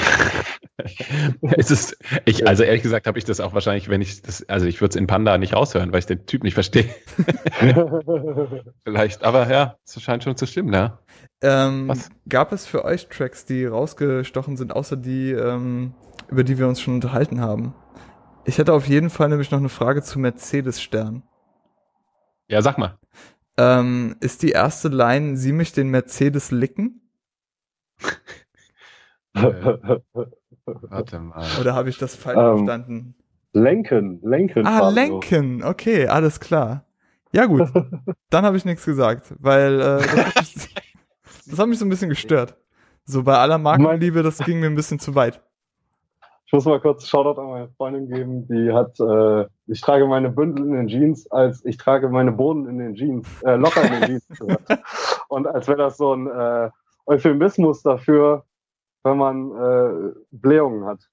es 1.56 1.70
ist, 1.70 1.96
ich, 2.24 2.46
also 2.46 2.62
ehrlich 2.62 2.82
gesagt 2.82 3.06
habe 3.06 3.18
ich 3.18 3.24
das 3.24 3.40
auch 3.40 3.52
wahrscheinlich, 3.52 3.88
wenn 3.88 4.00
ich 4.00 4.22
das, 4.22 4.48
also 4.48 4.66
ich 4.66 4.80
würde 4.80 4.90
es 4.90 4.96
in 4.96 5.06
Panda 5.06 5.38
nicht 5.38 5.54
raushören, 5.54 5.92
weil 5.92 5.98
ich 5.98 6.06
den 6.06 6.24
Typ 6.26 6.44
nicht 6.44 6.54
verstehe. 6.54 6.88
Vielleicht, 8.84 9.24
aber 9.24 9.50
ja, 9.50 9.76
es 9.84 10.00
scheint 10.00 10.22
schon 10.22 10.36
zu 10.36 10.46
stimmen, 10.46 10.72
ja. 10.72 11.00
Ähm, 11.42 11.92
gab 12.28 12.52
es 12.52 12.66
für 12.66 12.84
euch 12.84 13.08
Tracks, 13.08 13.44
die 13.44 13.64
rausgestochen 13.64 14.56
sind, 14.56 14.72
außer 14.72 14.96
die, 14.96 15.32
ähm, 15.32 15.94
über 16.28 16.44
die 16.44 16.58
wir 16.58 16.68
uns 16.68 16.80
schon 16.80 16.94
unterhalten 16.94 17.40
haben? 17.40 17.74
Ich 18.44 18.58
hätte 18.58 18.72
auf 18.72 18.86
jeden 18.86 19.10
Fall 19.10 19.28
nämlich 19.28 19.50
noch 19.50 19.58
eine 19.58 19.68
Frage 19.68 20.02
zu 20.02 20.18
Mercedes 20.18 20.80
Stern. 20.80 21.22
Ja, 22.48 22.62
sag 22.62 22.78
mal. 22.78 22.99
Ähm, 23.60 24.16
ist 24.20 24.42
die 24.42 24.52
erste 24.52 24.88
Line, 24.88 25.36
sie 25.36 25.52
mich 25.52 25.72
den 25.72 25.90
Mercedes 25.90 26.50
licken? 26.50 27.02
Warte 30.64 31.20
mal. 31.20 31.46
Oder 31.60 31.74
habe 31.74 31.90
ich 31.90 31.98
das 31.98 32.16
falsch 32.16 32.38
ähm, 32.38 32.56
verstanden? 32.56 33.14
Lenken, 33.52 34.20
lenken. 34.22 34.66
Ah, 34.66 34.88
lenken. 34.88 35.62
Okay, 35.62 36.06
alles 36.06 36.40
klar. 36.40 36.86
Ja 37.32 37.44
gut, 37.44 37.68
dann 38.30 38.46
habe 38.46 38.56
ich 38.56 38.64
nichts 38.64 38.86
gesagt, 38.86 39.34
weil 39.38 39.74
äh, 39.74 39.98
das, 39.98 40.08
hat 40.08 40.36
mich, 40.36 40.54
das, 41.46 41.58
hat 41.58 41.68
mich, 41.68 41.78
so 41.78 41.84
ein 41.84 41.90
bisschen 41.90 42.08
gestört. 42.08 42.56
So 43.04 43.24
bei 43.24 43.36
aller 43.36 43.58
Markenliebe, 43.58 44.22
das 44.22 44.38
ging 44.38 44.60
mir 44.60 44.66
ein 44.68 44.74
bisschen 44.74 45.00
zu 45.00 45.14
weit. 45.14 45.42
Ich 46.50 46.52
muss 46.52 46.64
mal 46.64 46.80
kurz 46.80 47.06
Shoutout 47.06 47.40
an 47.40 47.48
meine 47.48 47.68
Freundin 47.76 48.08
geben, 48.08 48.48
die 48.48 48.72
hat, 48.72 48.98
äh, 48.98 49.46
ich 49.68 49.80
trage 49.80 50.08
meine 50.08 50.30
Bündel 50.30 50.66
in 50.66 50.72
den 50.72 50.88
Jeans, 50.88 51.30
als 51.30 51.64
ich 51.64 51.76
trage 51.76 52.08
meine 52.08 52.32
Bohnen 52.32 52.68
in 52.68 52.78
den 52.78 52.96
Jeans, 52.96 53.28
äh, 53.44 53.54
locker 53.54 53.84
in 53.84 53.92
den 53.92 54.02
Jeans. 54.04 54.26
Und 55.28 55.46
als 55.46 55.68
wäre 55.68 55.78
das 55.78 55.96
so 55.96 56.12
ein 56.12 56.26
äh, 56.26 56.70
Euphemismus 57.06 57.82
dafür, 57.82 58.46
wenn 59.04 59.16
man 59.16 59.52
äh, 59.52 60.12
Blähungen 60.32 60.86
hat. 60.86 61.08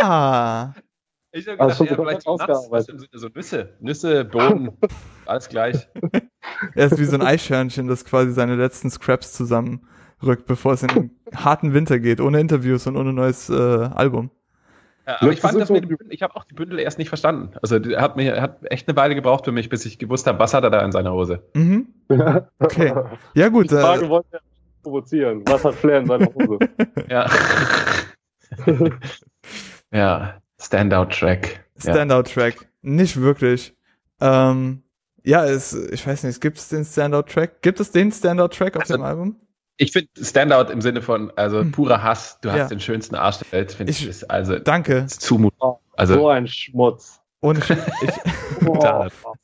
Ah. 0.00 0.72
Ich 1.32 1.46
habe 1.46 1.58
gedacht, 1.58 1.68
also 1.68 1.84
ja, 1.84 1.94
vielleicht 1.94 2.26
Nuts, 2.26 3.08
so 3.12 3.28
Nüsse, 3.34 3.76
Nüsse, 3.80 4.24
Boden, 4.24 4.78
alles 5.26 5.46
gleich. 5.50 5.86
Er 6.74 6.86
ist 6.86 6.98
wie 6.98 7.04
so 7.04 7.16
ein 7.16 7.22
Eichhörnchen, 7.22 7.86
das 7.86 8.06
quasi 8.06 8.32
seine 8.32 8.56
letzten 8.56 8.88
Scraps 8.88 9.34
zusammenrückt, 10.22 10.46
bevor 10.46 10.72
es 10.72 10.82
in 10.82 10.88
den 10.88 11.10
harten 11.34 11.74
Winter 11.74 11.98
geht, 11.98 12.20
ohne 12.20 12.40
Interviews 12.40 12.86
und 12.86 12.96
ohne 12.96 13.12
neues 13.12 13.50
äh, 13.50 13.54
Album. 13.54 14.30
Ja, 15.06 15.20
aber 15.20 15.32
ich 15.32 15.40
fand 15.40 15.60
das 15.60 15.68
mit 15.68 15.84
ich 16.10 16.22
habe 16.22 16.36
auch 16.36 16.44
die 16.44 16.54
Bündel 16.54 16.78
erst 16.78 16.98
nicht 16.98 17.08
verstanden. 17.08 17.56
Also 17.60 17.76
er 17.76 18.00
hat 18.00 18.16
mir 18.16 18.40
hat 18.40 18.58
echt 18.70 18.88
eine 18.88 18.96
Weile 18.96 19.16
gebraucht 19.16 19.44
für 19.44 19.50
mich, 19.50 19.68
bis 19.68 19.84
ich 19.84 19.98
gewusst 19.98 20.28
habe, 20.28 20.38
was 20.38 20.54
hat 20.54 20.62
er 20.62 20.70
da 20.70 20.80
in 20.84 20.92
seiner 20.92 21.12
Hose. 21.12 21.42
Mhm. 21.54 21.88
Okay. 22.58 22.94
Ja 23.34 23.48
gut. 23.48 23.70
Die 23.70 23.74
Frage 23.74 24.06
äh, 24.06 24.08
wollte 24.08 24.40
provozieren. 24.84 25.42
Was 25.46 25.64
hat 25.64 25.74
Flair 25.74 25.98
in 25.98 26.06
seiner 26.06 26.32
Hose? 26.34 26.58
ja. 27.08 27.28
ja, 29.92 30.34
Standout-Track. 30.60 31.64
Standout-Track. 31.78 32.68
Nicht 32.82 33.20
wirklich. 33.20 33.74
Ähm, 34.20 34.82
ja, 35.24 35.44
es, 35.46 35.72
ich 35.72 36.06
weiß 36.06 36.24
nicht, 36.24 36.40
gibt 36.40 36.58
es 36.58 36.68
den 36.68 36.84
Standout-Track? 36.84 37.62
Gibt 37.62 37.80
es 37.80 37.90
den 37.90 38.12
Standout-Track 38.12 38.76
auf 38.76 38.82
also, 38.82 38.94
dem 38.94 39.02
Album? 39.02 39.36
Ich 39.82 39.90
finde 39.90 40.08
Standout 40.24 40.72
im 40.72 40.80
Sinne 40.80 41.02
von, 41.02 41.32
also 41.34 41.60
hm. 41.60 41.72
purer 41.72 42.04
Hass, 42.04 42.38
du 42.40 42.50
hast 42.52 42.58
ja. 42.58 42.68
den 42.68 42.78
schönsten 42.78 43.16
Arsch 43.16 43.38
der 43.38 43.50
Welt, 43.50 43.72
finde 43.72 43.90
ich, 43.90 44.06
ist 44.06 44.30
also 44.30 44.60
danke. 44.60 44.98
Ist 44.98 45.22
Zumut. 45.22 45.52
Also, 45.96 46.14
so 46.14 46.28
ein 46.28 46.46
Schmutz. 46.46 47.20
Und 47.40 47.58
ich, 47.58 47.68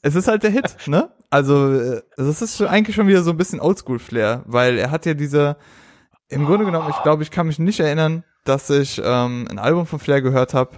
es 0.02 0.14
ist 0.14 0.28
halt 0.28 0.44
der 0.44 0.50
Hit, 0.50 0.76
ne? 0.86 1.10
Also, 1.28 1.74
äh, 1.74 2.02
es 2.16 2.40
ist 2.40 2.62
eigentlich 2.62 2.94
schon 2.94 3.08
wieder 3.08 3.22
so 3.22 3.32
ein 3.32 3.36
bisschen 3.36 3.58
Oldschool-Flair, 3.58 4.44
weil 4.46 4.78
er 4.78 4.92
hat 4.92 5.06
ja 5.06 5.14
diese, 5.14 5.56
im 6.28 6.46
Grunde 6.46 6.64
genommen, 6.66 6.88
ich 6.88 7.02
glaube, 7.02 7.24
ich 7.24 7.32
kann 7.32 7.48
mich 7.48 7.58
nicht 7.58 7.80
erinnern, 7.80 8.22
dass 8.44 8.70
ich 8.70 9.02
ähm, 9.04 9.48
ein 9.50 9.58
Album 9.58 9.86
von 9.86 9.98
Flair 9.98 10.22
gehört 10.22 10.54
habe, 10.54 10.76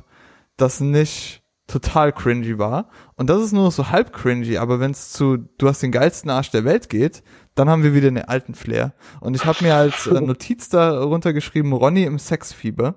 das 0.56 0.80
nicht 0.80 1.42
total 1.66 2.12
cringy 2.12 2.58
war. 2.58 2.88
Und 3.16 3.28
das 3.28 3.42
ist 3.42 3.52
nur 3.52 3.70
so 3.70 3.90
halb 3.90 4.14
cringy, 4.14 4.56
aber 4.56 4.80
wenn 4.80 4.92
es 4.92 5.12
zu 5.12 5.36
du 5.36 5.68
hast 5.68 5.82
den 5.82 5.92
geilsten 5.92 6.30
Arsch 6.30 6.50
der 6.50 6.64
Welt 6.64 6.88
geht, 6.88 7.22
dann 7.60 7.68
haben 7.68 7.82
wir 7.82 7.94
wieder 7.94 8.10
den 8.10 8.24
alten 8.24 8.54
Flair. 8.54 8.94
Und 9.20 9.36
ich 9.36 9.44
habe 9.44 9.62
mir 9.62 9.74
als 9.74 10.06
äh, 10.06 10.18
Notiz 10.22 10.70
darunter 10.70 11.34
geschrieben, 11.34 11.74
Ronny 11.74 12.04
im 12.04 12.18
Sexfieber. 12.18 12.94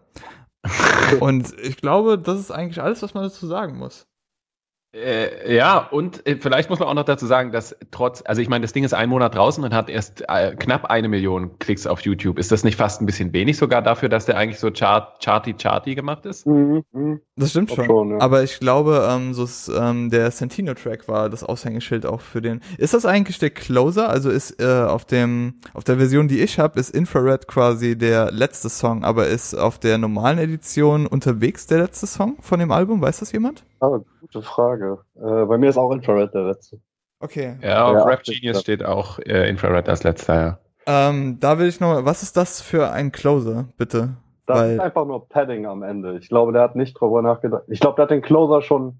Und 1.19 1.53
ich 1.59 1.75
glaube, 1.75 2.17
das 2.17 2.39
ist 2.39 2.49
eigentlich 2.49 2.81
alles, 2.81 3.01
was 3.01 3.13
man 3.13 3.23
dazu 3.23 3.45
sagen 3.45 3.77
muss. 3.77 4.07
Äh, 4.93 5.55
ja, 5.55 5.79
und 5.79 6.25
äh, 6.27 6.37
vielleicht 6.39 6.69
muss 6.69 6.77
man 6.77 6.87
auch 6.87 6.93
noch 6.93 7.03
dazu 7.03 7.25
sagen, 7.25 7.51
dass 7.51 7.75
trotz, 7.89 8.21
also 8.27 8.43
ich 8.43 8.49
meine, 8.49 8.61
das 8.61 8.73
Ding 8.73 8.83
ist 8.83 8.93
ein 8.93 9.09
Monat 9.09 9.33
draußen 9.33 9.63
und 9.63 9.73
hat 9.73 9.89
erst 9.89 10.23
äh, 10.27 10.55
knapp 10.55 10.85
eine 10.85 11.07
Million 11.07 11.57
Klicks 11.57 11.87
auf 11.87 12.01
YouTube. 12.01 12.37
Ist 12.37 12.51
das 12.51 12.63
nicht 12.63 12.75
fast 12.75 13.01
ein 13.01 13.07
bisschen 13.07 13.33
wenig 13.33 13.57
sogar 13.57 13.81
dafür, 13.81 14.07
dass 14.07 14.25
der 14.27 14.37
eigentlich 14.37 14.59
so 14.59 14.69
chart, 14.69 15.23
charty, 15.23 15.55
charty 15.55 15.95
gemacht 15.95 16.27
ist? 16.27 16.45
Mhm, 16.45 16.83
mh. 16.91 17.17
Das 17.35 17.49
stimmt 17.49 17.71
schon. 17.71 17.85
schon 17.85 18.11
ja. 18.11 18.19
Aber 18.19 18.43
ich 18.43 18.59
glaube, 18.59 19.07
ähm, 19.09 19.33
so 19.33 19.45
ist, 19.45 19.67
ähm, 19.75 20.11
der 20.11 20.29
Santino-Track 20.29 21.07
war 21.07 21.27
das 21.31 21.43
Aushängeschild 21.43 22.05
auch 22.05 22.21
für 22.21 22.43
den. 22.43 22.61
Ist 22.77 22.93
das 22.93 23.07
eigentlich 23.07 23.39
der 23.39 23.49
Closer? 23.49 24.09
Also 24.09 24.29
ist 24.29 24.61
äh, 24.61 24.83
auf 24.83 25.05
dem, 25.05 25.55
auf 25.73 25.83
der 25.83 25.97
Version, 25.97 26.27
die 26.27 26.39
ich 26.39 26.59
habe, 26.59 26.79
ist 26.79 26.91
Infrared 26.91 27.47
quasi 27.47 27.97
der 27.97 28.31
letzte 28.31 28.69
Song, 28.69 29.03
aber 29.03 29.25
ist 29.25 29.55
auf 29.55 29.79
der 29.79 29.97
normalen 29.97 30.37
Edition 30.37 31.07
unterwegs 31.07 31.65
der 31.65 31.79
letzte 31.79 32.05
Song 32.05 32.37
von 32.41 32.59
dem 32.59 32.71
Album? 32.71 33.01
Weiß 33.01 33.21
das 33.21 33.31
jemand? 33.31 33.63
Ah, 33.79 33.99
gute 34.33 34.45
Frage. 34.45 34.99
Äh, 35.15 35.45
bei 35.45 35.57
mir 35.57 35.69
ist 35.69 35.77
auch 35.77 35.91
Infrared 35.91 36.33
der 36.33 36.43
letzte. 36.43 36.79
Okay. 37.19 37.55
Ja, 37.61 37.85
auf 37.85 37.93
ja, 37.95 38.03
Rap 38.03 38.23
Genius 38.23 38.61
steht 38.61 38.83
auch 38.83 39.19
äh, 39.19 39.49
Infrared 39.49 39.87
als 39.87 40.03
letzter, 40.03 40.35
ja. 40.35 40.57
Ähm, 40.85 41.37
da 41.39 41.57
will 41.59 41.67
ich 41.67 41.79
noch, 41.79 42.03
was 42.03 42.23
ist 42.23 42.35
das 42.35 42.61
für 42.61 42.91
ein 42.91 43.13
Closer, 43.13 43.65
bitte? 43.77 44.09
Das 44.45 44.59
Weil, 44.59 44.73
ist 44.73 44.79
einfach 44.81 45.05
nur 45.05 45.29
Padding 45.29 45.65
am 45.65 45.83
Ende. 45.83 46.17
Ich 46.17 46.27
glaube, 46.27 46.51
der 46.51 46.63
hat 46.63 46.75
nicht 46.75 46.99
drüber 46.99 47.21
nachgedacht. 47.21 47.63
Ich 47.67 47.79
glaube, 47.79 47.95
der 47.95 48.03
hat 48.03 48.11
den 48.11 48.21
Closer 48.21 48.61
schon 48.61 48.99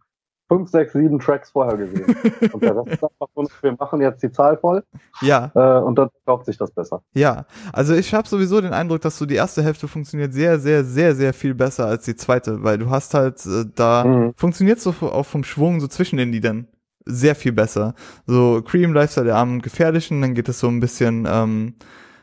fünf, 0.53 0.69
sechs, 0.69 0.93
sieben 0.93 1.19
Tracks 1.19 1.49
vorher 1.49 1.77
gesehen. 1.77 2.15
und 2.51 2.61
der 2.61 2.75
Rest 2.75 2.87
ist 2.91 3.03
einfach 3.03 3.27
nur, 3.35 3.47
wir 3.61 3.75
machen 3.79 4.01
jetzt 4.01 4.21
die 4.21 4.31
Zahl 4.31 4.57
voll. 4.57 4.83
Ja. 5.21 5.51
Äh, 5.55 5.81
und 5.81 5.97
dann 5.97 6.09
kauft 6.25 6.45
sich 6.45 6.57
das 6.57 6.71
besser. 6.71 7.01
Ja. 7.13 7.45
Also 7.71 7.95
ich 7.95 8.13
habe 8.13 8.27
sowieso 8.27 8.61
den 8.61 8.73
Eindruck, 8.73 9.01
dass 9.01 9.17
so 9.17 9.25
die 9.25 9.35
erste 9.35 9.63
Hälfte 9.63 9.87
funktioniert 9.87 10.33
sehr, 10.33 10.59
sehr, 10.59 10.83
sehr, 10.83 11.15
sehr 11.15 11.33
viel 11.33 11.55
besser 11.55 11.87
als 11.87 12.05
die 12.05 12.15
zweite, 12.15 12.63
weil 12.63 12.77
du 12.77 12.89
hast 12.89 13.13
halt 13.13 13.43
äh, 13.45 13.65
da 13.75 14.03
mhm. 14.03 14.33
funktioniert 14.35 14.79
so 14.79 14.93
auch 15.01 15.25
vom 15.25 15.43
Schwung 15.43 15.79
so 15.79 15.87
zwischen 15.87 16.17
den 16.17 16.31
Liedern 16.31 16.67
sehr 17.05 17.35
viel 17.35 17.51
besser. 17.51 17.95
So 18.27 18.61
Cream 18.61 18.93
Lifestyle 18.93 19.25
der 19.25 19.35
armen 19.35 19.61
Gefährlichen, 19.61 20.21
dann 20.21 20.35
geht 20.35 20.49
es 20.49 20.59
so 20.59 20.67
ein 20.67 20.79
bisschen, 20.79 21.27
ähm, 21.29 21.75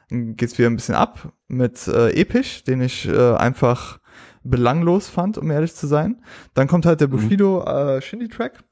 geht's 0.08 0.56
wieder 0.58 0.70
ein 0.70 0.76
bisschen 0.76 0.94
ab 0.94 1.32
mit 1.48 1.86
äh, 1.88 2.10
Episch, 2.10 2.64
den 2.64 2.80
ich 2.80 3.08
äh, 3.08 3.34
einfach 3.34 3.98
belanglos 4.42 5.08
fand, 5.08 5.38
um 5.38 5.50
ehrlich 5.50 5.74
zu 5.74 5.86
sein. 5.86 6.22
Dann 6.54 6.66
kommt 6.66 6.86
halt 6.86 7.00
der 7.00 7.08
mhm. 7.08 7.12
Bushido 7.12 7.64
äh, 7.64 8.00
Shindy-Track 8.00 8.64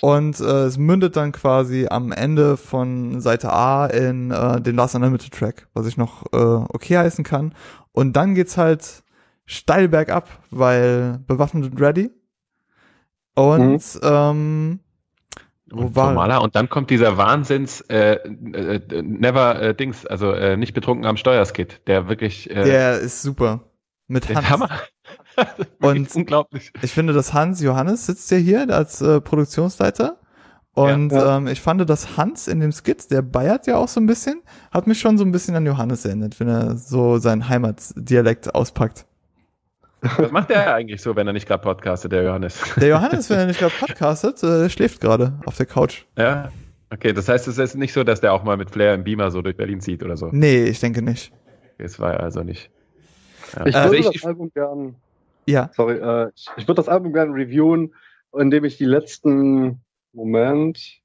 und 0.00 0.40
äh, 0.40 0.64
es 0.64 0.78
mündet 0.78 1.16
dann 1.16 1.32
quasi 1.32 1.86
am 1.90 2.12
Ende 2.12 2.56
von 2.56 3.20
Seite 3.20 3.52
A 3.52 3.86
in 3.86 4.30
äh, 4.30 4.60
den 4.60 4.76
Last 4.76 4.94
Unlimited 4.94 5.32
Track, 5.32 5.68
was 5.74 5.86
ich 5.86 5.96
noch 5.96 6.24
äh, 6.32 6.36
okay 6.36 6.98
heißen 6.98 7.24
kann. 7.24 7.54
Und 7.92 8.14
dann 8.14 8.34
geht's 8.34 8.56
halt 8.56 9.02
steil 9.44 9.88
bergab, 9.88 10.28
weil 10.50 11.18
bewaffnet 11.26 11.72
und 11.72 11.80
ready. 11.80 12.10
Und 13.34 13.94
mhm. 13.94 14.00
ähm, 14.02 14.80
wo 15.70 15.94
war 15.94 16.08
normaler 16.08 16.42
und 16.42 16.56
dann 16.56 16.68
kommt 16.68 16.90
dieser 16.90 17.18
Wahnsinns 17.18 17.82
äh, 17.82 18.14
äh, 18.14 19.02
Never 19.02 19.60
äh, 19.60 19.74
Dings, 19.74 20.06
also 20.06 20.32
äh, 20.32 20.56
nicht 20.56 20.72
betrunken 20.72 21.04
am 21.04 21.16
Steuerskit, 21.16 21.86
der 21.86 22.08
wirklich 22.08 22.48
äh, 22.50 22.64
Der 22.64 22.98
ist 22.98 23.22
super. 23.22 23.60
Mit 24.06 24.34
Hans. 24.34 24.48
Hammer. 24.48 24.70
und 25.80 26.14
unglaublich. 26.14 26.72
Ich 26.82 26.92
finde, 26.92 27.12
dass 27.12 27.32
Hans 27.32 27.60
Johannes 27.60 28.06
sitzt 28.06 28.30
ja 28.30 28.36
hier 28.36 28.68
als 28.70 29.00
äh, 29.00 29.20
Produktionsleiter. 29.20 30.18
Und 30.72 31.10
ja, 31.10 31.18
ja. 31.18 31.36
Ähm, 31.38 31.48
ich 31.48 31.60
fand, 31.60 31.88
dass 31.88 32.16
Hans 32.16 32.46
in 32.46 32.60
dem 32.60 32.70
Skit, 32.70 33.10
der 33.10 33.22
bayert 33.22 33.66
ja 33.66 33.76
auch 33.76 33.88
so 33.88 34.00
ein 34.00 34.06
bisschen, 34.06 34.42
hat 34.70 34.86
mich 34.86 35.00
schon 35.00 35.18
so 35.18 35.24
ein 35.24 35.32
bisschen 35.32 35.56
an 35.56 35.66
Johannes 35.66 36.04
erinnert, 36.04 36.38
wenn 36.38 36.48
er 36.48 36.76
so 36.76 37.18
seinen 37.18 37.48
Heimatdialekt 37.48 38.54
auspackt. 38.54 39.04
Was 40.00 40.30
macht 40.30 40.50
der 40.50 40.74
eigentlich 40.74 41.02
so, 41.02 41.16
wenn 41.16 41.26
er 41.26 41.32
nicht 41.32 41.48
gerade 41.48 41.62
podcastet, 41.62 42.12
der 42.12 42.22
Johannes? 42.22 42.60
Der 42.76 42.88
Johannes, 42.88 43.28
wenn 43.30 43.40
er 43.40 43.46
nicht 43.46 43.58
gerade 43.58 43.74
podcastet, 43.74 44.40
äh, 44.44 44.70
schläft 44.70 45.00
gerade 45.00 45.40
auf 45.44 45.56
der 45.56 45.66
Couch. 45.66 46.04
Ja. 46.16 46.52
Okay, 46.90 47.12
das 47.12 47.28
heißt, 47.28 47.48
es 47.48 47.58
ist 47.58 47.74
nicht 47.74 47.92
so, 47.92 48.04
dass 48.04 48.20
der 48.20 48.32
auch 48.32 48.44
mal 48.44 48.56
mit 48.56 48.70
Flair 48.70 48.94
im 48.94 49.04
Beamer 49.04 49.30
so 49.30 49.42
durch 49.42 49.56
Berlin 49.56 49.80
zieht 49.80 50.02
oder 50.02 50.16
so. 50.16 50.28
Nee, 50.32 50.64
ich 50.64 50.80
denke 50.80 51.02
nicht. 51.02 51.32
Es 51.76 51.98
war 52.00 52.20
also 52.20 52.42
nicht. 52.42 52.70
Ja. 53.56 53.66
Ich 53.66 53.74
würde 53.74 53.96
also 53.96 54.12
das 54.12 54.24
Album 54.24 54.50
gern. 54.54 54.94
Ja. 55.48 55.70
Sorry, 55.74 55.96
äh, 55.96 56.30
ich, 56.34 56.46
ich 56.58 56.68
würde 56.68 56.74
das 56.74 56.88
Album 56.88 57.14
gern 57.14 57.32
reviewen, 57.32 57.94
indem 58.36 58.64
ich 58.64 58.76
die 58.76 58.84
letzten 58.84 59.80
Moment 60.12 61.00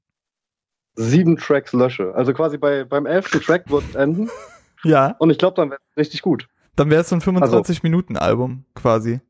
sieben 0.96 1.38
Tracks 1.38 1.72
lösche. 1.72 2.14
Also 2.14 2.34
quasi 2.34 2.58
bei, 2.58 2.84
beim 2.84 3.06
elften 3.06 3.40
Track 3.40 3.70
wird 3.70 3.94
enden. 3.94 4.30
Ja. 4.86 5.16
Und 5.18 5.30
ich 5.30 5.38
glaube, 5.38 5.56
dann 5.56 5.70
wäre 5.70 5.80
es 5.92 5.96
richtig 5.96 6.20
gut. 6.20 6.46
Dann 6.76 6.90
wäre 6.90 7.00
es 7.00 7.08
so 7.08 7.16
ein 7.16 7.22
25-Minuten-Album 7.22 8.66
quasi. 8.74 9.22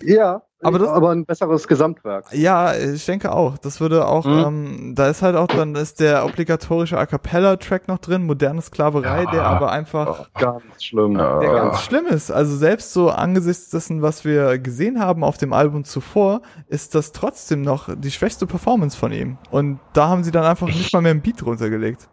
Ja, 0.00 0.45
aber, 0.62 0.78
das, 0.78 0.88
aber 0.88 1.10
ein 1.10 1.26
besseres 1.26 1.68
Gesamtwerk. 1.68 2.26
Ja, 2.32 2.74
ich 2.74 3.04
denke 3.04 3.32
auch. 3.32 3.58
Das 3.58 3.80
würde 3.80 4.06
auch, 4.06 4.24
mhm. 4.24 4.44
ähm, 4.46 4.94
da 4.94 5.08
ist 5.08 5.20
halt 5.22 5.36
auch, 5.36 5.48
dann 5.48 5.74
ist 5.74 6.00
der 6.00 6.24
obligatorische 6.24 6.96
A 6.96 7.04
Cappella-Track 7.04 7.88
noch 7.88 7.98
drin, 7.98 8.24
moderne 8.24 8.62
Sklaverei, 8.62 9.24
ja. 9.24 9.30
der 9.30 9.44
aber 9.44 9.70
einfach 9.70 10.20
oh, 10.20 10.40
ganz 10.40 10.82
schlimm. 10.82 11.14
Der 11.14 11.42
ja. 11.42 11.54
ganz 11.54 11.82
schlimm 11.82 12.06
ist. 12.06 12.30
Also 12.30 12.56
selbst 12.56 12.92
so 12.94 13.10
angesichts 13.10 13.70
dessen, 13.70 14.00
was 14.00 14.24
wir 14.24 14.58
gesehen 14.58 14.98
haben 14.98 15.24
auf 15.24 15.36
dem 15.36 15.52
Album 15.52 15.84
zuvor, 15.84 16.40
ist 16.68 16.94
das 16.94 17.12
trotzdem 17.12 17.60
noch 17.60 17.94
die 17.94 18.10
schwächste 18.10 18.46
Performance 18.46 18.96
von 18.96 19.12
ihm. 19.12 19.36
Und 19.50 19.78
da 19.92 20.08
haben 20.08 20.24
sie 20.24 20.30
dann 20.30 20.44
einfach 20.44 20.68
nicht 20.68 20.92
mal 20.92 21.02
mehr 21.02 21.12
einen 21.12 21.20
Beat 21.22 21.44
runtergelegt. 21.44 22.08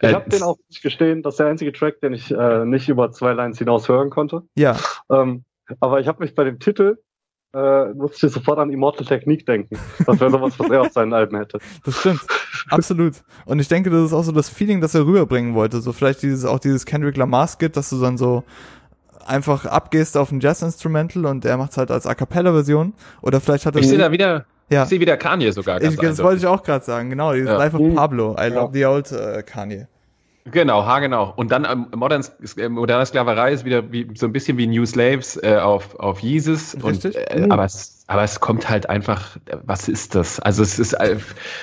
Ich 0.00 0.08
äh, 0.08 0.14
habe 0.14 0.28
den 0.30 0.42
auch 0.42 0.56
nicht 0.68 0.82
gestehen, 0.82 1.22
das 1.22 1.34
ist 1.34 1.38
der 1.38 1.46
einzige 1.46 1.72
Track, 1.72 2.00
den 2.00 2.12
ich 2.12 2.30
äh, 2.30 2.64
nicht 2.64 2.88
über 2.88 3.12
zwei 3.12 3.32
Lines 3.32 3.58
hinaus 3.58 3.88
hören 3.88 4.10
konnte. 4.10 4.42
Ja. 4.56 4.76
Ähm, 5.10 5.44
aber 5.80 6.00
ich 6.00 6.08
habe 6.08 6.22
mich 6.22 6.34
bei 6.34 6.44
dem 6.44 6.58
Titel 6.58 6.98
äh, 7.54 7.92
musste 7.94 8.26
ich 8.26 8.32
sofort 8.32 8.58
an 8.58 8.70
Immortal 8.70 9.06
Technique 9.06 9.44
denken. 9.44 9.78
Das 10.06 10.20
wäre 10.20 10.30
sowas, 10.30 10.54
was 10.58 10.70
er 10.70 10.80
auf 10.80 10.92
seinen 10.92 11.12
Alben 11.12 11.36
hätte. 11.36 11.58
Das 11.84 11.98
stimmt. 11.98 12.20
Absolut. 12.70 13.14
Und 13.44 13.58
ich 13.58 13.68
denke, 13.68 13.90
das 13.90 14.06
ist 14.06 14.12
auch 14.12 14.22
so 14.22 14.32
das 14.32 14.48
Feeling, 14.48 14.80
das 14.80 14.94
er 14.94 15.04
rüberbringen 15.04 15.54
wollte. 15.54 15.80
So 15.80 15.92
vielleicht 15.92 16.22
dieses, 16.22 16.44
auch 16.44 16.58
dieses 16.58 16.86
Kendrick 16.86 17.16
Lamar 17.16 17.48
Skit, 17.48 17.76
dass 17.76 17.90
du 17.90 18.00
dann 18.00 18.16
so 18.16 18.44
einfach 19.26 19.66
abgehst 19.66 20.16
auf 20.16 20.32
ein 20.32 20.40
Jazz-Instrumental 20.40 21.26
und 21.26 21.44
er 21.44 21.56
macht's 21.56 21.76
halt 21.76 21.90
als 21.90 22.06
A 22.06 22.14
Cappella-Version. 22.14 22.94
Oder 23.20 23.40
vielleicht 23.40 23.66
hat 23.66 23.74
er. 23.74 23.80
Ich 23.80 23.88
sehe 23.88 23.98
da 23.98 24.10
wieder, 24.12 24.46
ja. 24.70 24.84
ich 24.84 24.88
sehe 24.88 25.00
wieder 25.00 25.16
Kanye 25.16 25.52
sogar. 25.52 25.80
Ganz 25.80 25.94
ich, 25.94 26.00
das 26.00 26.22
wollte 26.22 26.38
ich 26.38 26.46
auch 26.46 26.62
gerade 26.62 26.84
sagen, 26.84 27.10
genau. 27.10 27.32
Dieses 27.32 27.50
ja. 27.50 27.56
Life 27.56 27.76
of 27.76 27.82
mhm. 27.82 27.94
Pablo. 27.94 28.36
I 28.38 28.48
love 28.48 28.70
the 28.72 28.86
old 28.86 29.10
uh, 29.12 29.42
Kanye. 29.44 29.86
Genau, 30.50 30.84
ha 30.84 30.98
genau. 30.98 31.32
Und 31.36 31.52
dann 31.52 31.64
ähm, 31.64 31.86
Modern, 31.94 32.24
äh, 32.56 32.68
moderne 32.68 33.06
Sklaverei 33.06 33.52
ist 33.52 33.64
wieder 33.64 33.92
wie, 33.92 34.08
so 34.14 34.26
ein 34.26 34.32
bisschen 34.32 34.58
wie 34.58 34.66
New 34.66 34.84
Slaves 34.84 35.36
äh, 35.42 35.56
auf, 35.56 35.94
auf 36.00 36.18
Jesus. 36.20 36.74
Und, 36.74 37.04
äh, 37.04 37.46
aber, 37.48 37.64
es, 37.64 38.04
aber 38.08 38.24
es 38.24 38.40
kommt 38.40 38.68
halt 38.68 38.88
einfach, 38.88 39.36
was 39.64 39.88
ist 39.88 40.14
das? 40.14 40.40
Also 40.40 40.62
es 40.62 40.78
ist 40.78 40.94
äh, 40.94 41.16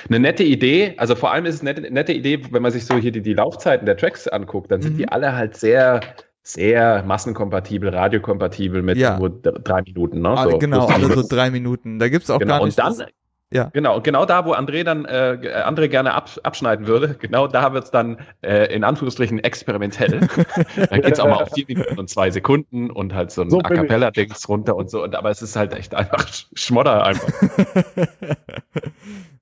eine 0.08 0.20
nette 0.20 0.44
Idee. 0.44 0.94
Also 0.96 1.14
vor 1.14 1.30
allem 1.30 1.44
ist 1.44 1.56
es 1.56 1.60
eine 1.60 1.74
nette, 1.74 1.92
nette 1.92 2.12
Idee, 2.12 2.42
wenn 2.50 2.62
man 2.62 2.72
sich 2.72 2.86
so 2.86 2.96
hier 2.96 3.12
die, 3.12 3.20
die 3.20 3.34
Laufzeiten 3.34 3.84
der 3.84 3.96
Tracks 3.96 4.26
anguckt, 4.28 4.70
dann 4.70 4.80
sind 4.80 4.94
mhm. 4.94 4.98
die 4.98 5.08
alle 5.08 5.36
halt 5.36 5.56
sehr 5.56 6.00
sehr 6.42 7.02
massenkompatibel, 7.04 7.90
radiokompatibel 7.90 8.82
mit 8.82 8.96
ja. 8.96 9.18
nur 9.18 9.30
drei 9.30 9.82
Minuten. 9.82 10.20
Ne? 10.20 10.36
So, 10.42 10.58
genau, 10.58 10.86
alle 10.86 11.12
so 11.12 11.22
drei 11.28 11.50
Minuten. 11.50 11.98
Da 11.98 12.08
gibt's 12.08 12.30
auch 12.30 12.38
genau. 12.38 12.58
gar 12.58 12.64
nicht. 12.64 12.78
Und 12.78 12.98
dann, 12.98 13.06
ja. 13.52 13.70
Genau, 13.72 14.00
genau 14.00 14.24
da, 14.26 14.44
wo 14.44 14.52
André 14.52 14.84
dann 14.84 15.04
äh, 15.06 15.64
André 15.66 15.88
gerne 15.88 16.14
ab, 16.14 16.30
abschneiden 16.44 16.86
würde, 16.86 17.14
genau 17.20 17.48
da 17.48 17.72
wird's 17.72 17.90
dann 17.90 18.18
äh, 18.42 18.72
in 18.72 18.84
Anführungsstrichen 18.84 19.40
experimentell. 19.40 20.20
da 20.76 20.98
geht's 20.98 21.18
auch 21.18 21.28
mal 21.28 21.42
auf 21.42 21.52
vier 21.52 21.64
Minuten 21.66 21.98
und 21.98 22.08
zwei 22.08 22.30
Sekunden 22.30 22.90
und 22.90 23.12
halt 23.12 23.32
so 23.32 23.42
ein 23.42 23.50
so 23.50 23.58
A 23.58 23.62
cappella-Dings 23.62 24.48
runter 24.48 24.76
und 24.76 24.88
so. 24.88 25.02
Und, 25.02 25.16
aber 25.16 25.30
es 25.30 25.42
ist 25.42 25.56
halt 25.56 25.72
echt 25.74 25.94
einfach 25.94 26.28
Schmodder 26.54 27.04
einfach. 27.04 27.32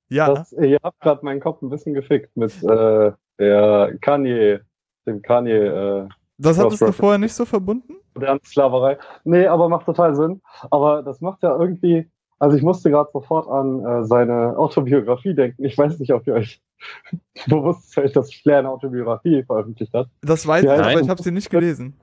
ja. 0.09 0.35
Das, 0.35 0.53
ihr 0.53 0.79
habt 0.83 1.01
gerade 1.01 1.23
meinen 1.25 1.41
Kopf 1.41 1.61
ein 1.61 1.69
bisschen 1.69 1.93
gefickt 1.93 2.35
mit 2.35 2.63
äh, 2.63 3.13
der 3.39 3.93
Kanye, 4.01 4.61
dem 5.07 5.21
Kanye. 5.21 5.53
Äh, 5.53 6.09
das 6.39 6.59
hattest 6.59 6.81
du 6.81 6.93
vorher 6.93 7.19
nicht 7.19 7.35
so 7.35 7.45
verbunden? 7.45 7.97
Der 8.17 8.39
Sklaverei. 8.43 8.97
Nee, 9.25 9.47
aber 9.47 9.69
macht 9.69 9.85
total 9.85 10.15
Sinn. 10.15 10.41
Aber 10.71 11.03
das 11.03 11.21
macht 11.21 11.43
ja 11.43 11.55
irgendwie 11.55 12.09
also 12.39 12.57
ich 12.57 12.63
musste 12.63 12.91
gerade 12.91 13.11
sofort 13.13 13.49
an 13.49 13.85
äh, 13.85 14.05
seine 14.05 14.57
Autobiografie 14.57 15.35
denken. 15.35 15.65
Ich 15.65 15.77
weiß 15.77 15.99
nicht, 15.99 16.13
ob 16.13 16.27
ihr 16.27 16.35
euch 16.35 16.63
bewusst 17.47 17.93
seid, 17.93 18.15
dass 18.15 18.33
Flair 18.33 18.61
eine 18.61 18.71
Autobiografie 18.71 19.43
veröffentlicht 19.43 19.93
hat. 19.93 20.09
Das 20.23 20.47
weiß 20.47 20.65
ich, 20.65 20.71
aber 20.71 21.01
ich 21.01 21.09
habe 21.09 21.23
sie 21.23 21.33
nicht 21.33 21.51
gelesen. 21.51 21.99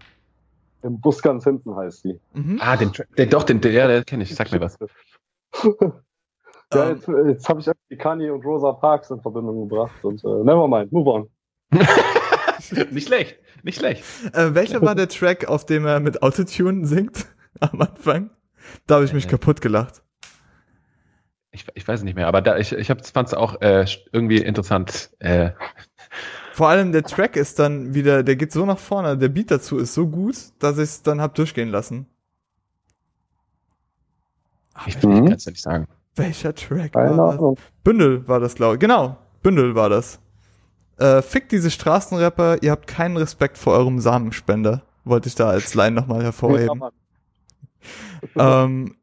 Im 0.81 0.99
Bus 0.99 1.21
ganz 1.21 1.45
hinten 1.45 1.75
heißt 1.75 2.03
sie. 2.03 2.19
Mhm. 2.33 2.59
Ah, 2.61 2.75
den, 2.75 2.91
den, 3.17 3.29
doch, 3.29 3.43
den, 3.43 3.61
der, 3.61 3.87
der 3.87 4.03
kenne 4.03 4.23
ich. 4.23 4.35
Sag 4.35 4.51
mir 4.51 4.59
was. 4.59 4.77
ja, 6.73 6.89
jetzt, 6.89 7.07
jetzt 7.07 7.49
habe 7.49 7.61
ich 7.61 7.71
die 7.89 7.97
Kanye 7.97 8.29
und 8.29 8.45
Rosa 8.45 8.73
Parks 8.73 9.09
in 9.09 9.21
Verbindung 9.21 9.67
gebracht 9.67 10.03
und 10.03 10.23
äh, 10.23 10.27
never 10.27 10.67
mind, 10.67 10.91
move 10.91 11.09
on. 11.09 11.29
nicht 12.91 13.07
schlecht, 13.07 13.39
nicht 13.63 13.79
schlecht. 13.79 14.03
Äh, 14.33 14.53
welcher 14.53 14.81
war 14.81 14.95
der 14.95 15.07
Track, 15.07 15.47
auf 15.47 15.65
dem 15.65 15.85
er 15.85 15.99
mit 16.01 16.21
Autotune 16.21 16.85
singt 16.85 17.25
am 17.61 17.81
Anfang? 17.81 18.29
Da 18.85 18.95
habe 18.95 19.05
ich 19.05 19.13
mich 19.13 19.25
äh, 19.25 19.29
kaputt 19.29 19.61
gelacht 19.61 20.04
ich, 21.55 21.65
ich 21.73 21.87
weiß 21.87 22.03
nicht 22.03 22.15
mehr, 22.15 22.27
aber 22.27 22.41
da, 22.41 22.57
ich, 22.57 22.73
ich 22.73 22.87
fand 22.87 23.27
es 23.27 23.33
auch 23.33 23.61
äh, 23.61 23.85
irgendwie 24.11 24.37
interessant. 24.37 25.09
Äh. 25.19 25.51
Vor 26.53 26.69
allem 26.69 26.91
der 26.91 27.03
Track 27.03 27.35
ist 27.35 27.59
dann 27.59 27.93
wieder, 27.93 28.23
der 28.23 28.35
geht 28.35 28.51
so 28.51 28.65
nach 28.65 28.77
vorne, 28.77 29.17
der 29.17 29.29
Beat 29.29 29.51
dazu 29.51 29.77
ist 29.77 29.93
so 29.93 30.07
gut, 30.07 30.35
dass 30.59 30.77
ich 30.77 30.83
es 30.83 31.01
dann 31.01 31.21
hab 31.21 31.35
durchgehen 31.35 31.69
lassen. 31.69 32.07
Ach, 34.73 34.87
ich 34.87 35.01
mhm. 35.01 35.25
kann 35.25 35.33
es 35.33 35.45
nicht 35.45 35.61
sagen. 35.61 35.87
Welcher 36.15 36.53
Track 36.53 36.93
war 36.93 37.37
das? 37.37 37.63
Bündel 37.83 38.27
war 38.27 38.39
das, 38.39 38.55
glaube 38.55 38.75
ich. 38.75 38.79
Genau, 38.79 39.17
Bündel 39.41 39.75
war 39.75 39.89
das. 39.89 40.19
Äh, 40.97 41.21
fickt 41.21 41.51
diese 41.51 41.71
Straßenrapper, 41.71 42.63
ihr 42.63 42.71
habt 42.71 42.87
keinen 42.87 43.17
Respekt 43.17 43.57
vor 43.57 43.73
eurem 43.73 43.99
Samenspender. 43.99 44.83
Wollte 45.03 45.27
ich 45.27 45.35
da 45.35 45.49
als 45.49 45.73
Line 45.73 45.95
nochmal 45.95 46.23
hervorheben. 46.23 46.81
ähm, 48.37 48.95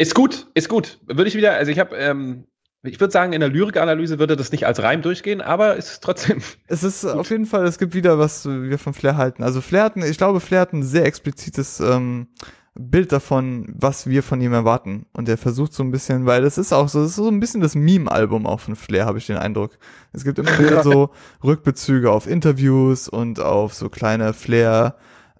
ist 0.00 0.14
gut, 0.14 0.46
ist 0.54 0.68
gut. 0.68 0.98
Würde 1.06 1.28
ich 1.28 1.36
wieder, 1.36 1.52
also 1.54 1.70
ich 1.70 1.78
habe, 1.78 1.94
ähm, 1.96 2.44
ich 2.82 2.98
würde 2.98 3.12
sagen, 3.12 3.34
in 3.34 3.40
der 3.40 3.50
Lyrikanalyse 3.50 4.18
würde 4.18 4.36
das 4.36 4.50
nicht 4.50 4.66
als 4.66 4.82
Reim 4.82 5.02
durchgehen, 5.02 5.42
aber 5.42 5.76
es 5.76 5.92
ist 5.92 6.02
trotzdem. 6.02 6.40
Es 6.68 6.82
ist 6.82 7.02
gut. 7.02 7.12
auf 7.12 7.30
jeden 7.30 7.44
Fall, 7.44 7.66
es 7.66 7.78
gibt 7.78 7.94
wieder, 7.94 8.18
was 8.18 8.46
wir 8.46 8.78
von 8.78 8.94
Flair 8.94 9.18
halten. 9.18 9.42
Also 9.42 9.60
Flair 9.60 9.84
hatten, 9.84 10.02
ich 10.02 10.16
glaube, 10.16 10.40
Flair 10.40 10.62
hat 10.62 10.72
ein 10.72 10.82
sehr 10.82 11.04
explizites 11.04 11.80
ähm, 11.80 12.28
Bild 12.74 13.12
davon, 13.12 13.66
was 13.76 14.06
wir 14.06 14.22
von 14.22 14.40
ihm 14.40 14.54
erwarten. 14.54 15.04
Und 15.12 15.28
er 15.28 15.36
versucht 15.36 15.74
so 15.74 15.82
ein 15.82 15.90
bisschen, 15.90 16.24
weil 16.24 16.40
das 16.40 16.56
ist 16.56 16.72
auch 16.72 16.88
so, 16.88 17.02
das 17.02 17.10
ist 17.10 17.16
so 17.16 17.28
ein 17.28 17.40
bisschen 17.40 17.60
das 17.60 17.74
Meme-Album 17.74 18.46
auch 18.46 18.60
von 18.60 18.76
Flair, 18.76 19.04
habe 19.04 19.18
ich 19.18 19.26
den 19.26 19.36
Eindruck. 19.36 19.76
Es 20.14 20.24
gibt 20.24 20.38
immer 20.38 20.58
wieder 20.58 20.82
so 20.82 21.10
Rückbezüge 21.44 22.10
auf 22.10 22.26
Interviews 22.26 23.06
und 23.08 23.40
auf 23.40 23.74
so 23.74 23.90
kleine 23.90 24.32
Flair- 24.32 24.94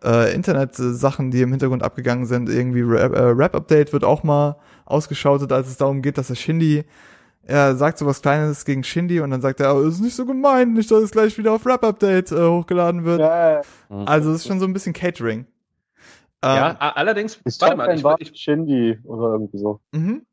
äh, 0.04 0.34
Internet-Sachen, 0.34 1.30
die 1.30 1.42
im 1.42 1.50
Hintergrund 1.50 1.82
abgegangen 1.82 2.26
sind. 2.26 2.48
Irgendwie 2.48 2.82
Rap-Update 2.82 3.88
äh, 3.88 3.92
wird 3.92 4.04
auch 4.04 4.22
mal 4.22 4.56
ausgeschaltet, 4.84 5.52
als 5.52 5.68
es 5.68 5.76
darum 5.76 6.02
geht, 6.02 6.18
dass 6.18 6.30
er 6.30 6.36
Shindy 6.36 6.84
er 7.42 7.74
sagt 7.74 7.98
so 7.98 8.06
was 8.06 8.22
Kleines 8.22 8.64
gegen 8.64 8.84
Shindy 8.84 9.20
und 9.20 9.30
dann 9.30 9.40
sagt 9.40 9.60
er, 9.60 9.74
oh, 9.74 9.80
ist 9.80 10.00
nicht 10.00 10.14
so 10.14 10.26
gemein, 10.26 10.74
nicht, 10.74 10.90
dass 10.90 11.02
es 11.02 11.10
gleich 11.10 11.36
wieder 11.38 11.52
auf 11.52 11.66
Rap-Update 11.66 12.32
äh, 12.32 12.46
hochgeladen 12.46 13.04
wird. 13.04 13.20
Ja. 13.20 13.62
Also 13.88 14.30
es 14.30 14.42
ist 14.42 14.46
schon 14.46 14.60
so 14.60 14.66
ein 14.66 14.72
bisschen 14.72 14.92
Catering. 14.92 15.46
Ja, 16.42 16.70
ähm, 16.70 16.76
allerdings, 16.78 17.40
ich 17.44 17.60
warte 17.60 17.76
mal, 17.76 17.94
ich, 17.94 18.04
ich, 18.32 18.40
Shindy 18.40 18.98
oder 19.04 19.32
irgendwie 19.32 19.58
so. 19.58 19.80
Mhm. 19.92 20.24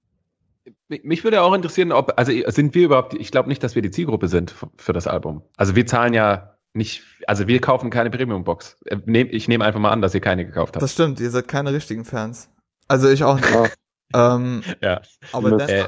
Mich 0.89 1.23
würde 1.23 1.41
auch 1.41 1.53
interessieren, 1.53 1.91
ob, 1.91 2.13
also 2.17 2.31
sind 2.47 2.75
wir 2.75 2.85
überhaupt, 2.85 3.13
ich 3.13 3.31
glaube 3.31 3.49
nicht, 3.49 3.63
dass 3.63 3.75
wir 3.75 3.81
die 3.81 3.91
Zielgruppe 3.91 4.27
sind 4.27 4.53
für 4.77 4.93
das 4.93 5.07
Album. 5.07 5.41
Also 5.55 5.75
wir 5.75 5.85
zahlen 5.85 6.13
ja 6.13 6.56
nicht, 6.77 7.03
also 7.25 7.47
wir 7.47 7.59
kaufen 7.59 7.89
keine 7.89 8.09
Premium-Box. 8.09 8.77
Äh, 8.85 9.21
ich 9.23 9.47
nehme 9.47 9.65
einfach 9.65 9.79
mal 9.79 9.91
an, 9.91 10.01
dass 10.01 10.13
ihr 10.13 10.21
keine 10.21 10.45
gekauft 10.45 10.75
habt. 10.75 10.83
Das 10.83 10.93
stimmt, 10.93 11.19
ihr 11.19 11.29
seid 11.29 11.47
keine 11.47 11.73
richtigen 11.73 12.05
Fans. 12.05 12.49
Also 12.87 13.09
ich 13.09 13.23
auch 13.23 13.35
nicht. 13.35 13.77
ähm, 14.13 14.63
ja. 14.81 15.01
Aber 15.33 15.51
dann, 15.51 15.67
äh, 15.67 15.87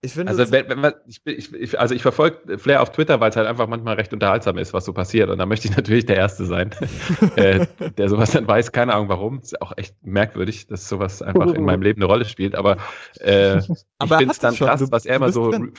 ich 0.00 0.12
finde, 0.12 0.30
also 0.30 0.52
wenn, 0.52 0.68
wenn 0.68 0.80
man, 0.80 0.94
ich, 1.06 1.26
ich, 1.26 1.78
also 1.78 1.92
ich 1.92 2.02
verfolge 2.02 2.56
Flair 2.58 2.82
auf 2.82 2.92
Twitter, 2.92 3.18
weil 3.18 3.30
es 3.30 3.36
halt 3.36 3.48
einfach 3.48 3.66
manchmal 3.66 3.96
recht 3.96 4.12
unterhaltsam 4.12 4.56
ist, 4.56 4.72
was 4.72 4.84
so 4.84 4.92
passiert. 4.92 5.28
Und 5.28 5.38
da 5.38 5.46
möchte 5.46 5.66
ich 5.66 5.76
natürlich 5.76 6.06
der 6.06 6.16
Erste 6.16 6.46
sein, 6.46 6.70
äh, 7.36 7.66
der 7.96 8.08
sowas 8.08 8.30
dann 8.30 8.46
weiß. 8.46 8.70
Keine 8.70 8.94
Ahnung 8.94 9.08
warum. 9.08 9.40
Ist 9.40 9.60
auch 9.60 9.72
echt 9.76 9.96
merkwürdig, 10.06 10.68
dass 10.68 10.88
sowas 10.88 11.20
einfach 11.20 11.52
in 11.52 11.64
meinem 11.64 11.82
Leben 11.82 12.00
eine 12.00 12.06
Rolle 12.06 12.26
spielt. 12.26 12.54
Aber, 12.54 12.76
äh, 13.18 13.58
ich 13.58 13.64
finde 14.08 14.30
es 14.30 14.38
dann 14.38 14.54
krass, 14.54 14.84
was 14.92 15.04
er 15.04 15.16
immer 15.16 15.32
so 15.32 15.50
drin. 15.50 15.72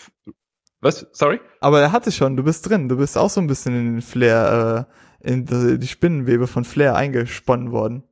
Was? 0.82 1.08
Sorry? 1.12 1.40
Aber 1.60 1.82
er 1.82 1.92
hatte 1.92 2.12
schon, 2.12 2.38
du 2.38 2.44
bist 2.44 2.70
drin, 2.70 2.88
du 2.88 2.98
bist 2.98 3.18
auch 3.18 3.30
so 3.30 3.42
ein 3.42 3.48
bisschen 3.48 3.76
in 3.76 3.94
den 3.94 4.02
Flair, 4.02 4.88
äh, 5.22 5.32
in 5.32 5.46
die 5.46 5.88
Spinnenwebe 5.88 6.48
von 6.48 6.64
Flair 6.64 6.96
eingesponnen 6.96 7.72
worden. 7.72 8.04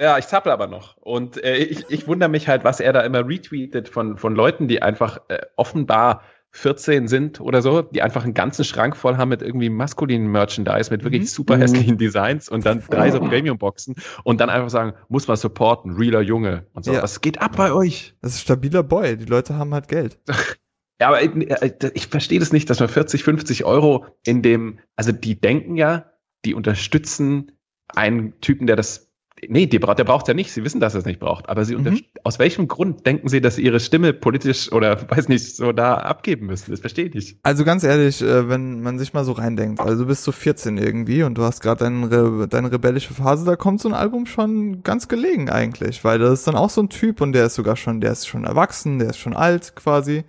Ja, 0.00 0.18
ich 0.18 0.26
zappel 0.26 0.50
aber 0.50 0.66
noch. 0.66 0.96
Und 0.96 1.42
äh, 1.42 1.56
ich, 1.56 1.84
ich 1.88 2.08
wundere 2.08 2.28
mich 2.28 2.48
halt, 2.48 2.64
was 2.64 2.80
er 2.80 2.92
da 2.92 3.02
immer 3.02 3.28
retweetet 3.28 3.88
von, 3.88 4.18
von 4.18 4.34
Leuten, 4.34 4.66
die 4.66 4.82
einfach 4.82 5.18
äh, 5.28 5.40
offenbar 5.56 6.22
14 6.50 7.08
sind 7.08 7.40
oder 7.40 7.62
so, 7.62 7.82
die 7.82 8.00
einfach 8.00 8.24
einen 8.24 8.32
ganzen 8.32 8.64
Schrank 8.64 8.96
voll 8.96 9.16
haben 9.16 9.28
mit 9.28 9.42
irgendwie 9.42 9.70
maskulinen 9.70 10.28
Merchandise, 10.28 10.90
mit 10.90 11.02
wirklich 11.02 11.22
mhm. 11.22 11.26
super 11.26 11.58
hässlichen 11.58 11.98
Designs 11.98 12.48
und 12.48 12.64
dann 12.64 12.82
drei 12.88 13.10
so 13.10 13.20
Premium-Boxen 13.28 13.96
und 14.22 14.40
dann 14.40 14.50
einfach 14.50 14.70
sagen, 14.70 14.94
muss 15.08 15.26
man 15.26 15.36
supporten, 15.36 15.94
realer 15.94 16.20
Junge 16.20 16.66
und 16.72 16.84
so. 16.84 16.92
Ja. 16.92 17.02
Was 17.02 17.20
geht 17.20 17.40
ab 17.40 17.56
bei 17.56 17.72
euch? 17.72 18.14
Das 18.22 18.34
ist 18.34 18.42
stabiler 18.42 18.84
Boy, 18.84 19.16
die 19.16 19.24
Leute 19.24 19.56
haben 19.56 19.74
halt 19.74 19.88
Geld. 19.88 20.18
Ja, 21.00 21.08
aber 21.08 21.22
äh, 21.22 21.90
ich 21.94 22.06
verstehe 22.06 22.38
das 22.38 22.52
nicht, 22.52 22.70
dass 22.70 22.80
man 22.80 22.88
40, 22.88 23.24
50 23.24 23.64
Euro 23.64 24.06
in 24.24 24.42
dem, 24.42 24.78
also 24.96 25.12
die 25.12 25.40
denken 25.40 25.76
ja, 25.76 26.12
die 26.44 26.54
unterstützen 26.54 27.52
einen 27.88 28.40
Typen, 28.40 28.66
der 28.66 28.76
das 28.76 29.10
Nee, 29.48 29.66
die, 29.66 29.78
der 29.78 30.04
braucht 30.04 30.28
ja 30.28 30.34
nicht. 30.34 30.52
Sie 30.52 30.64
wissen, 30.64 30.80
dass 30.80 30.94
er 30.94 31.00
es 31.00 31.06
nicht 31.06 31.20
braucht. 31.20 31.48
Aber 31.48 31.64
sie 31.64 31.76
mhm. 31.76 32.00
aus 32.22 32.38
welchem 32.38 32.68
Grund 32.68 33.04
denken 33.04 33.28
Sie, 33.28 33.40
dass 33.40 33.56
Sie 33.56 33.62
Ihre 33.62 33.80
Stimme 33.80 34.12
politisch 34.12 34.72
oder 34.72 35.10
weiß 35.10 35.28
nicht 35.28 35.56
so 35.56 35.72
da 35.72 35.96
abgeben 35.96 36.46
müssen? 36.46 36.70
Das 36.70 36.80
verstehe 36.80 37.06
ich 37.06 37.14
nicht. 37.14 37.38
Also 37.42 37.64
ganz 37.64 37.84
ehrlich, 37.84 38.22
äh, 38.22 38.48
wenn 38.48 38.80
man 38.80 38.98
sich 38.98 39.12
mal 39.12 39.24
so 39.24 39.32
reindenkt, 39.32 39.80
also 39.80 40.04
du 40.04 40.08
bist 40.08 40.24
so 40.24 40.32
14 40.32 40.78
irgendwie 40.78 41.24
und 41.24 41.36
du 41.36 41.42
hast 41.42 41.60
gerade 41.60 41.84
deine, 41.84 42.48
deine 42.48 42.72
rebellische 42.72 43.14
Phase, 43.14 43.44
da 43.44 43.56
kommt 43.56 43.80
so 43.80 43.88
ein 43.88 43.94
Album 43.94 44.26
schon 44.26 44.82
ganz 44.82 45.08
gelegen 45.08 45.50
eigentlich, 45.50 46.04
weil 46.04 46.18
das 46.18 46.40
ist 46.40 46.46
dann 46.46 46.56
auch 46.56 46.70
so 46.70 46.82
ein 46.82 46.88
Typ 46.88 47.20
und 47.20 47.32
der 47.32 47.46
ist 47.46 47.54
sogar 47.54 47.76
schon, 47.76 48.00
der 48.00 48.12
ist 48.12 48.26
schon 48.26 48.44
erwachsen, 48.44 48.98
der 48.98 49.10
ist 49.10 49.18
schon 49.18 49.34
alt 49.34 49.74
quasi 49.74 50.24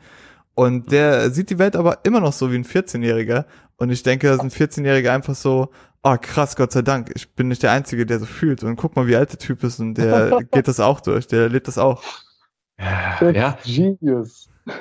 und 0.56 0.92
der 0.92 1.30
sieht 1.32 1.50
die 1.50 1.60
Welt 1.60 1.76
aber 1.76 2.00
immer 2.04 2.20
noch 2.20 2.34
so 2.34 2.52
wie 2.52 2.56
ein 2.56 2.66
14-Jähriger 2.66 3.46
und 3.78 3.90
ich 3.92 4.04
denke, 4.04 4.28
dass 4.28 4.40
ein 4.40 4.50
14-Jähriger 4.50 5.12
einfach 5.12 5.36
so, 5.36 5.70
oh 6.04 6.16
krass, 6.20 6.56
Gott 6.56 6.72
sei 6.72 6.82
Dank, 6.82 7.12
ich 7.16 7.34
bin 7.34 7.50
nicht 7.50 7.64
der 7.64 7.72
Einzige, 7.72 8.06
der 8.06 8.20
so 8.20 8.26
fühlt. 8.26 8.64
Und 8.64 8.76
guck 8.76 8.96
mal, 8.96 9.08
wie 9.08 9.16
alt 9.16 9.32
der 9.32 9.40
Typ 9.40 9.64
ist 9.64 9.80
und 9.80 9.96
der 9.96 10.40
geht 10.52 10.68
das 10.68 10.80
auch 10.80 11.02
durch, 11.02 11.28
der 11.28 11.50
lebt 11.50 11.68
das 11.68 11.78
auch. 11.78 12.02
Ja. 12.80 13.58
Genius. 13.66 14.50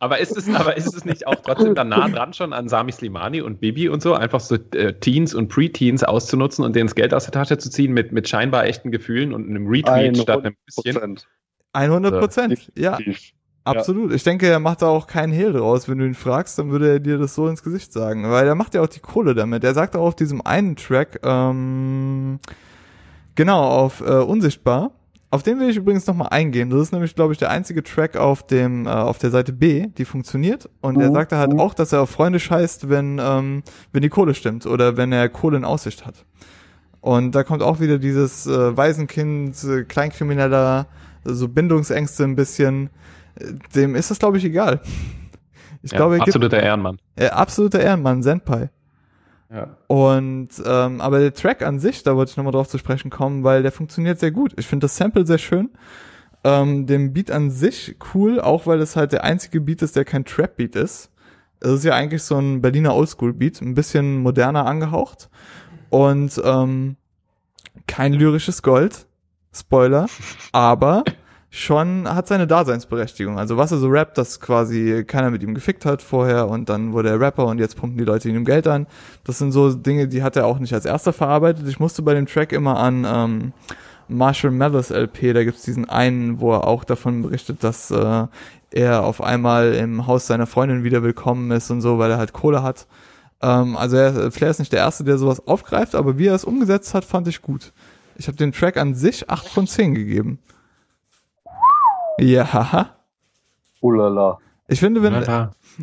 aber 0.00 0.18
ist 0.18 0.36
es, 0.36 0.52
aber 0.52 0.76
ist 0.76 0.92
es 0.92 1.04
nicht 1.04 1.26
auch 1.26 1.36
trotzdem 1.36 1.74
dann 1.76 1.88
nah 1.88 2.08
dran 2.08 2.32
schon 2.32 2.52
an 2.52 2.68
Sami 2.68 2.90
Slimani 2.90 3.40
und 3.40 3.60
Bibi 3.60 3.88
und 3.88 4.02
so, 4.02 4.14
einfach 4.14 4.40
so 4.40 4.56
äh, 4.56 4.94
Teens 4.94 5.34
und 5.34 5.48
Pre-Teens 5.48 6.02
auszunutzen 6.02 6.64
und 6.64 6.74
denen 6.74 6.88
das 6.88 6.96
Geld 6.96 7.14
aus 7.14 7.24
der 7.24 7.32
Tasche 7.32 7.58
zu 7.58 7.70
ziehen 7.70 7.92
mit, 7.92 8.10
mit 8.10 8.28
scheinbar 8.28 8.64
echten 8.64 8.90
Gefühlen 8.90 9.32
und 9.32 9.48
einem 9.48 9.68
Retweet 9.68 10.18
statt 10.18 10.44
einem 10.44 10.56
bisschen? 10.66 11.20
100 11.74 12.18
Prozent, 12.18 12.72
ja. 12.76 12.98
Absolut. 13.64 14.10
Ja. 14.10 14.16
Ich 14.16 14.24
denke, 14.24 14.48
er 14.48 14.58
macht 14.58 14.82
da 14.82 14.88
auch 14.88 15.06
keinen 15.06 15.32
Hehl 15.32 15.52
draus. 15.52 15.88
Wenn 15.88 15.98
du 15.98 16.06
ihn 16.06 16.14
fragst, 16.14 16.58
dann 16.58 16.70
würde 16.70 16.90
er 16.90 17.00
dir 17.00 17.18
das 17.18 17.34
so 17.34 17.46
ins 17.48 17.62
Gesicht 17.62 17.92
sagen. 17.92 18.28
Weil 18.30 18.46
er 18.46 18.54
macht 18.54 18.74
ja 18.74 18.82
auch 18.82 18.88
die 18.88 19.00
Kohle 19.00 19.34
damit. 19.34 19.62
Er 19.62 19.74
sagt 19.74 19.94
auch 19.96 20.06
auf 20.06 20.16
diesem 20.16 20.44
einen 20.44 20.74
Track, 20.76 21.20
ähm, 21.22 22.40
genau, 23.34 23.62
auf 23.62 24.00
äh, 24.00 24.14
Unsichtbar. 24.14 24.92
Auf 25.30 25.42
den 25.42 25.58
will 25.60 25.70
ich 25.70 25.76
übrigens 25.76 26.06
nochmal 26.06 26.28
eingehen. 26.30 26.68
Das 26.68 26.80
ist 26.80 26.92
nämlich, 26.92 27.14
glaube 27.14 27.32
ich, 27.32 27.38
der 27.38 27.50
einzige 27.50 27.82
Track 27.82 28.16
auf 28.16 28.46
dem, 28.46 28.86
äh, 28.86 28.90
auf 28.90 29.18
der 29.18 29.30
Seite 29.30 29.52
B, 29.52 29.86
die 29.86 30.04
funktioniert. 30.04 30.68
Und 30.82 31.00
er 31.00 31.08
mhm. 31.08 31.14
sagt 31.14 31.32
halt 31.32 31.58
auch, 31.58 31.72
dass 31.72 31.92
er 31.92 32.02
auf 32.02 32.10
Freunde 32.10 32.38
scheißt, 32.38 32.90
wenn, 32.90 33.18
ähm, 33.22 33.62
wenn 33.92 34.02
die 34.02 34.10
Kohle 34.10 34.34
stimmt 34.34 34.66
oder 34.66 34.96
wenn 34.98 35.10
er 35.10 35.28
Kohle 35.30 35.56
in 35.56 35.64
Aussicht 35.64 36.04
hat. 36.04 36.26
Und 37.00 37.34
da 37.34 37.44
kommt 37.44 37.62
auch 37.62 37.80
wieder 37.80 37.98
dieses 37.98 38.46
äh, 38.46 38.76
Waisenkind, 38.76 39.64
äh, 39.64 39.84
Kleinkrimineller, 39.84 40.86
so 41.24 41.48
Bindungsängste 41.48 42.24
ein 42.24 42.36
bisschen 42.36 42.90
dem 43.74 43.94
ist 43.94 44.10
das, 44.10 44.18
glaube 44.18 44.38
ich, 44.38 44.44
egal. 44.44 44.80
Ich 45.82 45.92
ja, 45.92 45.98
glaube, 45.98 46.20
absoluter 46.20 46.56
gibt, 46.56 46.66
Ehrenmann. 46.66 46.98
Äh, 47.16 47.28
absoluter 47.28 47.80
Ehrenmann, 47.80 48.22
Senpai. 48.22 48.70
Ja. 49.52 49.76
Und 49.86 50.48
ähm, 50.64 51.00
aber 51.00 51.18
der 51.18 51.34
Track 51.34 51.62
an 51.62 51.78
sich, 51.78 52.02
da 52.02 52.16
wollte 52.16 52.30
ich 52.30 52.36
nochmal 52.36 52.52
drauf 52.52 52.68
zu 52.68 52.78
sprechen 52.78 53.10
kommen, 53.10 53.44
weil 53.44 53.62
der 53.62 53.72
funktioniert 53.72 54.18
sehr 54.18 54.30
gut. 54.30 54.54
Ich 54.56 54.66
finde 54.66 54.84
das 54.84 54.96
Sample 54.96 55.26
sehr 55.26 55.38
schön. 55.38 55.70
Ähm, 56.44 56.86
den 56.86 57.12
Beat 57.12 57.30
an 57.30 57.50
sich 57.50 57.96
cool, 58.14 58.40
auch 58.40 58.66
weil 58.66 58.80
es 58.80 58.96
halt 58.96 59.12
der 59.12 59.24
einzige 59.24 59.60
Beat 59.60 59.82
ist, 59.82 59.94
der 59.94 60.04
kein 60.04 60.24
Trap-Beat 60.24 60.74
ist. 60.74 61.10
Es 61.60 61.70
ist 61.70 61.84
ja 61.84 61.94
eigentlich 61.94 62.22
so 62.22 62.36
ein 62.38 62.60
Berliner 62.62 62.94
Oldschool-Beat, 62.94 63.60
ein 63.60 63.74
bisschen 63.74 64.22
moderner 64.22 64.66
angehaucht. 64.66 65.28
Und 65.90 66.40
ähm, 66.44 66.96
kein 67.86 68.14
lyrisches 68.14 68.62
Gold. 68.62 69.06
Spoiler. 69.52 70.06
Aber 70.50 71.04
schon 71.54 72.08
hat 72.08 72.28
seine 72.28 72.46
Daseinsberechtigung. 72.46 73.38
Also 73.38 73.58
was 73.58 73.70
er 73.70 73.76
so 73.76 73.88
rappt, 73.88 74.16
dass 74.16 74.40
quasi 74.40 75.04
keiner 75.06 75.30
mit 75.30 75.42
ihm 75.42 75.54
gefickt 75.54 75.84
hat 75.84 76.00
vorher 76.00 76.48
und 76.48 76.70
dann 76.70 76.94
wurde 76.94 77.10
er 77.10 77.20
Rapper 77.20 77.44
und 77.44 77.58
jetzt 77.58 77.76
pumpen 77.76 77.98
die 77.98 78.04
Leute 78.04 78.30
ihm 78.30 78.46
Geld 78.46 78.66
an. 78.66 78.86
Das 79.24 79.36
sind 79.36 79.52
so 79.52 79.70
Dinge, 79.74 80.08
die 80.08 80.22
hat 80.22 80.34
er 80.36 80.46
auch 80.46 80.58
nicht 80.58 80.72
als 80.72 80.86
erster 80.86 81.12
verarbeitet. 81.12 81.68
Ich 81.68 81.78
musste 81.78 82.00
bei 82.00 82.14
dem 82.14 82.24
Track 82.24 82.52
immer 82.52 82.78
an 82.78 83.06
ähm, 83.06 83.52
Marshall 84.08 84.50
Mathers 84.50 84.88
LP, 84.88 85.34
da 85.34 85.44
gibt's 85.44 85.60
diesen 85.60 85.86
einen, 85.90 86.40
wo 86.40 86.54
er 86.54 86.66
auch 86.66 86.84
davon 86.84 87.20
berichtet, 87.20 87.62
dass 87.62 87.90
äh, 87.90 88.26
er 88.70 89.04
auf 89.04 89.22
einmal 89.22 89.74
im 89.74 90.06
Haus 90.06 90.26
seiner 90.26 90.46
Freundin 90.46 90.84
wieder 90.84 91.02
willkommen 91.02 91.50
ist 91.50 91.70
und 91.70 91.82
so, 91.82 91.98
weil 91.98 92.12
er 92.12 92.16
halt 92.16 92.32
Kohle 92.32 92.62
hat. 92.62 92.86
Ähm, 93.42 93.76
also 93.76 93.98
er, 93.98 94.32
Flair 94.32 94.50
ist 94.50 94.58
nicht 94.58 94.72
der 94.72 94.80
Erste, 94.80 95.04
der 95.04 95.18
sowas 95.18 95.46
aufgreift, 95.46 95.94
aber 95.94 96.16
wie 96.16 96.28
er 96.28 96.34
es 96.34 96.44
umgesetzt 96.44 96.94
hat, 96.94 97.04
fand 97.04 97.28
ich 97.28 97.42
gut. 97.42 97.74
Ich 98.16 98.26
habe 98.26 98.38
den 98.38 98.52
Track 98.52 98.78
an 98.78 98.94
sich 98.94 99.28
8 99.28 99.48
von 99.48 99.66
10 99.66 99.94
gegeben. 99.94 100.38
Ja. 102.18 102.96
Ulala. 103.80 104.38
Ich 104.68 104.80
finde, 104.80 105.02
wenn, 105.02 105.14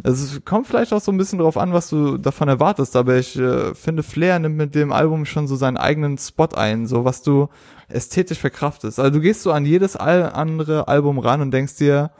es 0.03 0.41
kommt 0.45 0.65
vielleicht 0.65 0.93
auch 0.93 1.01
so 1.01 1.11
ein 1.11 1.17
bisschen 1.17 1.39
drauf 1.39 1.57
an, 1.57 1.73
was 1.73 1.89
du 1.89 2.17
davon 2.17 2.47
erwartest, 2.47 2.95
aber 2.95 3.17
ich 3.17 3.37
äh, 3.37 3.75
finde, 3.75 4.03
Flair 4.03 4.39
nimmt 4.39 4.57
mit 4.57 4.73
dem 4.73 4.91
Album 4.91 5.25
schon 5.25 5.47
so 5.47 5.55
seinen 5.55 5.77
eigenen 5.77 6.17
Spot 6.17 6.49
ein, 6.55 6.87
so 6.87 7.05
was 7.05 7.21
du 7.21 7.49
ästhetisch 7.87 8.39
verkraftest. 8.39 8.99
Also 8.99 9.11
du 9.11 9.19
gehst 9.19 9.43
so 9.43 9.51
an 9.51 9.65
jedes 9.65 9.95
Al 9.95 10.31
andere 10.31 10.87
Album 10.87 11.19
ran 11.19 11.41
und 11.41 11.51
denkst 11.51 11.75
dir, 11.75 12.11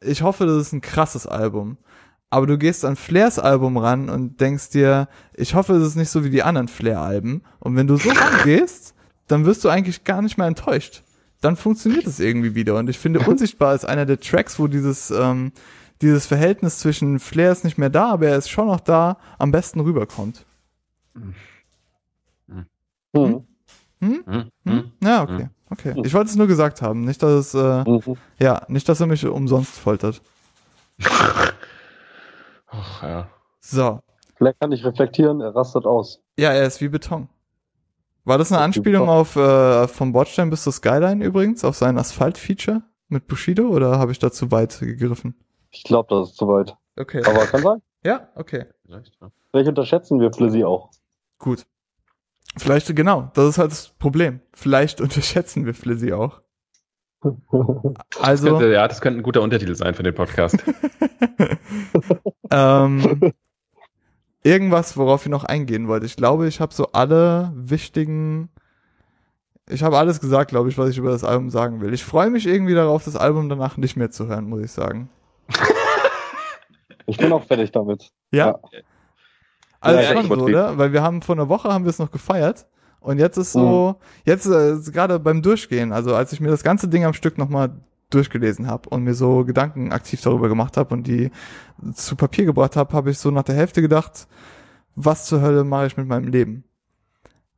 ich 0.00 0.22
hoffe, 0.22 0.46
das 0.46 0.56
ist 0.56 0.72
ein 0.72 0.80
krasses 0.80 1.26
Album. 1.26 1.76
Aber 2.30 2.46
du 2.46 2.58
gehst 2.58 2.84
an 2.84 2.96
Flairs 2.96 3.38
Album 3.38 3.76
ran 3.76 4.08
und 4.08 4.40
denkst 4.40 4.70
dir, 4.70 5.08
ich 5.34 5.54
hoffe, 5.54 5.74
es 5.74 5.86
ist 5.86 5.96
nicht 5.96 6.10
so 6.10 6.24
wie 6.24 6.30
die 6.30 6.42
anderen 6.42 6.68
Flair-Alben. 6.68 7.42
Und 7.58 7.76
wenn 7.76 7.86
du 7.86 7.96
so 7.96 8.10
rangehst, 8.10 8.94
dann 9.26 9.46
wirst 9.46 9.64
du 9.64 9.68
eigentlich 9.68 10.04
gar 10.04 10.22
nicht 10.22 10.38
mehr 10.38 10.46
enttäuscht 10.46 11.02
dann 11.40 11.56
funktioniert 11.56 12.06
es 12.06 12.20
irgendwie 12.20 12.54
wieder. 12.54 12.76
Und 12.76 12.88
ich 12.90 12.98
finde, 12.98 13.20
Unsichtbar 13.28 13.74
ist 13.74 13.84
einer 13.84 14.06
der 14.06 14.20
Tracks, 14.20 14.58
wo 14.58 14.66
dieses, 14.66 15.10
ähm, 15.10 15.52
dieses 16.02 16.26
Verhältnis 16.26 16.78
zwischen 16.78 17.18
Flair 17.18 17.52
ist 17.52 17.64
nicht 17.64 17.78
mehr 17.78 17.90
da, 17.90 18.12
aber 18.12 18.28
er 18.28 18.36
ist 18.36 18.50
schon 18.50 18.66
noch 18.66 18.80
da, 18.80 19.18
am 19.38 19.50
besten 19.52 19.80
rüberkommt. 19.80 20.44
Hm? 21.14 21.34
Hm? 23.14 23.44
Hm? 24.00 24.24
hm? 24.26 24.50
hm? 24.64 24.92
Ja, 25.02 25.22
okay. 25.22 25.48
Okay. 25.70 25.94
Ich 26.04 26.14
wollte 26.14 26.30
es 26.30 26.36
nur 26.36 26.46
gesagt 26.46 26.80
haben, 26.80 27.04
nicht, 27.04 27.22
dass 27.22 27.52
es, 27.52 27.54
äh, 27.54 27.84
ja, 28.38 28.62
nicht, 28.68 28.88
dass 28.88 29.00
er 29.00 29.06
mich 29.06 29.26
umsonst 29.26 29.78
foltert. 29.78 30.22
Ach, 32.68 33.02
ja. 33.02 33.28
So. 33.60 34.00
Vielleicht 34.36 34.60
kann 34.60 34.72
ich 34.72 34.84
reflektieren, 34.84 35.40
er 35.40 35.54
rastet 35.54 35.84
aus. 35.84 36.22
Ja, 36.38 36.52
er 36.52 36.66
ist 36.66 36.80
wie 36.80 36.88
Beton. 36.88 37.28
War 38.28 38.36
das 38.36 38.52
eine 38.52 38.60
Anspielung 38.60 39.08
auf 39.08 39.36
äh, 39.36 39.88
vom 39.88 40.12
Bordstein 40.12 40.50
bis 40.50 40.62
zur 40.62 40.72
Skyline 40.74 41.24
übrigens, 41.24 41.64
auf 41.64 41.76
sein 41.76 41.96
Asphalt-Feature 41.96 42.82
mit 43.08 43.26
Bushido 43.26 43.68
oder 43.68 43.98
habe 43.98 44.12
ich 44.12 44.18
da 44.18 44.30
zu 44.30 44.50
weit 44.50 44.78
gegriffen? 44.80 45.34
Ich 45.70 45.82
glaube, 45.82 46.14
das 46.14 46.28
ist 46.28 46.36
zu 46.36 46.46
weit. 46.46 46.76
Okay. 46.98 47.22
Aber 47.24 47.46
kann 47.46 47.62
sein. 47.62 47.80
Ja, 48.04 48.28
okay. 48.34 48.66
Vielleicht, 48.84 49.16
ja. 49.22 49.30
Vielleicht 49.50 49.68
unterschätzen 49.70 50.20
wir 50.20 50.30
Flizzy 50.30 50.62
auch. 50.62 50.90
Gut. 51.38 51.64
Vielleicht, 52.58 52.94
genau, 52.94 53.30
das 53.32 53.48
ist 53.48 53.58
halt 53.58 53.70
das 53.70 53.94
Problem. 53.98 54.40
Vielleicht 54.52 55.00
unterschätzen 55.00 55.64
wir 55.64 55.72
Flizzy 55.72 56.12
auch. 56.12 56.42
Also, 58.20 58.50
das 58.50 58.58
könnte, 58.58 58.72
ja, 58.72 58.88
das 58.88 59.00
könnte 59.00 59.20
ein 59.20 59.22
guter 59.22 59.40
Untertitel 59.40 59.74
sein 59.74 59.94
für 59.94 60.02
den 60.02 60.14
Podcast. 60.14 60.56
ähm, 62.50 63.32
irgendwas, 64.42 64.96
worauf 64.96 65.24
ich 65.24 65.30
noch 65.30 65.44
eingehen 65.44 65.88
wollte. 65.88 66.06
Ich 66.06 66.16
glaube, 66.16 66.48
ich 66.48 66.60
habe 66.60 66.74
so 66.74 66.92
alle 66.92 67.52
wichtigen. 67.54 68.48
Ich 69.68 69.82
habe 69.82 69.98
alles 69.98 70.20
gesagt, 70.20 70.50
glaube 70.50 70.68
ich, 70.70 70.78
was 70.78 70.88
ich 70.90 70.98
über 70.98 71.10
das 71.10 71.24
Album 71.24 71.50
sagen 71.50 71.80
will. 71.80 71.92
Ich 71.92 72.04
freue 72.04 72.30
mich 72.30 72.46
irgendwie 72.46 72.74
darauf, 72.74 73.04
das 73.04 73.16
Album 73.16 73.48
danach 73.48 73.76
nicht 73.76 73.96
mehr 73.96 74.10
zu 74.10 74.26
hören, 74.26 74.48
muss 74.48 74.62
ich 74.62 74.72
sagen. 74.72 75.10
Ich 77.06 77.16
bin 77.16 77.32
auch 77.32 77.44
fertig 77.44 77.72
damit. 77.72 78.10
Ja. 78.30 78.58
ja. 78.70 78.80
Also 79.80 80.00
ja, 80.00 80.12
schon 80.12 80.26
so, 80.28 80.44
oder? 80.44 80.76
Weil 80.76 80.92
wir 80.92 81.02
haben 81.02 81.22
vor 81.22 81.34
einer 81.34 81.48
Woche 81.48 81.72
haben 81.72 81.84
wir 81.84 81.90
es 81.90 81.98
noch 81.98 82.10
gefeiert 82.10 82.66
und 83.00 83.18
jetzt 83.18 83.36
ist 83.36 83.52
so, 83.52 83.96
mhm. 83.98 84.04
jetzt 84.24 84.46
äh, 84.46 84.76
gerade 84.92 85.18
beim 85.18 85.40
Durchgehen, 85.40 85.92
also 85.92 86.14
als 86.14 86.32
ich 86.32 86.40
mir 86.40 86.50
das 86.50 86.62
ganze 86.62 86.88
Ding 86.88 87.04
am 87.04 87.14
Stück 87.14 87.38
nochmal 87.38 87.70
durchgelesen 88.10 88.66
habe 88.66 88.88
und 88.88 89.04
mir 89.04 89.14
so 89.14 89.44
Gedanken 89.44 89.92
aktiv 89.92 90.20
darüber 90.22 90.48
gemacht 90.48 90.76
habe 90.76 90.94
und 90.94 91.06
die 91.06 91.30
zu 91.94 92.16
Papier 92.16 92.44
gebracht 92.46 92.76
habe, 92.76 92.92
habe 92.94 93.10
ich 93.10 93.18
so 93.18 93.30
nach 93.30 93.42
der 93.42 93.54
Hälfte 93.54 93.82
gedacht, 93.82 94.26
was 94.94 95.26
zur 95.26 95.40
Hölle 95.40 95.64
mache 95.64 95.86
ich 95.86 95.96
mit 95.96 96.06
meinem 96.06 96.28
Leben? 96.28 96.64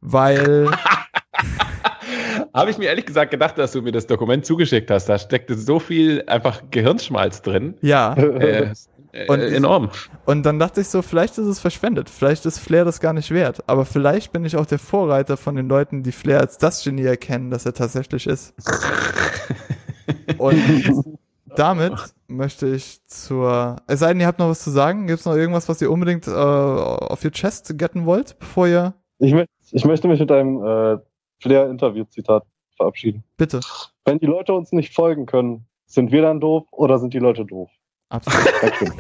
Weil 0.01 0.71
habe 2.55 2.71
ich 2.71 2.79
mir 2.79 2.87
ehrlich 2.87 3.07
gesagt 3.07 3.31
gedacht, 3.31 3.59
dass 3.59 3.73
du 3.73 3.83
mir 3.83 3.93
das 3.93 4.07
Dokument 4.07 4.45
zugeschickt 4.45 4.91
hast. 4.91 5.07
Da 5.07 5.19
steckte 5.19 5.57
so 5.57 5.79
viel 5.79 6.25
einfach 6.27 6.63
Gehirnschmalz 6.71 7.43
drin. 7.43 7.75
Ja. 7.81 8.15
Äh, 8.15 8.73
äh, 9.13 9.27
und 9.29 9.41
enorm. 9.41 9.91
Und 10.25 10.45
dann 10.45 10.59
dachte 10.59 10.81
ich 10.81 10.89
so, 10.89 11.03
vielleicht 11.03 11.39
ist 11.39 11.47
es 11.47 11.61
verschwendet. 11.61 12.11
Vielleicht 12.11 12.47
ist 12.47 12.59
Flair 12.59 12.85
das 12.85 13.01
gar 13.01 13.13
nicht 13.13 13.31
wert. 13.31 13.63
Aber 13.67 13.85
vielleicht 13.85 14.33
bin 14.33 14.45
ich 14.45 14.57
auch 14.57 14.67
der 14.67 14.79
Vorreiter 14.79 15.37
von 15.37 15.55
den 15.55 15.69
Leuten, 15.69 16.03
die 16.03 16.13
Flair 16.13 16.41
als 16.41 16.59
das 16.59 16.83
Genie 16.85 17.05
erkennen, 17.05 17.51
das 17.51 17.67
er 17.67 17.75
tatsächlich 17.75 18.27
ist. 18.27 18.55
Und 20.39 21.19
damit 21.57 21.95
möchte 22.29 22.69
ich 22.69 23.05
zur. 23.07 23.77
Es 23.87 24.01
sei 24.01 24.09
denn, 24.09 24.21
ihr 24.21 24.27
habt 24.27 24.39
noch 24.39 24.49
was 24.49 24.63
zu 24.63 24.71
sagen. 24.71 25.07
Gibt 25.07 25.21
es 25.21 25.27
noch 25.27 25.35
irgendwas, 25.35 25.69
was 25.69 25.81
ihr 25.83 25.91
unbedingt 25.91 26.27
äh, 26.27 26.31
auf 26.31 27.25
your 27.25 27.33
chest 27.33 27.79
getten 27.79 28.07
wollt, 28.07 28.39
bevor 28.39 28.67
ihr. 28.67 28.95
Ich, 29.19 29.33
mö 29.33 29.45
ich 29.71 29.85
möchte 29.85 30.09
mich 30.09 30.21
mit 30.21 30.33
einem 30.33 30.65
äh, 30.65 30.99
Flair-Interview-Zitat 31.41 32.45
verabschieden. 32.77 33.25
Bitte. 33.37 33.61
Wenn 34.05 34.19
die 34.19 34.27
Leute 34.27 34.55
uns 34.55 34.73
nicht 34.73 34.95
folgen 34.95 35.27
können, 35.27 35.67
sind 35.87 36.13
wir 36.13 36.23
dann 36.23 36.41
doof 36.41 36.67
oder 36.71 36.99
sind 36.99 37.13
die 37.13 37.19
Leute 37.19 37.45
doof? 37.45 37.71
Absolut. 38.09 38.49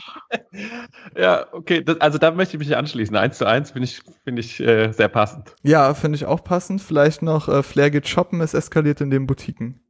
ja, 1.16 1.46
okay, 1.52 1.82
das, 1.82 2.00
also 2.00 2.18
da 2.18 2.30
möchte 2.30 2.56
ich 2.56 2.58
mich 2.58 2.76
anschließen. 2.76 3.16
Eins 3.16 3.38
zu 3.38 3.46
eins 3.46 3.70
finde 3.70 3.84
ich, 3.86 4.00
finde 4.24 4.40
ich 4.40 4.60
äh, 4.60 4.92
sehr 4.92 5.08
passend. 5.08 5.54
Ja, 5.62 5.94
finde 5.94 6.16
ich 6.16 6.26
auch 6.26 6.42
passend. 6.42 6.80
Vielleicht 6.80 7.22
noch 7.22 7.48
äh, 7.48 7.62
Flair 7.62 7.90
geht 7.90 8.08
shoppen, 8.08 8.40
es 8.40 8.54
eskaliert 8.54 9.00
in 9.00 9.10
den 9.10 9.26
Boutiquen. 9.26 9.80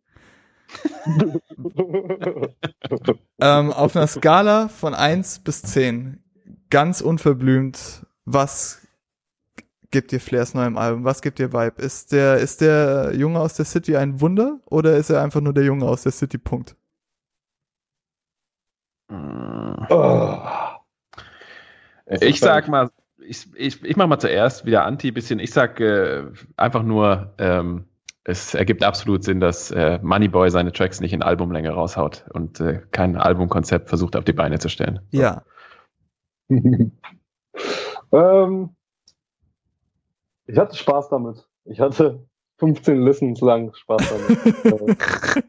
ähm, 3.40 3.72
auf 3.72 3.96
einer 3.96 4.06
Skala 4.06 4.68
von 4.68 4.94
1 4.94 5.40
bis 5.40 5.62
10, 5.62 6.22
ganz 6.70 7.00
unverblümt, 7.00 8.06
was 8.24 8.86
gibt 9.90 10.12
dir 10.12 10.20
Flairs 10.20 10.54
neuem 10.54 10.76
Album? 10.76 11.04
Was 11.04 11.22
gibt 11.22 11.38
dir 11.38 11.52
Vibe? 11.52 11.80
Ist 11.80 12.12
der, 12.12 12.36
ist 12.36 12.60
der 12.60 13.12
Junge 13.14 13.40
aus 13.40 13.54
der 13.54 13.64
City 13.64 13.96
ein 13.96 14.20
Wunder 14.20 14.60
oder 14.66 14.96
ist 14.96 15.10
er 15.10 15.22
einfach 15.22 15.40
nur 15.40 15.54
der 15.54 15.64
Junge 15.64 15.86
aus 15.86 16.02
der 16.02 16.12
City? 16.12 16.38
Punkt. 16.38 16.76
Oh. 19.10 20.38
Ich 22.20 22.40
sag 22.40 22.68
mal, 22.68 22.90
ich, 23.18 23.48
ich, 23.54 23.82
ich 23.84 23.96
mach 23.96 24.06
mal 24.06 24.18
zuerst 24.18 24.64
wieder 24.66 24.84
Anti 24.84 25.10
bisschen. 25.10 25.38
Ich 25.38 25.52
sag 25.52 25.80
äh, 25.80 26.24
einfach 26.56 26.82
nur, 26.82 27.34
ähm, 27.38 27.86
es 28.28 28.54
ergibt 28.54 28.84
absolut 28.84 29.24
Sinn, 29.24 29.40
dass 29.40 29.70
äh, 29.70 29.98
Moneyboy 30.02 30.50
seine 30.50 30.70
Tracks 30.70 31.00
nicht 31.00 31.14
in 31.14 31.22
Albumlänge 31.22 31.70
raushaut 31.70 32.26
und 32.34 32.60
äh, 32.60 32.82
kein 32.90 33.16
Albumkonzept 33.16 33.88
versucht 33.88 34.16
auf 34.16 34.24
die 34.24 34.34
Beine 34.34 34.58
zu 34.58 34.68
stellen. 34.68 35.00
So. 35.10 35.20
Ja. 35.22 35.42
ähm, 38.12 38.70
ich 40.46 40.58
hatte 40.58 40.76
Spaß 40.76 41.08
damit. 41.08 41.48
Ich 41.64 41.80
hatte 41.80 42.28
15 42.58 43.00
Listens 43.00 43.40
lang 43.40 43.72
Spaß 43.72 44.02
damit. 44.10 45.46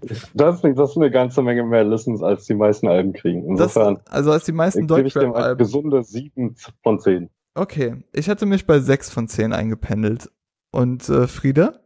das, 0.34 0.62
ist, 0.62 0.78
das 0.78 0.90
ist 0.90 0.96
eine 0.96 1.10
ganze 1.10 1.42
Menge 1.42 1.64
mehr 1.64 1.82
Listens, 1.82 2.22
als 2.22 2.44
die 2.44 2.54
meisten 2.54 2.86
Alben 2.86 3.14
kriegen. 3.14 3.44
Insofern. 3.48 3.96
Das, 4.04 4.14
also 4.14 4.30
als 4.30 4.44
die 4.44 4.52
meisten 4.52 4.86
Deutschrap-Alben. 4.86 5.58
Gesunde 5.58 6.04
7 6.04 6.54
von 6.84 7.00
10. 7.00 7.30
Okay. 7.56 8.04
Ich 8.12 8.28
hatte 8.28 8.46
mich 8.46 8.64
bei 8.64 8.78
6 8.78 9.10
von 9.10 9.26
10 9.26 9.52
eingependelt. 9.52 10.30
Und 10.70 11.08
äh, 11.08 11.26
Frieda? 11.26 11.81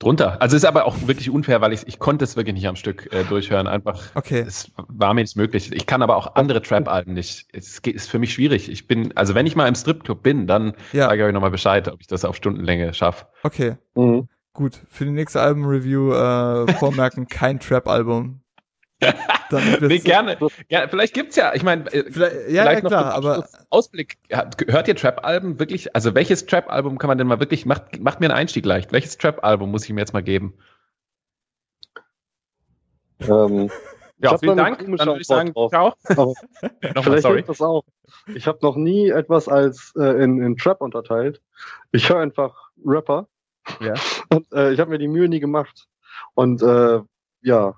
Drunter. 0.00 0.42
Also 0.42 0.56
ist 0.56 0.64
aber 0.64 0.86
auch 0.86 0.96
wirklich 1.06 1.30
unfair, 1.30 1.60
weil 1.60 1.72
ich, 1.72 1.86
ich 1.86 1.98
konnte 2.00 2.24
es 2.24 2.36
wirklich 2.36 2.54
nicht 2.54 2.66
am 2.66 2.74
Stück 2.74 3.12
äh, 3.12 3.22
durchhören. 3.24 3.68
Einfach, 3.68 4.02
okay. 4.14 4.40
es 4.40 4.72
war 4.88 5.14
mir 5.14 5.20
nicht 5.20 5.36
möglich. 5.36 5.72
Ich 5.72 5.86
kann 5.86 6.02
aber 6.02 6.16
auch 6.16 6.34
andere 6.34 6.62
Trap-Alben 6.62 7.12
nicht. 7.12 7.46
Es 7.52 7.82
geht, 7.82 7.94
ist 7.94 8.10
für 8.10 8.18
mich 8.18 8.32
schwierig. 8.32 8.68
Ich 8.68 8.88
bin, 8.88 9.16
also 9.16 9.34
wenn 9.34 9.46
ich 9.46 9.54
mal 9.54 9.68
im 9.68 9.74
Stripclub 9.74 10.22
bin, 10.22 10.46
dann 10.46 10.74
ja. 10.92 11.04
sage 11.04 11.22
ich 11.22 11.28
euch 11.28 11.32
nochmal 11.32 11.50
Bescheid, 11.50 11.86
ob 11.86 12.00
ich 12.00 12.06
das 12.06 12.24
auf 12.24 12.34
Stundenlänge 12.34 12.92
schaffe. 12.94 13.26
Okay. 13.42 13.76
Mhm. 13.94 14.28
Gut, 14.52 14.80
für 14.88 15.04
die 15.04 15.12
nächste 15.12 15.40
Album-Review 15.40 16.12
äh, 16.12 16.72
vormerken, 16.72 17.26
kein 17.28 17.60
Trap-Album 17.60 18.40
nee, 19.80 19.98
gerne. 19.98 20.36
Ja, 20.68 20.86
vielleicht 20.88 21.14
gibt's 21.14 21.36
ja, 21.36 21.54
ich 21.54 21.62
meine, 21.62 21.86
äh, 21.92 22.10
vielleicht, 22.10 22.34
ja, 22.50 22.62
vielleicht 22.62 22.82
ja, 22.82 22.88
klar, 22.88 23.14
aber 23.14 23.48
Ausblick. 23.70 24.18
Hört 24.30 24.88
ihr 24.88 24.96
Trap-Alben 24.96 25.58
wirklich? 25.58 25.94
Also 25.94 26.14
welches 26.14 26.46
Trap-Album 26.46 26.98
kann 26.98 27.08
man 27.08 27.18
denn 27.18 27.26
mal 27.26 27.40
wirklich, 27.40 27.66
macht, 27.66 28.00
macht 28.00 28.20
mir 28.20 28.26
einen 28.26 28.36
Einstieg 28.36 28.64
leicht. 28.64 28.92
Welches 28.92 29.18
Trap-Album 29.18 29.70
muss 29.70 29.84
ich 29.84 29.90
mir 29.90 30.00
jetzt 30.00 30.12
mal 30.12 30.22
geben? 30.22 30.54
Ähm, 33.20 33.70
ja, 34.22 34.36
vielen 34.38 34.56
Dank. 34.56 34.78
Dann 34.78 35.06
würde 35.06 35.20
ich 35.20 35.26
sagen, 35.26 35.52
ciao. 35.52 35.94
Nochmal, 36.94 37.20
sorry. 37.20 37.42
Das 37.42 37.60
auch. 37.60 37.84
Ich 38.34 38.46
habe 38.46 38.58
noch 38.62 38.76
nie 38.76 39.08
etwas 39.08 39.48
als 39.48 39.94
äh, 39.96 40.22
in, 40.22 40.42
in 40.42 40.56
Trap 40.56 40.80
unterteilt. 40.80 41.40
Ich 41.92 42.08
höre 42.08 42.20
einfach 42.20 42.70
Rapper. 42.84 43.28
Ja. 43.80 43.94
Und 44.32 44.52
äh, 44.52 44.72
ich 44.72 44.80
habe 44.80 44.90
mir 44.90 44.98
die 44.98 45.08
Mühe 45.08 45.28
nie 45.28 45.40
gemacht. 45.40 45.86
Und 46.34 46.62
äh, 46.62 47.00
ja, 47.42 47.74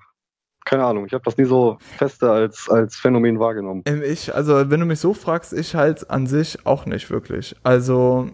keine 0.64 0.84
Ahnung, 0.84 1.06
ich 1.06 1.12
habe 1.12 1.24
das 1.24 1.36
nie 1.36 1.44
so 1.44 1.78
feste 1.96 2.30
als, 2.30 2.68
als 2.68 2.96
Phänomen 2.96 3.38
wahrgenommen. 3.38 3.82
Ähm, 3.86 4.02
ich, 4.02 4.34
also 4.34 4.70
wenn 4.70 4.80
du 4.80 4.86
mich 4.86 5.00
so 5.00 5.14
fragst, 5.14 5.52
ich 5.52 5.74
halt 5.74 6.10
an 6.10 6.26
sich 6.26 6.66
auch 6.66 6.86
nicht 6.86 7.10
wirklich. 7.10 7.56
Also, 7.62 8.28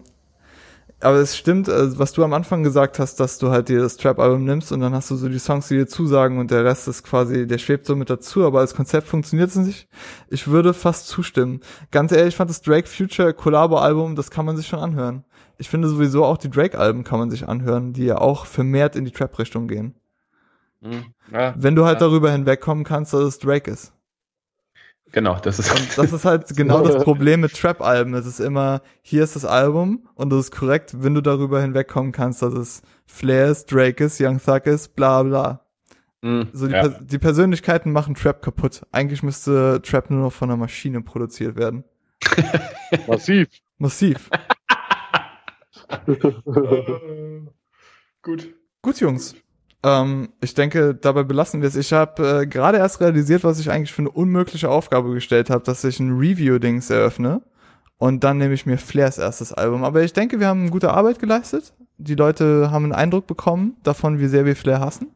aber 1.01 1.17
es 1.17 1.37
stimmt, 1.37 1.69
also, 1.69 1.97
was 1.97 2.11
du 2.11 2.23
am 2.23 2.33
Anfang 2.33 2.61
gesagt 2.63 2.99
hast, 2.99 3.19
dass 3.19 3.37
du 3.37 3.49
halt 3.49 3.69
dir 3.69 3.79
das 3.79 3.97
Trap-Album 3.97 4.43
nimmst 4.43 4.71
und 4.71 4.81
dann 4.81 4.93
hast 4.93 5.09
du 5.09 5.15
so 5.15 5.29
die 5.29 5.39
Songs, 5.39 5.69
die 5.69 5.77
dir 5.77 5.87
zusagen 5.87 6.39
und 6.39 6.51
der 6.51 6.65
Rest 6.65 6.87
ist 6.87 7.03
quasi, 7.03 7.47
der 7.47 7.57
schwebt 7.57 7.85
so 7.85 7.95
mit 7.95 8.09
dazu, 8.09 8.45
aber 8.45 8.59
als 8.59 8.75
Konzept 8.75 9.07
funktioniert 9.07 9.49
es 9.49 9.55
nicht. 9.55 9.87
Ich 10.29 10.47
würde 10.47 10.73
fast 10.73 11.07
zustimmen. 11.07 11.61
Ganz 11.91 12.11
ehrlich, 12.11 12.29
ich 12.29 12.35
fand 12.35 12.49
das 12.49 12.61
Drake 12.61 12.87
Future 12.87 13.33
Collabo-Album, 13.33 14.15
das 14.15 14.29
kann 14.29 14.45
man 14.45 14.57
sich 14.57 14.67
schon 14.67 14.79
anhören. 14.79 15.23
Ich 15.57 15.69
finde 15.69 15.89
sowieso 15.89 16.23
auch 16.25 16.37
die 16.37 16.49
Drake-Alben 16.49 17.03
kann 17.03 17.19
man 17.19 17.29
sich 17.29 17.47
anhören, 17.47 17.91
die 17.91 18.05
ja 18.05 18.17
auch 18.17 18.45
vermehrt 18.45 18.95
in 18.95 19.03
die 19.03 19.11
Trap-Richtung 19.11 19.67
gehen. 19.67 19.95
Mhm. 20.81 21.13
Ja, 21.31 21.53
Wenn 21.57 21.75
du 21.75 21.85
halt 21.85 22.01
ja. 22.01 22.07
darüber 22.07 22.31
hinwegkommen 22.31 22.83
kannst, 22.83 23.13
dass 23.13 23.21
es 23.21 23.39
Drake 23.39 23.69
ist. 23.69 23.93
Genau, 25.11 25.39
das 25.39 25.57
ist. 25.59 25.71
Und 25.71 25.97
das 25.97 26.13
ist 26.13 26.25
halt 26.25 26.55
genau 26.55 26.81
das 26.85 27.03
Problem 27.03 27.41
mit 27.41 27.53
Trap-Alben. 27.53 28.13
Es 28.13 28.25
ist 28.25 28.39
immer, 28.39 28.81
hier 29.01 29.23
ist 29.23 29.35
das 29.35 29.43
Album 29.43 30.07
und 30.15 30.29
das 30.29 30.39
ist 30.45 30.51
korrekt, 30.51 30.95
wenn 30.99 31.15
du 31.15 31.21
darüber 31.21 31.61
hinwegkommen 31.61 32.11
kannst, 32.11 32.41
dass 32.41 32.53
es 32.53 32.81
Flair 33.07 33.47
ist, 33.49 33.71
Drake 33.71 34.03
ist, 34.03 34.21
Young 34.21 34.39
Thug 34.39 34.67
ist, 34.67 34.95
bla 34.95 35.23
bla. 35.23 35.65
Mm, 36.21 36.43
so 36.53 36.67
die, 36.67 36.73
ja. 36.73 36.81
Pers 36.87 36.95
die 37.01 37.17
Persönlichkeiten 37.17 37.91
machen 37.91 38.13
Trap 38.13 38.41
kaputt. 38.41 38.83
Eigentlich 38.91 39.23
müsste 39.23 39.81
Trap 39.81 40.11
nur 40.11 40.21
noch 40.21 40.33
von 40.33 40.49
einer 40.49 40.57
Maschine 40.57 41.01
produziert 41.01 41.55
werden. 41.55 41.83
Massiv. 43.07 43.47
Massiv. 43.77 44.29
Gut. 48.21 48.53
Gut, 48.81 48.99
Jungs. 48.99 49.35
Ähm, 49.83 50.29
ich 50.41 50.53
denke, 50.53 50.93
dabei 50.95 51.23
belassen 51.23 51.61
wir 51.61 51.67
es. 51.67 51.75
Ich 51.75 51.93
habe 51.93 52.41
äh, 52.41 52.47
gerade 52.47 52.77
erst 52.77 52.99
realisiert, 52.99 53.43
was 53.43 53.59
ich 53.59 53.71
eigentlich 53.71 53.93
für 53.93 54.01
eine 54.01 54.11
unmögliche 54.11 54.69
Aufgabe 54.69 55.13
gestellt 55.13 55.49
habe, 55.49 55.63
dass 55.63 55.83
ich 55.83 55.99
ein 55.99 56.17
Review-Dings 56.17 56.89
eröffne. 56.89 57.41
Und 57.97 58.23
dann 58.23 58.37
nehme 58.37 58.53
ich 58.53 58.65
mir 58.65 58.77
Flairs 58.77 59.17
erstes 59.17 59.53
Album. 59.53 59.83
Aber 59.83 60.03
ich 60.03 60.13
denke, 60.13 60.39
wir 60.39 60.47
haben 60.47 60.71
gute 60.71 60.91
Arbeit 60.91 61.19
geleistet. 61.19 61.73
Die 61.97 62.15
Leute 62.15 62.71
haben 62.71 62.85
einen 62.85 62.93
Eindruck 62.93 63.27
bekommen 63.27 63.75
davon, 63.83 64.19
wie 64.19 64.27
sehr 64.27 64.45
wir 64.45 64.55
Flair 64.55 64.79
hassen. 64.79 65.07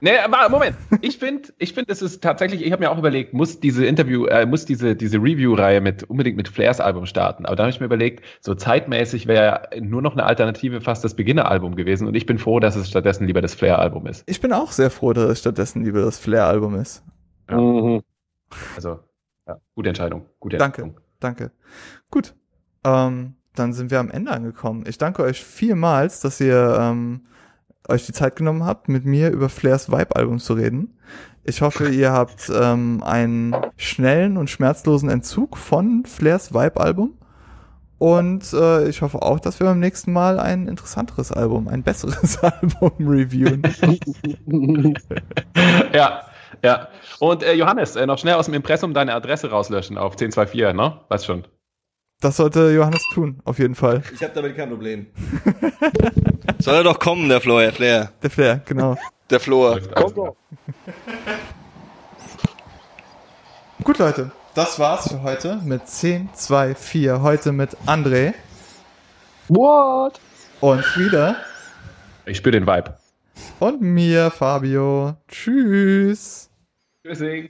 Nee, 0.00 0.18
aber 0.18 0.48
Moment. 0.48 0.76
Ich 1.02 1.18
finde, 1.18 1.50
ich 1.58 1.74
finde, 1.74 1.92
es 1.92 2.02
ist 2.02 2.22
tatsächlich, 2.22 2.64
ich 2.64 2.72
habe 2.72 2.82
mir 2.82 2.90
auch 2.90 2.98
überlegt, 2.98 3.32
muss 3.34 3.60
diese 3.60 3.84
Interview, 3.84 4.26
äh, 4.26 4.46
muss 4.46 4.64
diese, 4.64 4.96
diese 4.96 5.18
Review-Reihe 5.18 5.80
mit 5.80 6.04
unbedingt 6.04 6.36
mit 6.36 6.48
Flairs 6.48 6.80
Album 6.80 7.06
starten. 7.06 7.46
Aber 7.46 7.56
da 7.56 7.64
habe 7.64 7.70
ich 7.70 7.80
mir 7.80 7.86
überlegt, 7.86 8.24
so 8.40 8.54
zeitmäßig 8.54 9.26
wäre 9.26 9.68
nur 9.80 10.02
noch 10.02 10.12
eine 10.12 10.24
Alternative 10.24 10.80
fast 10.80 11.04
das 11.04 11.14
Beginner-Album 11.14 11.76
gewesen. 11.76 12.06
Und 12.06 12.14
ich 12.14 12.26
bin 12.26 12.38
froh, 12.38 12.60
dass 12.60 12.76
es 12.76 12.88
stattdessen 12.88 13.26
lieber 13.26 13.42
das 13.42 13.54
Flair-Album 13.54 14.06
ist. 14.06 14.24
Ich 14.26 14.40
bin 14.40 14.52
auch 14.52 14.72
sehr 14.72 14.90
froh, 14.90 15.12
dass 15.12 15.30
es 15.30 15.40
stattdessen 15.40 15.84
lieber 15.84 16.00
das 16.00 16.18
Flair-Album 16.18 16.76
ist. 16.76 17.04
Ja. 17.50 17.58
Mhm. 17.58 18.02
Also, 18.76 19.00
ja, 19.46 19.60
gute 19.74 19.88
Entscheidung. 19.90 20.26
Gute 20.38 20.56
Entscheidung. 20.56 20.94
Danke, 21.20 21.50
danke. 21.50 21.52
Gut. 22.10 22.34
Ähm, 22.84 23.34
dann 23.54 23.72
sind 23.72 23.90
wir 23.90 24.00
am 24.00 24.10
Ende 24.10 24.30
angekommen. 24.30 24.84
Ich 24.86 24.96
danke 24.98 25.22
euch 25.22 25.44
vielmals, 25.44 26.20
dass 26.20 26.40
ihr 26.40 26.78
ähm, 26.80 27.26
euch 27.88 28.06
die 28.06 28.12
Zeit 28.12 28.36
genommen 28.36 28.64
habt, 28.64 28.88
mit 28.88 29.04
mir 29.04 29.30
über 29.30 29.48
Flairs 29.48 29.90
Vibe-Album 29.90 30.38
zu 30.38 30.54
reden. 30.54 30.96
Ich 31.44 31.62
hoffe, 31.62 31.88
ihr 31.88 32.12
habt 32.12 32.50
ähm, 32.54 33.02
einen 33.04 33.56
schnellen 33.76 34.36
und 34.36 34.50
schmerzlosen 34.50 35.08
Entzug 35.08 35.56
von 35.56 36.04
Flairs 36.04 36.52
Vibe-Album. 36.52 37.14
Und 37.98 38.52
äh, 38.54 38.88
ich 38.88 39.02
hoffe 39.02 39.20
auch, 39.20 39.40
dass 39.40 39.60
wir 39.60 39.66
beim 39.66 39.78
nächsten 39.78 40.12
Mal 40.12 40.40
ein 40.40 40.68
interessanteres 40.68 41.32
Album, 41.32 41.68
ein 41.68 41.82
besseres 41.82 42.38
Album 42.42 42.92
reviewen. 42.98 43.62
ja, 45.92 46.22
ja. 46.62 46.88
Und 47.18 47.42
äh, 47.42 47.52
Johannes, 47.54 47.96
äh, 47.96 48.06
noch 48.06 48.18
schnell 48.18 48.34
aus 48.34 48.46
dem 48.46 48.54
Impressum 48.54 48.94
deine 48.94 49.14
Adresse 49.14 49.50
rauslöschen 49.50 49.98
auf 49.98 50.12
1024, 50.12 50.74
ne? 50.74 51.00
Weißt 51.08 51.26
schon. 51.26 51.44
Das 52.20 52.36
sollte 52.36 52.70
Johannes 52.70 53.02
tun, 53.14 53.40
auf 53.44 53.58
jeden 53.58 53.74
Fall. 53.74 54.02
Ich 54.12 54.22
habe 54.22 54.34
damit 54.34 54.54
kein 54.54 54.68
Problem. 54.68 55.06
Soll 56.58 56.74
er 56.74 56.84
doch 56.84 56.98
kommen, 56.98 57.30
der 57.30 57.40
Flair, 57.40 57.72
Flair. 57.72 58.12
Der 58.22 58.28
Flair, 58.28 58.60
genau. 58.66 58.98
Der 59.30 59.40
Floor. 59.40 59.80
Komm 59.94 60.14
doch. 60.14 60.36
Gut, 63.84 63.98
Leute. 63.98 64.30
Das 64.54 64.78
war's 64.78 65.08
für 65.08 65.22
heute 65.22 65.56
mit 65.64 65.88
10, 65.88 66.28
2, 66.34 66.74
4. 66.74 67.22
Heute 67.22 67.52
mit 67.52 67.74
André. 67.86 68.34
What? 69.48 70.20
Und 70.60 70.84
Frieda. 70.84 71.36
Ich 72.26 72.36
spüre 72.36 72.52
den 72.52 72.66
Vibe. 72.66 72.98
Und 73.60 73.80
mir, 73.80 74.30
Fabio. 74.30 75.16
Tschüss. 75.28 76.50
Tschüssing. 77.02 77.48